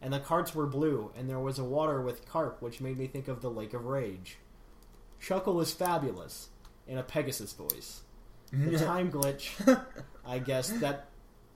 and 0.00 0.12
the 0.12 0.20
carts 0.20 0.54
were 0.54 0.66
blue, 0.66 1.12
and 1.16 1.28
there 1.28 1.38
was 1.38 1.58
a 1.58 1.64
water 1.64 2.00
with 2.00 2.26
carp, 2.28 2.62
which 2.62 2.80
made 2.80 2.98
me 2.98 3.06
think 3.06 3.28
of 3.28 3.42
the 3.42 3.50
Lake 3.50 3.74
of 3.74 3.84
Rage. 3.84 4.38
Shuckle 5.20 5.54
was 5.54 5.72
fabulous 5.72 6.48
in 6.86 6.96
a 6.98 7.02
Pegasus 7.02 7.52
voice. 7.52 8.02
The 8.50 8.78
time 8.78 9.12
glitch, 9.12 9.50
I 10.26 10.38
guess 10.38 10.70
that 10.80 11.08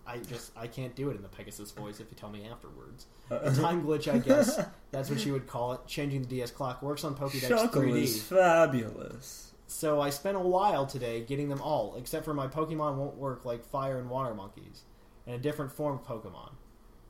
I 0.07 0.19
just 0.19 0.53
I 0.57 0.67
can't 0.67 0.95
do 0.95 1.09
it 1.11 1.17
in 1.17 1.23
the 1.23 1.29
Pegasus 1.29 1.71
voice 1.71 2.01
if 2.01 2.09
you 2.11 2.17
tell 2.17 2.29
me 2.29 2.47
afterwards. 2.51 3.07
The 3.31 3.63
time 3.63 3.83
glitch, 3.83 4.13
I 4.13 4.19
guess 4.19 4.61
that's 4.91 5.09
what 5.09 5.25
you 5.25 5.33
would 5.33 5.47
call 5.47 5.73
it. 5.73 5.87
Changing 5.87 6.21
the 6.21 6.27
DS 6.29 6.51
clock 6.51 6.83
works 6.83 7.05
on 7.05 7.15
Pokédex 7.15 7.49
Shuckle 7.49 7.71
3D. 7.71 8.03
is 8.03 8.23
fabulous. 8.23 9.52
So 9.67 10.01
I 10.01 10.11
spent 10.11 10.37
a 10.37 10.41
while 10.41 10.87
today 10.87 11.23
getting 11.23 11.49
them 11.49 11.63
all, 11.63 11.97
except 11.97 12.25
for 12.25 12.35
my 12.35 12.47
Pokemon 12.47 12.97
won't 12.97 13.17
work 13.17 13.45
like 13.45 13.65
Fire 13.65 13.99
and 13.99 14.11
Water 14.11 14.35
Monkeys, 14.35 14.83
and 15.27 15.35
a 15.35 15.39
different 15.39 15.73
form 15.73 15.95
of 15.95 16.05
Pokemon. 16.05 16.53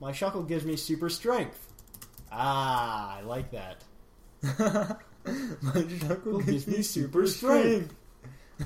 My 0.01 0.13
Shuckle 0.13 0.47
gives 0.47 0.65
me 0.65 0.77
super 0.77 1.09
strength. 1.09 1.73
Ah, 2.31 3.19
I 3.19 3.21
like 3.23 3.51
that. 3.53 3.85
My 5.25 5.83
Shuckle 5.83 6.45
gives 6.45 6.67
me 6.67 6.83
super 6.83 7.27
strength. 7.27 7.95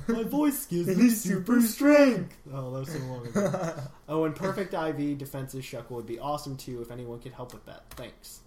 My 0.08 0.22
voice 0.22 0.66
gives 0.70 0.96
me 0.96 1.10
super 1.10 1.60
strength. 1.60 2.36
Oh, 2.52 2.70
that 2.72 2.80
was 2.80 2.92
so 2.92 2.98
long 3.00 3.26
ago. 3.26 3.74
oh, 4.08 4.24
and 4.24 4.34
perfect 4.34 4.72
IV 4.72 5.18
defenses 5.18 5.64
Shuckle 5.64 5.90
would 5.90 6.06
be 6.06 6.18
awesome 6.18 6.56
too 6.56 6.80
if 6.80 6.90
anyone 6.90 7.18
could 7.20 7.32
help 7.32 7.52
with 7.52 7.66
that. 7.66 7.84
Thanks. 7.90 8.40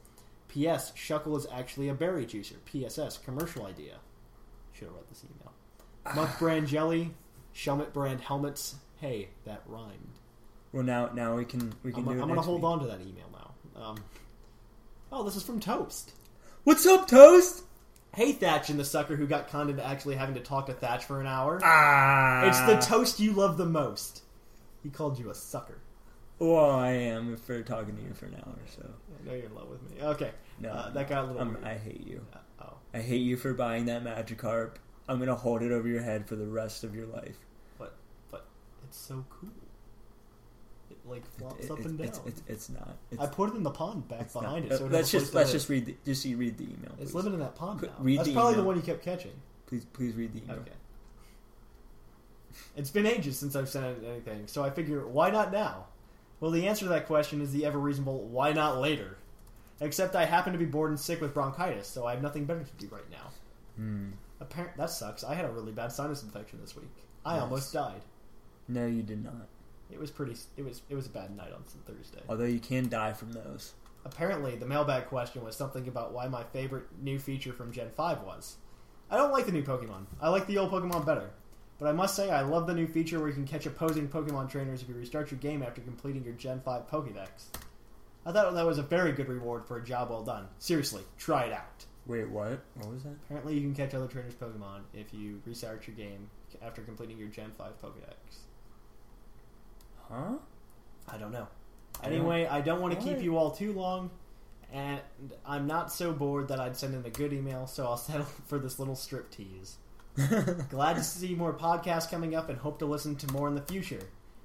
P.S. 0.48 0.92
Shuckle 0.94 1.38
is 1.38 1.46
actually 1.52 1.90
a 1.90 1.94
berry 1.94 2.26
juicer. 2.26 2.56
P.S.S. 2.66 3.20
Commercial 3.20 3.66
idea. 3.66 3.98
Should 4.80 4.88
have 4.88 4.96
read 4.96 5.04
this 5.10 5.24
email. 5.26 6.16
Muck 6.16 6.40
brand 6.40 6.68
jelly, 6.68 7.12
Shelmet 7.54 7.92
brand 7.94 8.22
helmets. 8.22 8.76
Hey, 9.02 9.28
that 9.46 9.62
rhymed. 9.68 10.18
Well, 10.72 10.84
now 10.84 11.10
now 11.14 11.36
we 11.36 11.46
can 11.46 11.74
we 11.84 11.92
can 11.92 12.08
I'm, 12.08 12.16
do 12.16 12.22
I'm 12.22 12.28
gonna 12.30 12.42
hold 12.42 12.62
week. 12.62 12.70
on 12.72 12.80
to 12.80 12.88
that 12.88 13.02
email 13.02 13.30
now. 13.34 13.82
Um, 13.82 13.98
oh, 15.12 15.24
this 15.24 15.36
is 15.36 15.44
from 15.44 15.60
Toast. 15.60 16.14
What's 16.64 16.86
up, 16.86 17.08
Toast? 17.08 17.64
Hey, 18.16 18.32
Thatch 18.32 18.70
and 18.70 18.80
the 18.80 18.86
sucker 18.86 19.16
who 19.16 19.28
got 19.28 19.50
conned 19.50 19.70
into 19.70 19.86
actually 19.86 20.16
having 20.16 20.36
to 20.36 20.42
talk 20.42 20.66
to 20.68 20.74
Thatch 20.74 21.06
for 21.06 21.22
an 21.22 21.28
hour. 21.28 21.60
Ah, 21.64 22.46
It's 22.48 22.60
the 22.62 22.78
toast 22.78 23.20
you 23.20 23.34
love 23.34 23.58
the 23.58 23.66
most. 23.68 24.24
He 24.84 24.90
called 24.90 25.20
you 25.20 25.30
a 25.30 25.36
sucker. 25.36 25.78
Well, 26.40 26.72
I 26.72 26.92
am 26.92 27.36
for 27.38 27.62
talking 27.64 27.96
to 27.98 28.02
you 28.02 28.14
for 28.14 28.26
an 28.26 28.36
hour. 28.46 28.56
So 28.76 28.90
I 29.22 29.28
know 29.28 29.34
you're 29.36 29.46
in 29.46 29.56
love 29.56 29.68
with 29.70 29.82
me. 29.92 30.02
Okay. 30.02 30.32
no, 30.60 30.70
Uh, 30.72 30.90
that 30.92 31.08
got 31.10 31.26
a 31.26 31.28
little 31.28 31.46
weird. 31.46 31.64
I 31.64 31.78
hate 31.78 32.06
you. 32.08 32.26
Uh, 32.34 32.38
I 32.94 33.00
hate 33.00 33.22
you 33.22 33.38
for 33.38 33.54
buying 33.54 33.86
that 33.86 34.04
Magikarp. 34.04 34.76
I'm 35.08 35.20
gonna 35.20 35.36
hold 35.36 35.62
it 35.62 35.72
over 35.72 35.88
your 35.88 36.02
head 36.02 36.28
for 36.28 36.36
the 36.36 36.46
rest 36.48 36.84
of 36.84 36.96
your 36.96 37.06
life. 37.08 37.38
but 37.78 37.96
but 38.32 38.46
it's 38.84 38.98
so 38.98 39.26
cool. 39.30 39.50
It 40.90 40.98
like 41.06 41.26
flops 41.38 41.66
It- 41.66 41.72
up 41.72 41.80
it- 41.80 41.86
and 41.86 41.98
down. 41.98 42.08
It's, 42.08 42.20
it's, 42.26 42.42
it's 42.48 42.70
not. 42.70 42.98
It's, 43.12 43.22
I 43.22 43.28
put 43.28 43.50
it 43.52 43.56
in 43.56 43.64
the 43.64 43.72
pond 43.72 44.08
back 44.08 44.32
behind 44.34 44.66
not. 44.66 44.74
it. 44.74 44.78
So 44.80 44.86
Uh, 44.86 44.90
let's 44.90 45.12
just 45.12 45.34
let's 45.34 45.52
just 45.52 45.70
read. 45.70 45.86
The, 45.86 45.96
just 46.06 46.26
you 46.26 46.38
read 46.38 46.58
the 46.58 46.64
email. 46.66 46.92
It's 47.00 47.12
please. 47.12 47.16
living 47.18 47.34
in 47.34 47.40
that 47.40 47.56
pond 47.56 47.82
now. 47.82 47.90
read 48.00 48.20
That's 48.20 48.30
the 48.30 48.34
probably 48.34 48.56
the 48.56 48.64
one 48.64 48.76
you 48.76 48.82
kept 48.82 49.04
catching. 49.04 49.34
Please, 49.68 49.86
please 49.86 50.16
read 50.16 50.34
the 50.34 50.42
email. 50.44 50.58
Okay. 50.58 50.72
It's 52.76 52.90
been 52.90 53.06
ages 53.06 53.38
since 53.38 53.56
I've 53.56 53.70
sent 53.70 54.04
anything, 54.04 54.48
so 54.48 54.64
I 54.64 54.72
figure 54.72 55.08
why 55.08 55.30
not 55.30 55.52
now? 55.52 55.86
Well, 56.40 56.50
the 56.52 56.68
answer 56.68 56.86
to 56.86 56.90
that 56.90 57.06
question 57.06 57.42
is 57.42 57.52
the 57.52 57.66
ever 57.66 57.78
reasonable 57.78 58.22
why 58.24 58.54
not 58.54 58.80
later? 58.80 59.18
Except 59.82 60.16
I 60.16 60.26
happen 60.26 60.52
to 60.54 60.60
be 60.60 60.66
bored 60.66 60.90
and 60.92 61.00
sick 61.00 61.22
with 61.22 61.34
bronchitis, 61.34 61.88
so 61.88 62.06
I 62.06 62.14
have 62.14 62.22
nothing 62.22 62.46
better 62.46 62.64
to 62.64 62.72
do 62.78 62.88
right 62.94 63.10
now. 63.10 63.30
Hmm. 63.78 64.10
Apparent 64.42 64.78
that 64.78 64.90
sucks. 64.90 65.24
I 65.24 65.34
had 65.36 65.46
a 65.46 65.52
really 65.52 65.72
bad 65.72 65.92
sinus 65.92 66.24
infection 66.24 66.60
this 66.62 66.76
week. 66.76 66.92
I 67.26 67.34
Nice. 67.34 67.42
almost 67.44 67.74
died. 67.74 68.02
No, 68.68 68.86
you 68.86 69.04
did 69.04 69.24
not. 69.24 69.48
It 69.92 70.00
was 70.00 70.12
pretty. 70.12 70.36
It 70.58 70.64
was. 70.64 70.82
It 70.90 70.96
was 70.96 71.08
a 71.08 71.10
bad 71.10 71.36
night 71.36 71.52
on 71.54 71.64
Thursday. 71.64 72.22
Although 72.30 72.46
you 72.46 72.60
can 72.60 72.90
die 72.90 73.14
from 73.14 73.32
those. 73.32 73.74
Apparently, 74.06 74.56
the 74.56 74.66
mailbag 74.66 75.08
question 75.08 75.44
was 75.44 75.56
something 75.58 75.88
about 75.88 76.14
why 76.14 76.28
my 76.28 76.44
favorite 76.44 76.86
new 77.02 77.20
feature 77.20 77.52
from 77.52 77.72
Gen 77.72 77.90
5 77.90 78.22
was. 78.22 78.58
I 79.12 79.18
don't 79.18 79.32
like 79.32 79.46
the 79.46 79.52
new 79.52 79.64
Pokemon. 79.64 80.06
I 80.22 80.30
like 80.30 80.48
the 80.48 80.58
old 80.58 80.72
Pokemon 80.72 81.06
better. 81.06 81.32
But 81.80 81.88
I 81.88 81.92
must 81.92 82.16
say, 82.16 82.30
I 82.30 82.42
love 82.42 82.66
the 82.68 82.74
new 82.74 82.88
feature 82.88 83.20
where 83.20 83.28
you 83.28 83.34
can 83.34 83.46
catch 83.48 83.66
opposing 83.66 84.08
Pokemon 84.08 84.50
trainers 84.50 84.82
if 84.82 84.88
you 84.90 84.96
restart 84.96 85.32
your 85.32 85.40
game 85.40 85.62
after 85.64 85.82
completing 85.82 86.24
your 86.24 86.34
Gen 86.34 86.62
5 86.62 86.88
Pokedex. 86.90 87.48
I 88.26 88.32
thought 88.32 88.54
that 88.54 88.66
was 88.66 88.78
a 88.78 88.84
very 88.84 89.12
good 89.14 89.30
reward 89.30 89.66
for 89.66 89.78
a 89.78 89.84
job 89.84 90.10
well 90.10 90.24
done. 90.24 90.48
Seriously, 90.60 91.04
try 91.18 91.46
it 91.46 91.54
out. 91.54 91.86
Wait, 92.06 92.30
what? 92.30 92.64
What 92.76 92.90
was 92.90 93.04
that? 93.04 93.14
Apparently, 93.26 93.54
you 93.54 93.62
can 93.62 93.76
catch 93.76 93.94
other 93.94 94.08
trainers' 94.08 94.34
Pokemon 94.34 94.82
if 94.94 95.14
you 95.14 95.42
restart 95.46 95.88
your 95.88 95.96
game 95.96 96.30
after 96.62 96.82
completing 96.82 97.18
your 97.18 97.28
Gen 97.28 97.52
5 97.58 97.82
Pokedex. 97.82 98.40
Huh? 100.10 100.38
I 101.08 101.18
don't 101.18 101.32
know. 101.32 101.48
Anyway, 102.04 102.46
I 102.46 102.62
don't 102.62 102.82
want 102.82 102.98
to 102.98 103.06
keep 103.06 103.22
you 103.22 103.38
all 103.38 103.52
too 103.52 103.74
long, 103.74 104.10
and 104.72 105.00
I'm 105.46 105.68
not 105.68 105.92
so 105.92 106.12
bored 106.12 106.48
that 106.48 106.60
I'd 106.60 106.78
send 106.78 106.96
in 106.96 107.06
a 107.06 107.10
good 107.10 107.34
email, 107.34 107.68
so 107.68 107.86
I'll 107.86 107.98
settle 107.98 108.26
for 108.48 108.58
this 108.58 108.80
little 108.80 108.96
strip 108.96 109.30
tease. 109.32 109.78
Glad 110.70 110.96
to 110.96 111.04
see 111.04 111.36
more 111.36 111.54
podcasts 111.54 112.10
coming 112.10 112.36
up 112.36 112.50
and 112.50 112.58
hope 112.58 112.80
to 112.80 112.86
listen 112.86 113.16
to 113.18 113.32
more 113.32 113.48
in 113.48 113.56
the 113.56 113.62
future. 113.62 114.02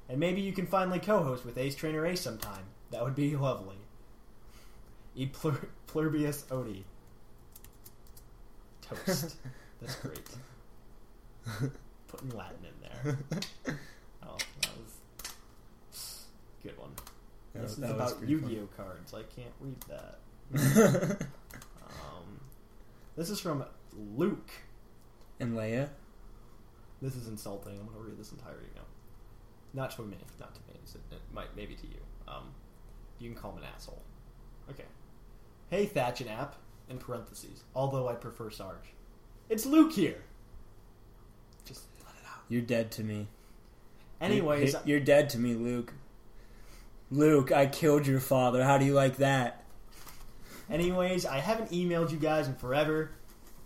And 0.08 0.20
maybe 0.20 0.40
you 0.42 0.52
can 0.52 0.66
finally 0.66 0.98
co 0.98 1.22
host 1.22 1.44
with 1.44 1.56
Ace 1.56 1.74
Trainer 1.74 2.04
Ace 2.04 2.20
sometime. 2.20 2.64
That 2.94 3.02
would 3.02 3.16
be 3.16 3.34
lovely. 3.34 3.74
E 5.16 5.26
plur- 5.26 5.66
plurbius 5.88 6.44
odi. 6.52 6.84
Toast. 8.82 9.34
That's 9.82 9.96
great. 9.96 10.20
Putting 12.06 12.30
Latin 12.30 12.58
in 12.62 12.88
there. 13.02 13.18
Oh, 14.26 14.36
that 14.62 14.70
was 15.98 16.24
good 16.62 16.78
one. 16.78 16.92
That- 17.52 17.62
this 17.62 17.72
is 17.72 17.78
about 17.90 18.26
Yu-Gi-Oh 18.28 18.68
cards. 18.76 19.12
I 19.12 19.22
can't 19.24 19.52
read 19.60 19.80
that. 19.88 20.18
um, 21.82 22.40
this 23.16 23.28
is 23.28 23.40
from 23.40 23.64
Luke. 24.16 24.50
and 25.40 25.54
Leia? 25.56 25.88
This 27.02 27.16
is 27.16 27.26
insulting. 27.26 27.72
I'm 27.72 27.86
going 27.86 27.98
to 27.98 28.02
read 28.04 28.18
this 28.18 28.30
entire 28.30 28.54
email. 28.70 28.86
Not 29.74 29.90
to 29.96 30.02
me. 30.02 30.16
Not 30.38 30.54
to 30.54 30.60
me. 30.68 30.78
It, 30.84 31.00
it 31.14 31.20
might 31.34 31.54
maybe 31.56 31.74
to 31.74 31.86
you. 31.86 32.00
Um, 32.26 32.44
you 33.18 33.30
can 33.30 33.38
call 33.40 33.52
him 33.52 33.58
an 33.58 33.64
asshole. 33.74 34.02
Okay. 34.70 34.84
Hey, 35.70 35.86
Thatch 35.86 36.20
and 36.20 36.30
App. 36.30 36.56
In 36.90 36.98
parentheses. 36.98 37.64
Although 37.74 38.08
I 38.08 38.14
prefer 38.14 38.50
Sarge. 38.50 38.92
It's 39.48 39.64
Luke 39.64 39.92
here. 39.92 40.20
Just 41.64 41.84
let 42.04 42.14
it 42.14 42.26
out. 42.28 42.42
You're 42.48 42.60
dead 42.62 42.90
to 42.92 43.04
me. 43.04 43.28
Anyways, 44.20 44.72
You're, 44.72 44.82
you're 44.84 45.00
dead 45.00 45.30
to 45.30 45.38
me, 45.38 45.54
Luke. 45.54 45.92
Luke, 47.10 47.52
I 47.52 47.66
killed 47.66 48.06
your 48.06 48.20
father. 48.20 48.62
How 48.64 48.76
do 48.78 48.84
you 48.84 48.92
like 48.94 49.16
that? 49.16 49.64
Anyways, 50.70 51.26
I 51.26 51.38
haven't 51.38 51.70
emailed 51.70 52.10
you 52.10 52.18
guys 52.18 52.48
in 52.48 52.54
forever. 52.54 53.10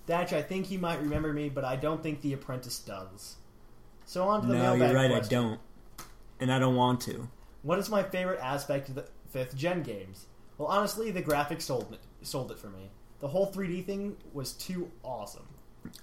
Thatch, 0.06 0.32
I 0.32 0.42
think 0.42 0.70
you 0.70 0.78
might 0.78 1.00
remember 1.00 1.32
me, 1.32 1.48
but 1.48 1.64
I 1.64 1.76
don't 1.76 2.02
think 2.02 2.20
The 2.22 2.32
Apprentice 2.32 2.78
does. 2.80 3.36
So 4.04 4.24
on 4.28 4.40
to 4.42 4.46
the 4.46 4.54
No, 4.54 4.60
mailbag 4.60 4.90
you're 4.90 4.96
right. 5.00 5.10
question. 5.10 5.38
I 5.38 5.40
don't, 5.42 5.60
and 6.40 6.52
I 6.52 6.58
don't 6.58 6.76
want 6.76 7.00
to. 7.02 7.28
What 7.62 7.78
is 7.78 7.90
my 7.90 8.02
favorite 8.02 8.40
aspect 8.40 8.88
of 8.88 8.94
the 8.94 9.06
fifth 9.30 9.56
gen 9.56 9.82
games? 9.82 10.26
Well, 10.56 10.68
honestly, 10.68 11.10
the 11.10 11.22
graphics 11.22 11.62
sold 11.62 11.92
it, 11.92 12.00
sold 12.26 12.50
it 12.50 12.58
for 12.58 12.68
me. 12.68 12.90
The 13.20 13.28
whole 13.28 13.50
3D 13.52 13.84
thing 13.84 14.16
was 14.32 14.52
too 14.52 14.90
awesome. 15.02 15.46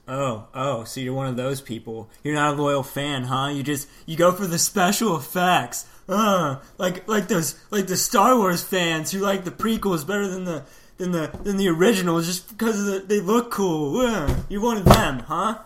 Oh, 0.07 0.47
oh, 0.53 0.83
so 0.83 1.01
you're 1.01 1.13
one 1.13 1.27
of 1.27 1.35
those 1.35 1.61
people. 1.61 2.09
You're 2.23 2.35
not 2.35 2.57
a 2.57 2.61
loyal 2.61 2.83
fan, 2.83 3.23
huh? 3.23 3.47
You 3.47 3.63
just 3.63 3.87
you 4.05 4.15
go 4.15 4.31
for 4.31 4.47
the 4.47 4.57
special 4.57 5.15
effects. 5.17 5.85
Uh, 6.07 6.59
like 6.77 7.07
like 7.07 7.27
those 7.27 7.59
like 7.71 7.87
the 7.87 7.97
Star 7.97 8.37
Wars 8.37 8.63
fans 8.63 9.11
who 9.11 9.19
like 9.19 9.43
the 9.43 9.51
prequels 9.51 10.05
better 10.05 10.27
than 10.27 10.45
the 10.45 10.63
than 10.97 11.11
the 11.11 11.31
than 11.43 11.57
the 11.57 11.67
originals 11.67 12.25
just 12.25 12.49
because 12.49 12.79
of 12.79 12.85
the, 12.85 12.99
they 12.99 13.19
look 13.19 13.51
cool. 13.51 13.99
Uh, 13.99 14.35
you're 14.49 14.61
one 14.61 14.77
of 14.77 14.85
them, 14.85 15.19
huh? 15.19 15.59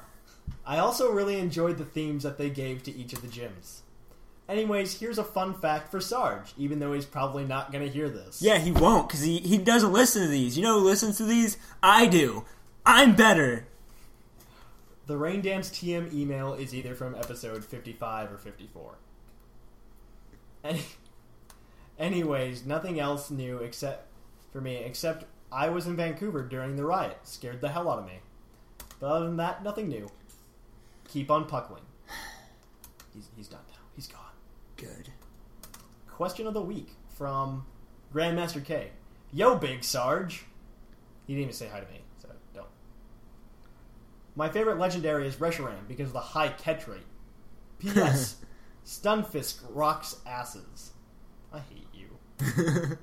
I 0.66 0.78
also 0.78 1.12
really 1.12 1.40
enjoyed 1.40 1.78
the 1.78 1.86
themes 1.86 2.24
that 2.24 2.38
they 2.38 2.50
gave 2.50 2.84
to 2.84 2.92
each 2.96 3.14
of 3.14 3.22
the 3.22 3.28
gyms. 3.28 3.82
Anyways, 4.50 5.00
here's 5.00 5.20
a 5.20 5.24
fun 5.24 5.54
fact 5.54 5.92
for 5.92 6.02
Sarge, 6.02 6.54
even 6.58 6.80
though 6.80 6.94
he's 6.94 7.06
probably 7.06 7.46
not 7.46 7.72
going 7.72 7.86
to 7.86 7.90
hear 7.90 8.10
this. 8.10 8.42
Yeah, 8.42 8.58
he 8.58 8.72
won't 8.72 9.08
because 9.08 9.22
he 9.22 9.38
he 9.38 9.60
doesn't 9.60 9.94
listen 9.94 10.24
to 10.24 10.28
these. 10.28 10.58
You 10.58 10.64
know 10.64 10.80
who 10.80 10.86
listens 10.86 11.18
to 11.18 11.24
these? 11.24 11.58
I 11.84 12.08
do. 12.08 12.46
I'm 12.84 13.16
better. 13.16 13.68
The 15.06 15.18
Rain 15.18 15.42
Dance 15.42 15.70
TM 15.70 16.12
email 16.14 16.56
is 16.56 16.74
either 16.74 16.96
from 16.96 17.14
episode 17.14 17.64
55 17.64 18.32
or 18.32 18.38
54. 18.38 18.98
Any- 20.64 20.82
anyways, 22.00 22.66
nothing 22.66 23.00
else 23.00 23.30
new 23.30 23.58
except 23.58 24.08
for 24.52 24.62
me, 24.62 24.78
except 24.78 25.26
I 25.52 25.70
was 25.70 25.86
in 25.86 25.96
Vancouver 25.96 26.42
during 26.42 26.76
the 26.76 26.86
riot. 26.86 27.20
Scared 27.24 27.62
the 27.62 27.70
hell 27.70 27.90
out 27.90 28.00
of 28.00 28.06
me. 28.06 28.20
But 29.00 29.08
other 29.12 29.26
than 29.26 29.38
that, 29.38 29.64
nothing 29.64 29.90
new. 29.90 30.08
Keep 31.08 31.30
on 31.30 31.46
puckling. 31.46 31.84
He's, 33.14 33.30
he's 33.36 33.48
done 33.48 33.62
now. 33.70 33.80
He's 33.96 34.08
gone. 34.08 34.22
Good. 34.78 35.10
Question 36.20 36.48
of 36.48 36.54
the 36.54 36.62
week 36.62 36.90
from 37.18 37.66
Grandmaster 38.14 38.62
K. 38.62 38.92
Yo, 39.32 39.56
Big 39.56 39.86
Sarge. 39.86 40.44
He 41.26 41.34
didn't 41.34 41.44
even 41.44 41.54
say 41.54 41.70
hi 41.70 41.80
to 41.80 41.90
me, 41.90 42.02
so 42.22 42.28
don't. 42.54 42.68
My 44.36 44.50
favorite 44.50 44.80
legendary 44.80 45.28
is 45.28 45.38
Reshiram 45.38 45.88
because 45.88 46.08
of 46.08 46.14
the 46.14 46.20
high 46.20 46.50
catch 46.50 46.90
rate. 46.90 47.06
P.S. 47.80 48.36
Stunfisk 48.86 49.62
rocks 49.70 50.18
asses. 50.28 50.92
I 51.54 51.60
hate 51.60 51.88
you. 51.94 52.98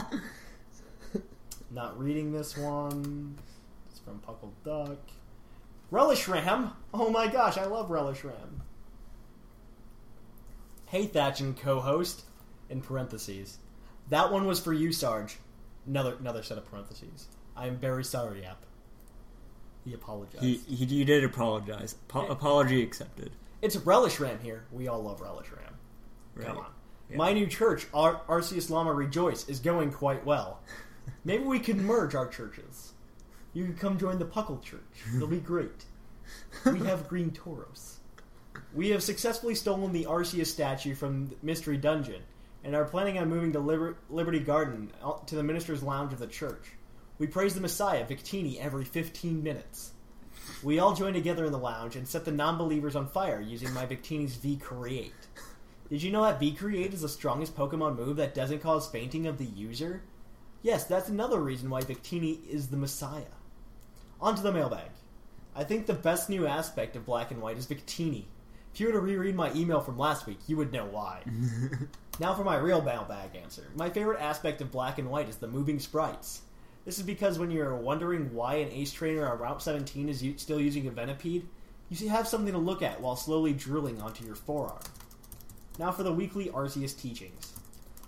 Not 1.70 1.96
reading 2.00 2.32
this 2.32 2.56
one. 2.56 3.38
It's 3.88 4.00
from 4.00 4.18
Puckle 4.26 4.50
Duck. 4.64 4.98
Relish 5.92 6.26
Ram! 6.26 6.72
Oh 6.92 7.10
my 7.10 7.28
gosh, 7.28 7.58
I 7.58 7.66
love 7.66 7.92
Relish 7.92 8.24
Ram. 8.24 8.62
Hey 10.86 11.06
Thatch 11.06 11.40
and 11.40 11.56
co-host, 11.56 12.22
in 12.70 12.80
parentheses. 12.80 13.58
That 14.08 14.32
one 14.32 14.46
was 14.46 14.60
for 14.60 14.72
you, 14.72 14.92
Sarge. 14.92 15.38
Another 15.86 16.16
another 16.18 16.42
set 16.42 16.58
of 16.58 16.68
parentheses. 16.70 17.26
I 17.56 17.66
am 17.66 17.76
very 17.76 18.04
sorry, 18.04 18.44
App. 18.44 18.64
He 19.84 19.94
apologized. 19.94 20.42
He, 20.42 20.56
he 20.56 20.84
you 20.84 21.04
did 21.04 21.24
apologize. 21.24 21.94
Po- 22.08 22.26
apology 22.26 22.82
accepted. 22.82 23.32
It's 23.62 23.76
Relish 23.76 24.20
Ram 24.20 24.38
here. 24.40 24.64
We 24.72 24.88
all 24.88 25.02
love 25.02 25.20
Relish 25.20 25.48
Ram. 25.50 25.74
Come 26.44 26.58
on. 26.58 26.66
Yeah. 27.10 27.16
My 27.16 27.32
new 27.32 27.46
church, 27.46 27.86
Ar- 27.94 28.20
Arceus 28.28 28.68
Lama 28.68 28.92
Rejoice, 28.92 29.48
is 29.48 29.60
going 29.60 29.92
quite 29.92 30.26
well. 30.26 30.60
Maybe 31.24 31.44
we 31.44 31.60
could 31.60 31.76
merge 31.76 32.14
our 32.14 32.26
churches. 32.26 32.92
You 33.54 33.64
can 33.64 33.74
come 33.76 33.96
join 33.98 34.18
the 34.18 34.24
Puckle 34.24 34.62
Church. 34.62 34.82
It'll 35.14 35.28
be 35.28 35.38
great. 35.38 35.84
We 36.64 36.80
have 36.80 37.08
green 37.08 37.30
Tauros. 37.30 37.95
We 38.76 38.90
have 38.90 39.02
successfully 39.02 39.54
stolen 39.54 39.94
the 39.94 40.04
Arceus 40.04 40.48
statue 40.48 40.94
from 40.94 41.34
Mystery 41.42 41.78
Dungeon 41.78 42.20
and 42.62 42.76
are 42.76 42.84
planning 42.84 43.16
on 43.16 43.30
moving 43.30 43.50
to 43.54 43.58
Liber- 43.58 43.96
Liberty 44.10 44.38
Garden 44.38 44.92
uh, 45.02 45.14
to 45.24 45.34
the 45.34 45.42
Minister's 45.42 45.82
Lounge 45.82 46.12
of 46.12 46.18
the 46.18 46.26
church. 46.26 46.72
We 47.18 47.26
praise 47.26 47.54
the 47.54 47.62
Messiah, 47.62 48.04
Victini, 48.04 48.58
every 48.60 48.84
15 48.84 49.42
minutes. 49.42 49.92
We 50.62 50.78
all 50.78 50.94
join 50.94 51.14
together 51.14 51.46
in 51.46 51.52
the 51.52 51.58
lounge 51.58 51.96
and 51.96 52.06
set 52.06 52.26
the 52.26 52.32
non-believers 52.32 52.94
on 52.94 53.08
fire 53.08 53.40
using 53.40 53.72
my 53.72 53.86
Victini's 53.86 54.34
V 54.34 54.58
Create. 54.58 55.14
Did 55.88 56.02
you 56.02 56.12
know 56.12 56.24
that 56.24 56.38
V 56.38 56.52
Create 56.52 56.92
is 56.92 57.00
the 57.00 57.08
strongest 57.08 57.56
Pokemon 57.56 57.96
move 57.96 58.18
that 58.18 58.34
doesn't 58.34 58.60
cause 58.60 58.86
fainting 58.86 59.26
of 59.26 59.38
the 59.38 59.46
user? 59.46 60.02
Yes, 60.60 60.84
that's 60.84 61.08
another 61.08 61.40
reason 61.40 61.70
why 61.70 61.80
Victini 61.80 62.46
is 62.46 62.68
the 62.68 62.76
Messiah. 62.76 63.22
On 64.20 64.34
to 64.36 64.42
the 64.42 64.52
mailbag. 64.52 64.90
I 65.54 65.64
think 65.64 65.86
the 65.86 65.94
best 65.94 66.28
new 66.28 66.46
aspect 66.46 66.94
of 66.94 67.06
Black 67.06 67.30
and 67.30 67.40
White 67.40 67.56
is 67.56 67.66
Victini. 67.66 68.24
If 68.76 68.80
you 68.80 68.88
were 68.88 68.92
to 68.92 69.00
reread 69.00 69.34
my 69.34 69.50
email 69.54 69.80
from 69.80 69.96
last 69.96 70.26
week, 70.26 70.38
you 70.46 70.58
would 70.58 70.70
know 70.70 70.84
why. 70.84 71.22
now 72.20 72.34
for 72.34 72.44
my 72.44 72.58
real 72.58 72.82
mailbag 72.82 73.34
answer. 73.34 73.66
My 73.74 73.88
favorite 73.88 74.20
aspect 74.20 74.60
of 74.60 74.70
black 74.70 74.98
and 74.98 75.08
white 75.08 75.30
is 75.30 75.36
the 75.36 75.48
moving 75.48 75.78
sprites. 75.78 76.42
This 76.84 76.98
is 76.98 77.04
because 77.06 77.38
when 77.38 77.50
you're 77.50 77.74
wondering 77.74 78.34
why 78.34 78.56
an 78.56 78.70
ace 78.70 78.92
trainer 78.92 79.32
on 79.32 79.38
Route 79.38 79.62
17 79.62 80.10
is 80.10 80.22
still 80.36 80.60
using 80.60 80.86
a 80.86 80.90
Venipede, 80.90 81.46
you 81.88 81.96
should 81.96 82.08
have 82.08 82.28
something 82.28 82.52
to 82.52 82.58
look 82.58 82.82
at 82.82 83.00
while 83.00 83.16
slowly 83.16 83.54
drilling 83.54 83.98
onto 84.02 84.26
your 84.26 84.34
forearm. 84.34 84.82
Now 85.78 85.90
for 85.90 86.02
the 86.02 86.12
weekly 86.12 86.50
Arceus 86.50 86.94
teachings. 86.94 87.54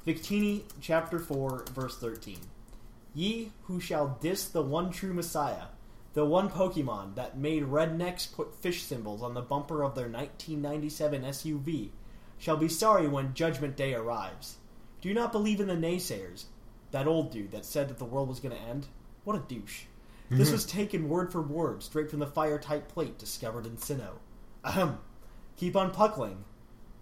Victini, 0.07 0.65
chapter 0.83 1.19
4, 1.19 1.65
verse 1.73 1.97
13. 1.97 2.41
Ye 3.15 3.53
who 3.63 3.81
shall 3.81 4.19
diss 4.21 4.45
the 4.45 4.61
one 4.61 4.91
true 4.91 5.15
Messiah, 5.15 5.69
the 6.15 6.25
one 6.25 6.49
Pokemon 6.49 7.15
that 7.15 7.39
made 7.39 7.65
rednecks 7.65 8.33
put 8.33 8.55
fish 8.55 8.83
symbols 8.83 9.23
on 9.23 9.35
the 9.35 9.43
bumper 9.43 9.83
of 9.83 9.95
their 9.95 10.09
1997 10.09 11.23
SUV, 11.23 11.91
shall 12.39 12.57
be 12.57 12.69
sorry 12.69 13.07
when 13.07 13.35
Judgment 13.35 13.77
Day 13.77 13.95
arrives. 13.95 14.57
Do 15.01 15.09
you 15.09 15.15
not 15.15 15.33
believe 15.33 15.61
in 15.61 15.69
the 15.69 15.75
naysayers? 15.75 16.45
That 16.91 17.07
old 17.07 17.31
dude 17.31 17.53
that 17.53 17.65
said 17.65 17.89
that 17.89 17.99
the 17.99 18.05
world 18.05 18.29
was 18.29 18.41
going 18.41 18.57
to 18.57 18.63
end? 18.63 18.87
What 19.25 19.37
a 19.37 19.41
douche. 19.41 19.83
This 20.31 20.51
was 20.51 20.65
taken 20.67 21.09
word 21.09 21.31
for 21.33 21.43
word 21.43 21.83
straight 21.83 22.11
from 22.11 22.19
the 22.19 22.27
fire 22.27 22.59
type 22.59 22.89
plate 22.89 23.19
discovered 23.19 23.67
in 23.67 23.77
Sinnoh. 23.77 24.19
Ahem. 24.65 24.99
Keep 25.57 25.77
on 25.77 25.91
puckling, 25.91 26.45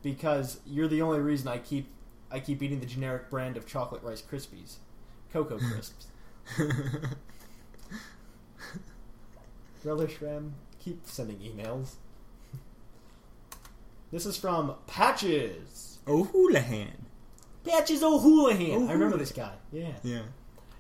because 0.03 0.61
you're 0.65 0.89
the 0.89 1.03
only 1.03 1.21
reason 1.21 1.49
I 1.49 1.59
keep 1.59 1.89
I 2.31 2.41
keep 2.41 2.63
eating 2.63 2.81
the 2.81 2.87
generic 2.87 3.31
brand 3.31 3.57
of 3.57 3.67
chocolate 3.67 4.03
rice 4.03 4.23
krispies, 4.23 4.77
Cocoa 5.33 5.59
Crisps. 5.73 6.07
Brother 9.87 10.09
Shrem, 10.09 10.51
keep 10.81 11.07
sending 11.07 11.37
emails. 11.37 11.95
This 14.11 14.27
is 14.27 14.37
from 14.37 14.75
Patches. 14.89 15.99
O'Houlihan. 16.09 17.07
Patches 17.65 18.03
O'Houlihan. 18.03 18.89
I 18.89 18.93
remember 18.93 19.17
this 19.17 19.31
guy. 19.31 19.53
Yeah. 19.73 19.93
Yeah. 20.03 20.23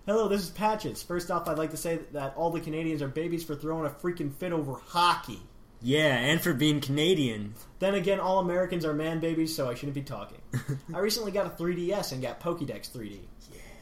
Hello, 0.07 0.27
this 0.27 0.43
is 0.43 0.51
Patches. 0.51 1.05
First 1.05 1.31
off, 1.31 1.49
I'd 1.49 1.59
like 1.59 1.71
to 1.71 1.77
say 1.77 2.01
that 2.13 2.35
all 2.37 2.51
the 2.51 2.61
Canadians 2.61 3.01
are 3.01 3.09
babies 3.09 3.45
for 3.45 3.55
throwing 3.55 3.87
a 3.87 3.91
freaking 3.91 4.33
fit 4.35 4.53
over 4.53 4.75
hockey. 4.75 5.41
Yeah, 5.83 6.17
and 6.17 6.41
for 6.41 6.53
being 6.53 6.81
Canadian. 6.81 7.55
Then 7.79 7.95
again, 7.95 8.19
all 8.19 8.41
Americans 8.41 8.85
are 8.85 8.95
man 8.95 9.21
babies, 9.21 9.55
so 9.55 9.69
I 9.69 9.75
shouldn't 9.75 9.95
be 9.95 10.03
talking. 10.03 10.41
I 10.95 10.99
recently 10.99 11.31
got 11.31 11.47
a 11.47 11.51
3DS 11.51 12.11
and 12.13 12.23
got 12.23 12.41
Pokédex 12.41 12.91
3D. 12.91 13.19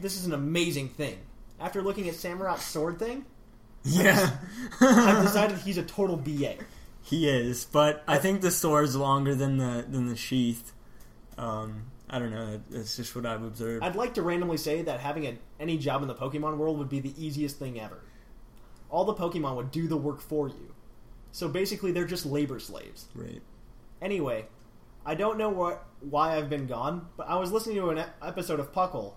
This 0.01 0.19
is 0.19 0.27
an 0.27 0.35
amazing 0.35 0.89
thing. 0.91 1.19
After 1.61 1.81
looking 1.81 2.09
at 2.09 2.15
Samurott's 2.15 2.65
sword 2.65 2.99
thing, 2.99 3.25
Yeah. 3.85 4.31
I've 4.81 5.23
decided 5.27 5.59
he's 5.59 5.79
a 5.79 5.83
total 5.83 6.17
BA. 6.17 6.55
he 7.03 7.29
is, 7.29 7.65
but 7.67 8.03
I 8.09 8.19
think 8.19 8.41
the 8.41 8.51
sword's 8.51 8.97
longer 8.97 9.35
than 9.35 9.59
the 9.59 9.85
than 9.89 10.07
the 10.09 10.17
sheath. 10.17 10.73
Um, 11.37 11.85
I 12.09 12.19
don't 12.19 12.31
know. 12.31 12.61
That's 12.71 12.97
just 12.97 13.15
what 13.17 13.27
I've 13.27 13.43
observed. 13.43 13.85
I'd 13.85 13.97
like 13.97 14.15
to 14.15 14.23
randomly 14.23 14.57
say 14.57 14.83
that 14.83 15.01
having 15.01 15.27
a, 15.27 15.37
any 15.59 15.79
job 15.79 16.03
in 16.03 16.09
the 16.09 16.15
Pokemon 16.15 16.57
world 16.57 16.79
would 16.79 16.89
be 16.89 17.01
the 17.01 17.13
easiest 17.23 17.59
thing 17.59 17.81
ever. 17.81 18.01
All 18.91 19.05
the 19.05 19.15
Pokemon 19.15 19.57
would 19.57 19.71
do 19.71 19.89
the 19.89 19.97
work 19.97 20.21
for 20.21 20.49
you. 20.49 20.75
So 21.33 21.49
basically, 21.49 21.91
they're 21.93 22.05
just 22.07 22.25
labor 22.27 22.59
slaves. 22.61 23.07
right. 23.15 23.43
Anyway, 24.01 24.45
I 25.05 25.15
don't 25.15 25.39
know 25.39 25.49
what 25.49 25.85
why 26.01 26.37
I've 26.37 26.49
been 26.51 26.67
gone, 26.67 27.09
but 27.17 27.29
I 27.29 27.37
was 27.37 27.51
listening 27.53 27.77
to 27.77 27.91
an 27.91 28.05
episode 28.23 28.61
of 28.61 28.73
Puckle 28.73 29.15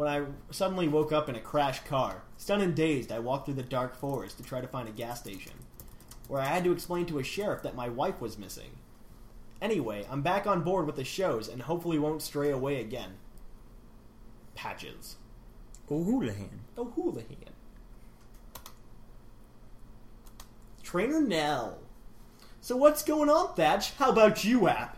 when 0.00 0.08
I 0.08 0.24
suddenly 0.50 0.88
woke 0.88 1.12
up 1.12 1.28
in 1.28 1.36
a 1.36 1.40
crashed 1.40 1.84
car. 1.84 2.22
Stunned 2.38 2.62
and 2.62 2.74
dazed, 2.74 3.12
I 3.12 3.18
walked 3.18 3.44
through 3.44 3.56
the 3.56 3.62
dark 3.62 3.94
forest 3.94 4.38
to 4.38 4.42
try 4.42 4.62
to 4.62 4.66
find 4.66 4.88
a 4.88 4.92
gas 4.92 5.20
station, 5.20 5.52
where 6.26 6.40
I 6.40 6.46
had 6.46 6.64
to 6.64 6.72
explain 6.72 7.04
to 7.04 7.18
a 7.18 7.22
sheriff 7.22 7.62
that 7.64 7.76
my 7.76 7.90
wife 7.90 8.18
was 8.18 8.38
missing. 8.38 8.78
Anyway, 9.60 10.06
I'm 10.10 10.22
back 10.22 10.46
on 10.46 10.62
board 10.62 10.86
with 10.86 10.96
the 10.96 11.04
shows 11.04 11.48
and 11.48 11.60
hopefully 11.60 11.98
won't 11.98 12.22
stray 12.22 12.48
away 12.48 12.80
again. 12.80 13.18
Patches. 14.54 15.16
O'Houlihan. 15.90 16.60
O'Houlihan. 16.78 17.52
Trainer 20.82 21.20
Nell. 21.20 21.76
So 22.62 22.74
what's 22.74 23.02
going 23.02 23.28
on, 23.28 23.54
Thatch? 23.54 23.92
How 23.96 24.12
about 24.12 24.44
you, 24.44 24.66
App? 24.66 24.96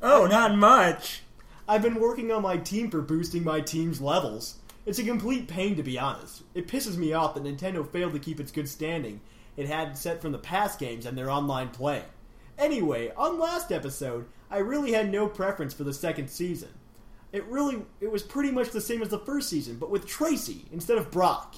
Oh, 0.00 0.28
not 0.28 0.56
much. 0.56 1.22
I've 1.68 1.82
been 1.82 2.00
working 2.00 2.30
on 2.30 2.42
my 2.42 2.56
team 2.56 2.90
for 2.90 3.00
boosting 3.00 3.42
my 3.42 3.60
team's 3.60 4.00
levels. 4.00 4.56
It's 4.84 5.00
a 5.00 5.04
complete 5.04 5.48
pain 5.48 5.76
to 5.76 5.82
be 5.82 5.98
honest. 5.98 6.42
It 6.54 6.68
pisses 6.68 6.96
me 6.96 7.12
off 7.12 7.34
that 7.34 7.44
Nintendo 7.44 7.88
failed 7.88 8.12
to 8.12 8.18
keep 8.20 8.38
its 8.38 8.52
good 8.52 8.68
standing 8.68 9.20
it 9.56 9.66
had 9.66 9.96
set 9.96 10.20
from 10.20 10.32
the 10.32 10.38
past 10.38 10.78
games 10.78 11.06
and 11.06 11.16
their 11.16 11.30
online 11.30 11.70
play. 11.70 12.02
Anyway, 12.58 13.12
on 13.16 13.38
last 13.38 13.72
episode, 13.72 14.26
I 14.50 14.58
really 14.58 14.92
had 14.92 15.10
no 15.10 15.26
preference 15.26 15.74
for 15.74 15.84
the 15.84 15.94
second 15.94 16.28
season. 16.28 16.68
It 17.32 17.44
really 17.46 17.82
it 18.00 18.10
was 18.10 18.22
pretty 18.22 18.50
much 18.50 18.70
the 18.70 18.80
same 18.80 19.02
as 19.02 19.08
the 19.08 19.18
first 19.18 19.48
season, 19.48 19.76
but 19.76 19.90
with 19.90 20.06
Tracy 20.06 20.66
instead 20.72 20.98
of 20.98 21.10
Brock. 21.10 21.56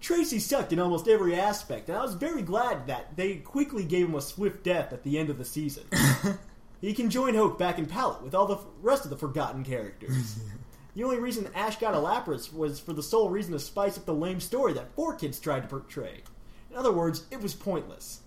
Tracy 0.00 0.38
sucked 0.38 0.72
in 0.72 0.78
almost 0.78 1.08
every 1.08 1.34
aspect, 1.34 1.88
and 1.88 1.96
I 1.96 2.02
was 2.02 2.14
very 2.14 2.42
glad 2.42 2.88
that 2.88 3.16
they 3.16 3.36
quickly 3.36 3.84
gave 3.84 4.08
him 4.08 4.14
a 4.14 4.20
swift 4.20 4.62
death 4.62 4.92
at 4.92 5.02
the 5.02 5.18
end 5.18 5.30
of 5.30 5.38
the 5.38 5.46
season. 5.46 5.84
He 6.84 6.92
can 6.92 7.08
join 7.08 7.34
Hoke 7.34 7.58
back 7.58 7.78
in 7.78 7.86
Pallet 7.86 8.22
with 8.22 8.34
all 8.34 8.44
the 8.44 8.56
f- 8.56 8.66
rest 8.82 9.04
of 9.04 9.10
the 9.10 9.16
forgotten 9.16 9.64
characters. 9.64 10.38
the 10.94 11.02
only 11.02 11.18
reason 11.18 11.48
Ash 11.54 11.78
got 11.78 11.94
a 11.94 11.96
Lapras 11.96 12.52
was 12.52 12.78
for 12.78 12.92
the 12.92 13.02
sole 13.02 13.30
reason 13.30 13.52
to 13.52 13.58
spice 13.58 13.96
up 13.96 14.04
the 14.04 14.12
lame 14.12 14.38
story 14.38 14.74
that 14.74 14.94
Four 14.94 15.14
Kids 15.14 15.40
tried 15.40 15.60
to 15.60 15.68
portray. 15.68 16.20
In 16.70 16.76
other 16.76 16.92
words, 16.92 17.24
it 17.30 17.40
was 17.40 17.54
pointless. 17.54 18.20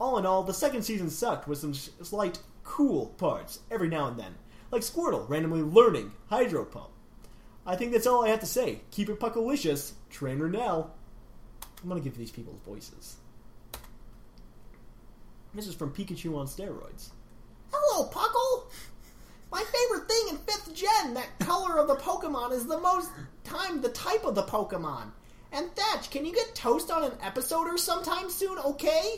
All 0.00 0.18
in 0.18 0.26
all, 0.26 0.42
the 0.42 0.52
second 0.52 0.82
season 0.82 1.10
sucked 1.10 1.46
with 1.46 1.58
some 1.58 1.74
sh- 1.74 1.90
slight 2.02 2.40
cool 2.64 3.06
parts 3.18 3.60
every 3.70 3.88
now 3.88 4.08
and 4.08 4.18
then, 4.18 4.34
like 4.72 4.82
Squirtle 4.82 5.28
randomly 5.28 5.62
learning 5.62 6.10
Hydro 6.28 6.64
Pump. 6.64 6.90
I 7.64 7.76
think 7.76 7.92
that's 7.92 8.08
all 8.08 8.24
I 8.24 8.30
have 8.30 8.40
to 8.40 8.46
say. 8.46 8.80
Keep 8.90 9.10
it 9.10 9.20
puckalicious, 9.20 9.92
Trainer 10.10 10.48
Nell. 10.48 10.92
I'm 11.80 11.88
gonna 11.88 12.00
give 12.00 12.18
these 12.18 12.32
people 12.32 12.58
voices. 12.66 13.18
This 15.54 15.68
is 15.68 15.76
from 15.76 15.94
Pikachu 15.94 16.36
on 16.36 16.48
steroids. 16.48 17.10
Hello, 17.72 18.08
Puckle! 18.08 18.64
My 19.50 19.62
favorite 19.62 20.08
thing 20.08 20.28
in 20.30 20.36
5th 20.38 20.74
gen, 20.74 21.14
that 21.14 21.38
color 21.40 21.78
of 21.78 21.88
the 21.88 21.96
Pokemon 21.96 22.52
is 22.52 22.66
the 22.66 22.78
most 22.80 23.10
time 23.44 23.80
the 23.80 23.90
type 23.90 24.24
of 24.24 24.34
the 24.34 24.42
Pokemon. 24.44 25.10
And 25.52 25.70
Thatch, 25.76 26.10
can 26.10 26.24
you 26.24 26.32
get 26.34 26.54
toast 26.54 26.90
on 26.90 27.04
an 27.04 27.12
episode 27.22 27.66
or 27.68 27.76
sometime 27.76 28.30
soon, 28.30 28.58
okay? 28.58 29.16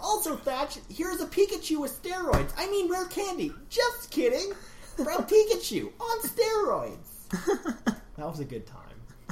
Also, 0.00 0.36
Thatch, 0.36 0.78
here's 0.88 1.20
a 1.20 1.26
Pikachu 1.26 1.80
with 1.80 2.02
steroids. 2.02 2.52
I 2.56 2.66
mean 2.70 2.90
rare 2.90 3.06
candy. 3.06 3.52
Just 3.68 4.10
kidding. 4.10 4.52
From 4.96 5.24
Pikachu 5.26 5.92
on 6.00 6.20
steroids. 6.22 7.90
That 8.16 8.28
was 8.28 8.38
a 8.38 8.44
good 8.44 8.64
time. 8.64 8.78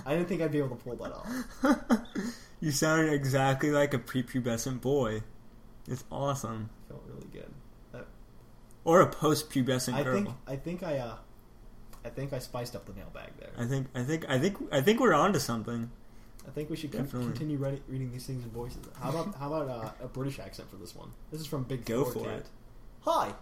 I 0.05 0.17
didn't 0.17 0.27
think 0.29 0.43
I'd 0.43 0.51
be 0.51 0.59
able 0.59 0.71
to 0.77 0.83
pull 0.83 0.97
that 0.97 1.13
off. 1.13 2.01
You 2.61 2.71
sounded 2.71 3.13
exactly 3.13 3.71
like 3.73 3.93
a 3.93 3.99
prepubescent 3.99 4.81
boy. 4.81 5.23
It's 5.89 6.05
awesome. 6.13 6.71
Felt 6.89 7.03
really 7.09 7.27
good. 7.33 7.51
That- 7.93 8.07
Or 8.85 9.01
a 9.01 9.07
post-pubescent 9.07 9.95
I 9.95 10.03
girl. 10.03 10.15
think 10.15 10.29
I 10.47 10.57
think 10.57 10.83
I 10.83 10.99
uh 10.99 11.15
I 12.05 12.09
think 12.09 12.33
I 12.33 12.39
spiced 12.41 12.75
up 12.75 12.85
the 12.87 12.93
mailbag 12.93 13.31
there. 13.39 13.51
I 13.57 13.65
think 13.67 13.87
I 13.95 14.03
think 14.03 14.29
I 14.29 14.39
think 14.39 14.57
I 14.73 14.81
think 14.81 15.01
we're 15.01 15.15
onto 15.15 15.39
something. 15.39 15.91
I 16.47 16.51
think 16.51 16.71
we 16.71 16.77
should 16.77 16.91
Definitely. 16.91 17.27
continue 17.33 17.59
readi- 17.59 17.81
reading 17.89 18.11
these 18.11 18.27
things 18.27 18.43
in 18.45 18.51
voices. 18.51 18.81
How 19.01 19.11
about 19.11 19.35
how 19.37 19.53
about 19.53 19.69
uh, 20.01 20.05
a 20.05 20.09
British 20.09 20.41
accent 20.41 20.69
for 20.71 20.77
this 20.77 20.95
one? 20.97 21.11
This 21.31 21.41
is 21.41 21.47
from 21.47 21.63
Big 21.63 21.85
Go 21.85 22.03
Four 22.05 22.13
for 22.25 22.29
Cat. 22.29 22.39
it. 22.41 22.47
Hi, 23.03 23.35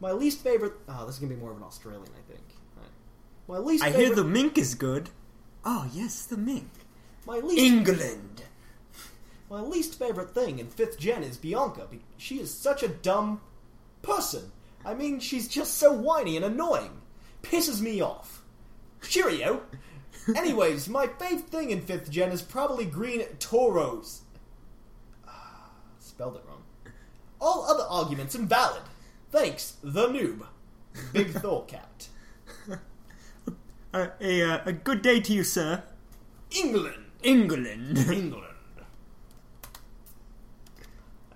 my 0.00 0.12
least 0.12 0.42
favorite. 0.44 0.74
Oh, 0.88 1.04
this 1.06 1.16
is 1.16 1.20
gonna 1.20 1.34
be 1.34 1.40
more 1.40 1.50
of 1.50 1.56
an 1.56 1.64
Australian, 1.64 2.04
I 2.16 2.30
think. 2.32 2.44
Alright. 2.76 2.92
My 3.48 3.58
least. 3.58 3.82
I 3.82 3.90
favorite, 3.90 4.06
hear 4.06 4.14
the 4.14 4.24
mink 4.24 4.56
is 4.56 4.74
good. 4.76 5.10
Oh 5.64 5.90
yes, 5.92 6.24
the 6.24 6.36
mink. 6.36 6.70
my 7.26 7.38
least 7.40 7.58
England. 7.60 8.42
my 9.50 9.60
least 9.60 9.98
favorite 9.98 10.32
thing 10.32 10.60
in 10.60 10.68
fifth 10.68 10.98
gen 11.00 11.24
is 11.24 11.36
Bianca. 11.36 11.88
She 12.16 12.38
is 12.38 12.54
such 12.54 12.84
a 12.84 12.88
dumb 12.88 13.40
person. 14.02 14.52
I 14.84 14.94
mean, 14.94 15.20
she's 15.20 15.48
just 15.48 15.74
so 15.74 15.92
whiny 15.92 16.36
and 16.36 16.44
annoying. 16.44 17.00
Pisses 17.42 17.80
me 17.80 18.00
off. 18.00 18.42
Cheerio. 19.02 19.62
Anyways, 20.36 20.88
my 20.88 21.06
favorite 21.06 21.48
thing 21.48 21.70
in 21.70 21.80
fifth 21.80 22.10
gen 22.10 22.30
is 22.32 22.42
probably 22.42 22.84
green 22.84 23.20
Tauros. 23.38 24.20
Ah, 25.26 25.70
Spelled 26.00 26.36
it 26.36 26.42
wrong. 26.46 26.62
All 27.40 27.64
other 27.64 27.84
arguments 27.88 28.34
invalid. 28.34 28.82
Thanks, 29.30 29.74
the 29.82 30.08
noob. 30.08 30.46
Big 31.12 31.28
Thorcat. 31.32 32.08
Uh, 33.94 34.08
a 34.20 34.42
uh, 34.42 34.60
a 34.66 34.72
good 34.72 35.00
day 35.00 35.18
to 35.20 35.32
you, 35.32 35.42
sir. 35.44 35.82
England. 36.50 37.04
England. 37.22 37.96
England. 37.98 38.47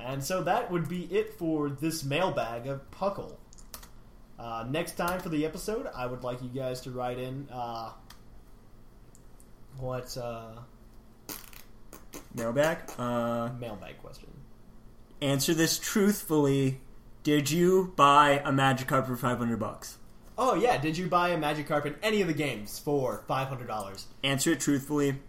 And 0.05 0.23
so 0.23 0.43
that 0.43 0.71
would 0.71 0.89
be 0.89 1.05
it 1.05 1.35
for 1.39 1.71
this 1.71 2.03
mailbag 2.05 2.67
of 2.67 2.91
Puckle. 2.91 3.37
Uh, 4.39 4.67
next 4.69 4.97
time 4.97 5.21
for 5.21 5.29
the 5.29 5.47
episode, 5.47 5.89
I 5.95 6.07
would 6.07 6.25
like 6.25 6.43
you 6.43 6.49
guys 6.49 6.81
to 6.83 6.91
write 6.91 7.19
in 7.19 7.49
uh, 7.53 7.93
what 9.79 10.17
uh, 10.17 10.51
Mailbag. 12.35 12.79
Uh, 12.99 13.51
mailbag 13.61 13.99
question. 13.99 14.29
answer 15.21 15.55
this 15.55 15.79
truthfully. 15.79 16.81
Did 17.23 17.51
you 17.51 17.93
buy 17.95 18.43
a 18.45 18.51
Magic 18.51 18.89
Magikarp 18.89 19.07
for 19.07 19.17
five 19.17 19.39
hundred 19.39 19.61
bucks? 19.61 19.99
Oh 20.37 20.55
yeah, 20.55 20.79
did 20.79 20.99
you 20.99 21.07
buy 21.07 21.29
a 21.29 21.39
Magic 21.39 21.69
Magikarp 21.69 21.87
in 21.87 21.95
any 22.03 22.21
of 22.21 22.27
the 22.27 22.35
games 22.35 22.81
for 22.81 23.23
five 23.29 23.47
hundred 23.47 23.69
dollars? 23.69 24.07
Answer 24.25 24.53
it 24.53 24.61
truthfully. 24.61 25.21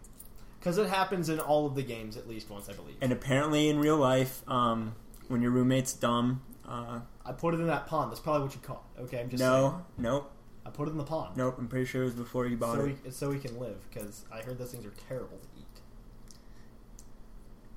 Because 0.63 0.77
it 0.77 0.87
happens 0.87 1.27
in 1.27 1.41
all 1.41 1.65
of 1.65 1.75
the 1.75 1.81
games 1.81 2.15
at 2.15 2.25
least 2.25 2.49
once, 2.49 2.69
I 2.69 2.73
believe. 2.73 2.95
And 3.01 3.11
apparently, 3.11 3.67
in 3.67 3.79
real 3.79 3.97
life, 3.97 4.49
um, 4.49 4.95
when 5.27 5.41
your 5.41 5.51
roommate's 5.51 5.91
dumb, 5.91 6.41
uh, 6.65 7.01
I 7.25 7.33
put 7.33 7.53
it 7.53 7.59
in 7.59 7.67
that 7.67 7.85
pond. 7.85 8.09
That's 8.11 8.21
probably 8.21 8.43
what 8.43 8.55
you 8.55 8.61
caught. 8.61 8.85
Okay, 8.97 9.19
I'm 9.19 9.29
just 9.29 9.43
no, 9.43 9.71
saying. 9.71 9.83
nope, 9.97 10.31
I 10.65 10.69
put 10.69 10.87
it 10.87 10.91
in 10.91 10.97
the 10.97 11.03
pond. 11.03 11.35
nope. 11.35 11.55
I'm 11.57 11.67
pretty 11.67 11.83
sure 11.83 12.03
it 12.03 12.05
was 12.05 12.13
before 12.13 12.45
you 12.47 12.55
bought 12.55 12.77
so 12.77 12.85
it. 12.85 12.97
we, 13.03 13.11
so 13.11 13.29
we 13.29 13.39
can 13.39 13.59
live. 13.59 13.75
Because 13.89 14.23
I 14.31 14.39
heard 14.41 14.57
those 14.57 14.71
things 14.71 14.85
are 14.85 14.93
terrible 15.09 15.37
to 15.37 15.47
eat. 15.59 15.81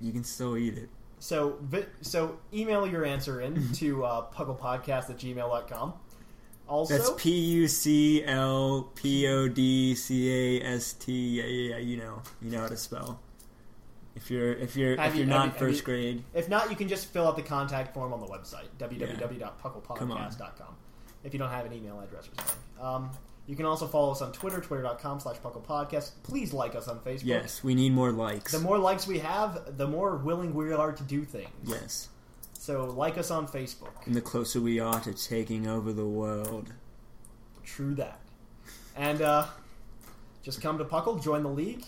You 0.01 0.13
can 0.13 0.23
still 0.23 0.57
eat 0.57 0.79
it. 0.79 0.89
So 1.19 1.59
so 2.03 2.39
email 2.55 2.87
your 2.87 3.05
answer 3.05 3.41
in 3.41 3.73
to 3.73 4.05
uh, 4.05 4.31
pucklepodcast 4.31 5.11
at 5.11 5.19
gmail.com. 5.19 5.95
Also, 6.69 6.95
That's 6.99 7.11
P 7.17 7.31
U 7.31 7.69
C 7.69 8.25
L 8.25 8.91
P 8.97 9.27
O 9.29 9.47
D 9.49 9.95
C 9.95 10.61
A 10.61 10.65
S 10.75 10.93
T. 10.95 11.13
Yeah, 11.13 11.45
yeah, 11.45 11.71
yeah. 11.71 11.79
You 11.79 11.97
know, 11.99 12.23
you 12.43 12.51
know 12.51 12.61
how 12.63 12.69
to 12.69 12.77
spell. 12.77 13.21
If 14.17 14.31
you're 14.31 14.53
if 14.55 14.77
you're 14.77 14.97
Have 14.97 15.13
if 15.13 15.19
you- 15.19 15.25
you're 15.27 15.33
have 15.35 15.47
not 15.47 15.55
you- 15.55 15.59
first 15.67 15.79
you- 15.81 15.85
grade, 15.85 16.25
If 16.35 16.49
not, 16.49 16.71
you 16.71 16.77
can 16.77 16.89
just 16.89 17.07
fill 17.09 17.27
out 17.29 17.37
the 17.37 17.43
contact 17.43 17.93
form 17.95 18.13
on 18.13 18.21
the 18.21 18.27
website, 18.27 18.67
www.pucklepodcast.com. 18.79 20.75
If 21.25 21.33
you 21.33 21.39
don't 21.39 21.51
have 21.51 21.67
an 21.67 21.73
email 21.73 22.01
address 22.01 22.29
or 22.29 22.35
something. 22.37 22.57
Um, 22.81 23.11
you 23.47 23.57
can 23.57 23.65
also 23.67 23.87
follow 23.87 24.11
us 24.13 24.23
on 24.23 24.33
Twitter, 24.33 24.61
twitter.com 24.61 25.21
slash 25.21 25.37
pucklepodcast. 25.37 26.11
Please 26.23 26.53
like 26.53 26.75
us 26.75 26.89
on 26.89 26.99
Facebook. 27.01 27.25
yes, 27.27 27.63
we 27.63 27.75
need 27.75 27.93
more 27.93 28.11
likes. 28.11 28.53
The 28.53 28.59
more 28.61 28.79
likes 28.79 29.07
we 29.07 29.19
have, 29.21 29.77
the 29.77 29.87
more 29.87 30.17
willing 30.17 30.55
we 30.55 30.73
are 30.73 30.93
to 30.93 31.03
do 31.05 31.25
things. 31.25 31.49
yes, 31.65 32.09
So 32.67 32.85
like 32.87 33.17
us 33.17 33.31
on 33.31 33.47
Facebook. 33.47 33.93
and 34.07 34.15
the 34.17 34.21
closer 34.21 34.61
we 34.61 34.81
are 34.81 34.99
to 35.03 35.15
taking 35.15 35.69
over 35.69 35.93
the 35.93 36.05
world. 36.05 36.73
True 37.63 37.95
that. 37.95 38.19
And 38.97 39.23
uh, 39.23 39.47
just 40.43 40.61
come 40.61 40.77
to 40.79 40.85
Puckle, 40.85 41.23
join 41.23 41.45
the 41.45 41.49
league, 41.49 41.85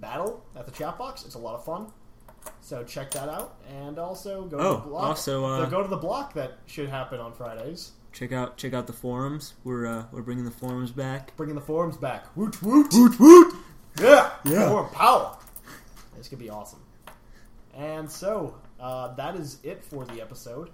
battle 0.00 0.42
at 0.56 0.66
the 0.66 0.72
chat 0.72 0.98
box. 0.98 1.24
It's 1.24 1.36
a 1.36 1.38
lot 1.38 1.54
of 1.54 1.64
fun. 1.64 1.92
So 2.60 2.82
check 2.82 3.12
that 3.12 3.28
out, 3.28 3.54
and 3.72 4.00
also 4.00 4.46
go 4.46 4.58
to 4.58 4.64
Oh, 4.64 4.74
the 4.74 4.80
block. 4.88 5.04
also, 5.04 5.44
uh, 5.44 5.64
go 5.66 5.80
to 5.84 5.88
the 5.88 5.96
block 5.96 6.34
that 6.34 6.58
should 6.66 6.88
happen 6.88 7.20
on 7.20 7.32
Fridays. 7.32 7.92
Check 8.12 8.32
out 8.32 8.56
check 8.56 8.74
out 8.74 8.88
the 8.88 8.92
forums. 8.92 9.54
We're 9.62 9.86
uh, 9.86 10.04
we're 10.10 10.22
bringing 10.22 10.44
the 10.44 10.50
forums 10.50 10.90
back. 10.90 11.36
Bringing 11.36 11.54
the 11.54 11.60
forums 11.60 11.96
back. 11.96 12.36
Woot 12.36 12.60
woot 12.64 12.92
woot 12.92 13.20
woot. 13.20 13.54
Yeah, 14.00 14.32
Yeah. 14.44 14.70
Forum 14.70 14.90
power. 14.92 15.36
This 16.16 16.26
could 16.26 16.40
be 16.40 16.50
awesome. 16.50 16.80
And 17.76 18.10
so 18.10 18.56
uh, 18.80 19.14
that 19.14 19.36
is 19.36 19.58
it 19.62 19.84
for 19.84 20.04
the 20.04 20.20
episode. 20.20 20.70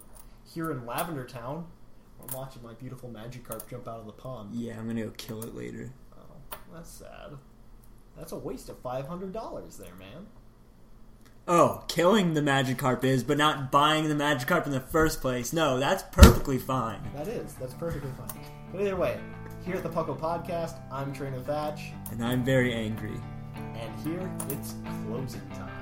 Here 0.55 0.71
in 0.71 0.85
Lavender 0.87 1.25
Town, 1.25 1.67
I'm 2.21 2.35
watching 2.37 2.63
my 2.63 2.75
beautiful 2.75 3.09
Magikarp 3.09 3.69
jump 3.69 3.87
out 3.89 4.01
of 4.01 4.07
the 4.07 4.13
pond. 4.13 4.55
Yeah, 4.55 4.79
I'm 4.79 4.87
gonna 4.87 5.05
go 5.05 5.11
kill 5.17 5.43
it 5.45 5.55
later. 5.55 5.91
Oh, 6.19 6.57
that's 6.75 6.91
sad. 6.91 7.37
That's 8.17 8.33
a 8.33 8.37
waste 8.39 8.69
of 8.69 8.79
five 8.81 9.07
hundred 9.07 9.33
dollars 9.33 9.77
there, 9.77 9.95
man. 9.99 10.27
Oh, 11.49 11.83
killing 11.89 12.35
the 12.35 12.41
Magikarp 12.41 13.03
is, 13.03 13.25
but 13.25 13.37
not 13.37 13.73
buying 13.73 14.09
the 14.09 14.15
Magikarp 14.15 14.65
in 14.67 14.73
the 14.73 14.81
first 14.81 15.21
place. 15.21 15.53
No, 15.53 15.79
that's 15.81 16.05
perfectly 16.05 16.59
fine. 16.59 17.01
That 17.17 17.27
is. 17.27 17.55
That's 17.55 17.75
perfectly 17.75 18.11
fine. 18.17 18.41
But 18.71 18.81
either 18.83 18.95
way, 18.97 19.19
here 19.65 19.75
at 19.75 19.83
the 19.83 19.89
Puckle 19.89 20.17
Podcast, 20.19 20.79
I'm 20.93 21.13
Trainer 21.13 21.41
Thatch, 21.41 21.81
And 22.13 22.25
I'm 22.25 22.45
very 22.45 22.73
angry. 22.73 23.19
and 23.75 24.01
here 24.07 24.31
it's 24.51 24.75
closing 25.07 25.41
time. 25.51 25.82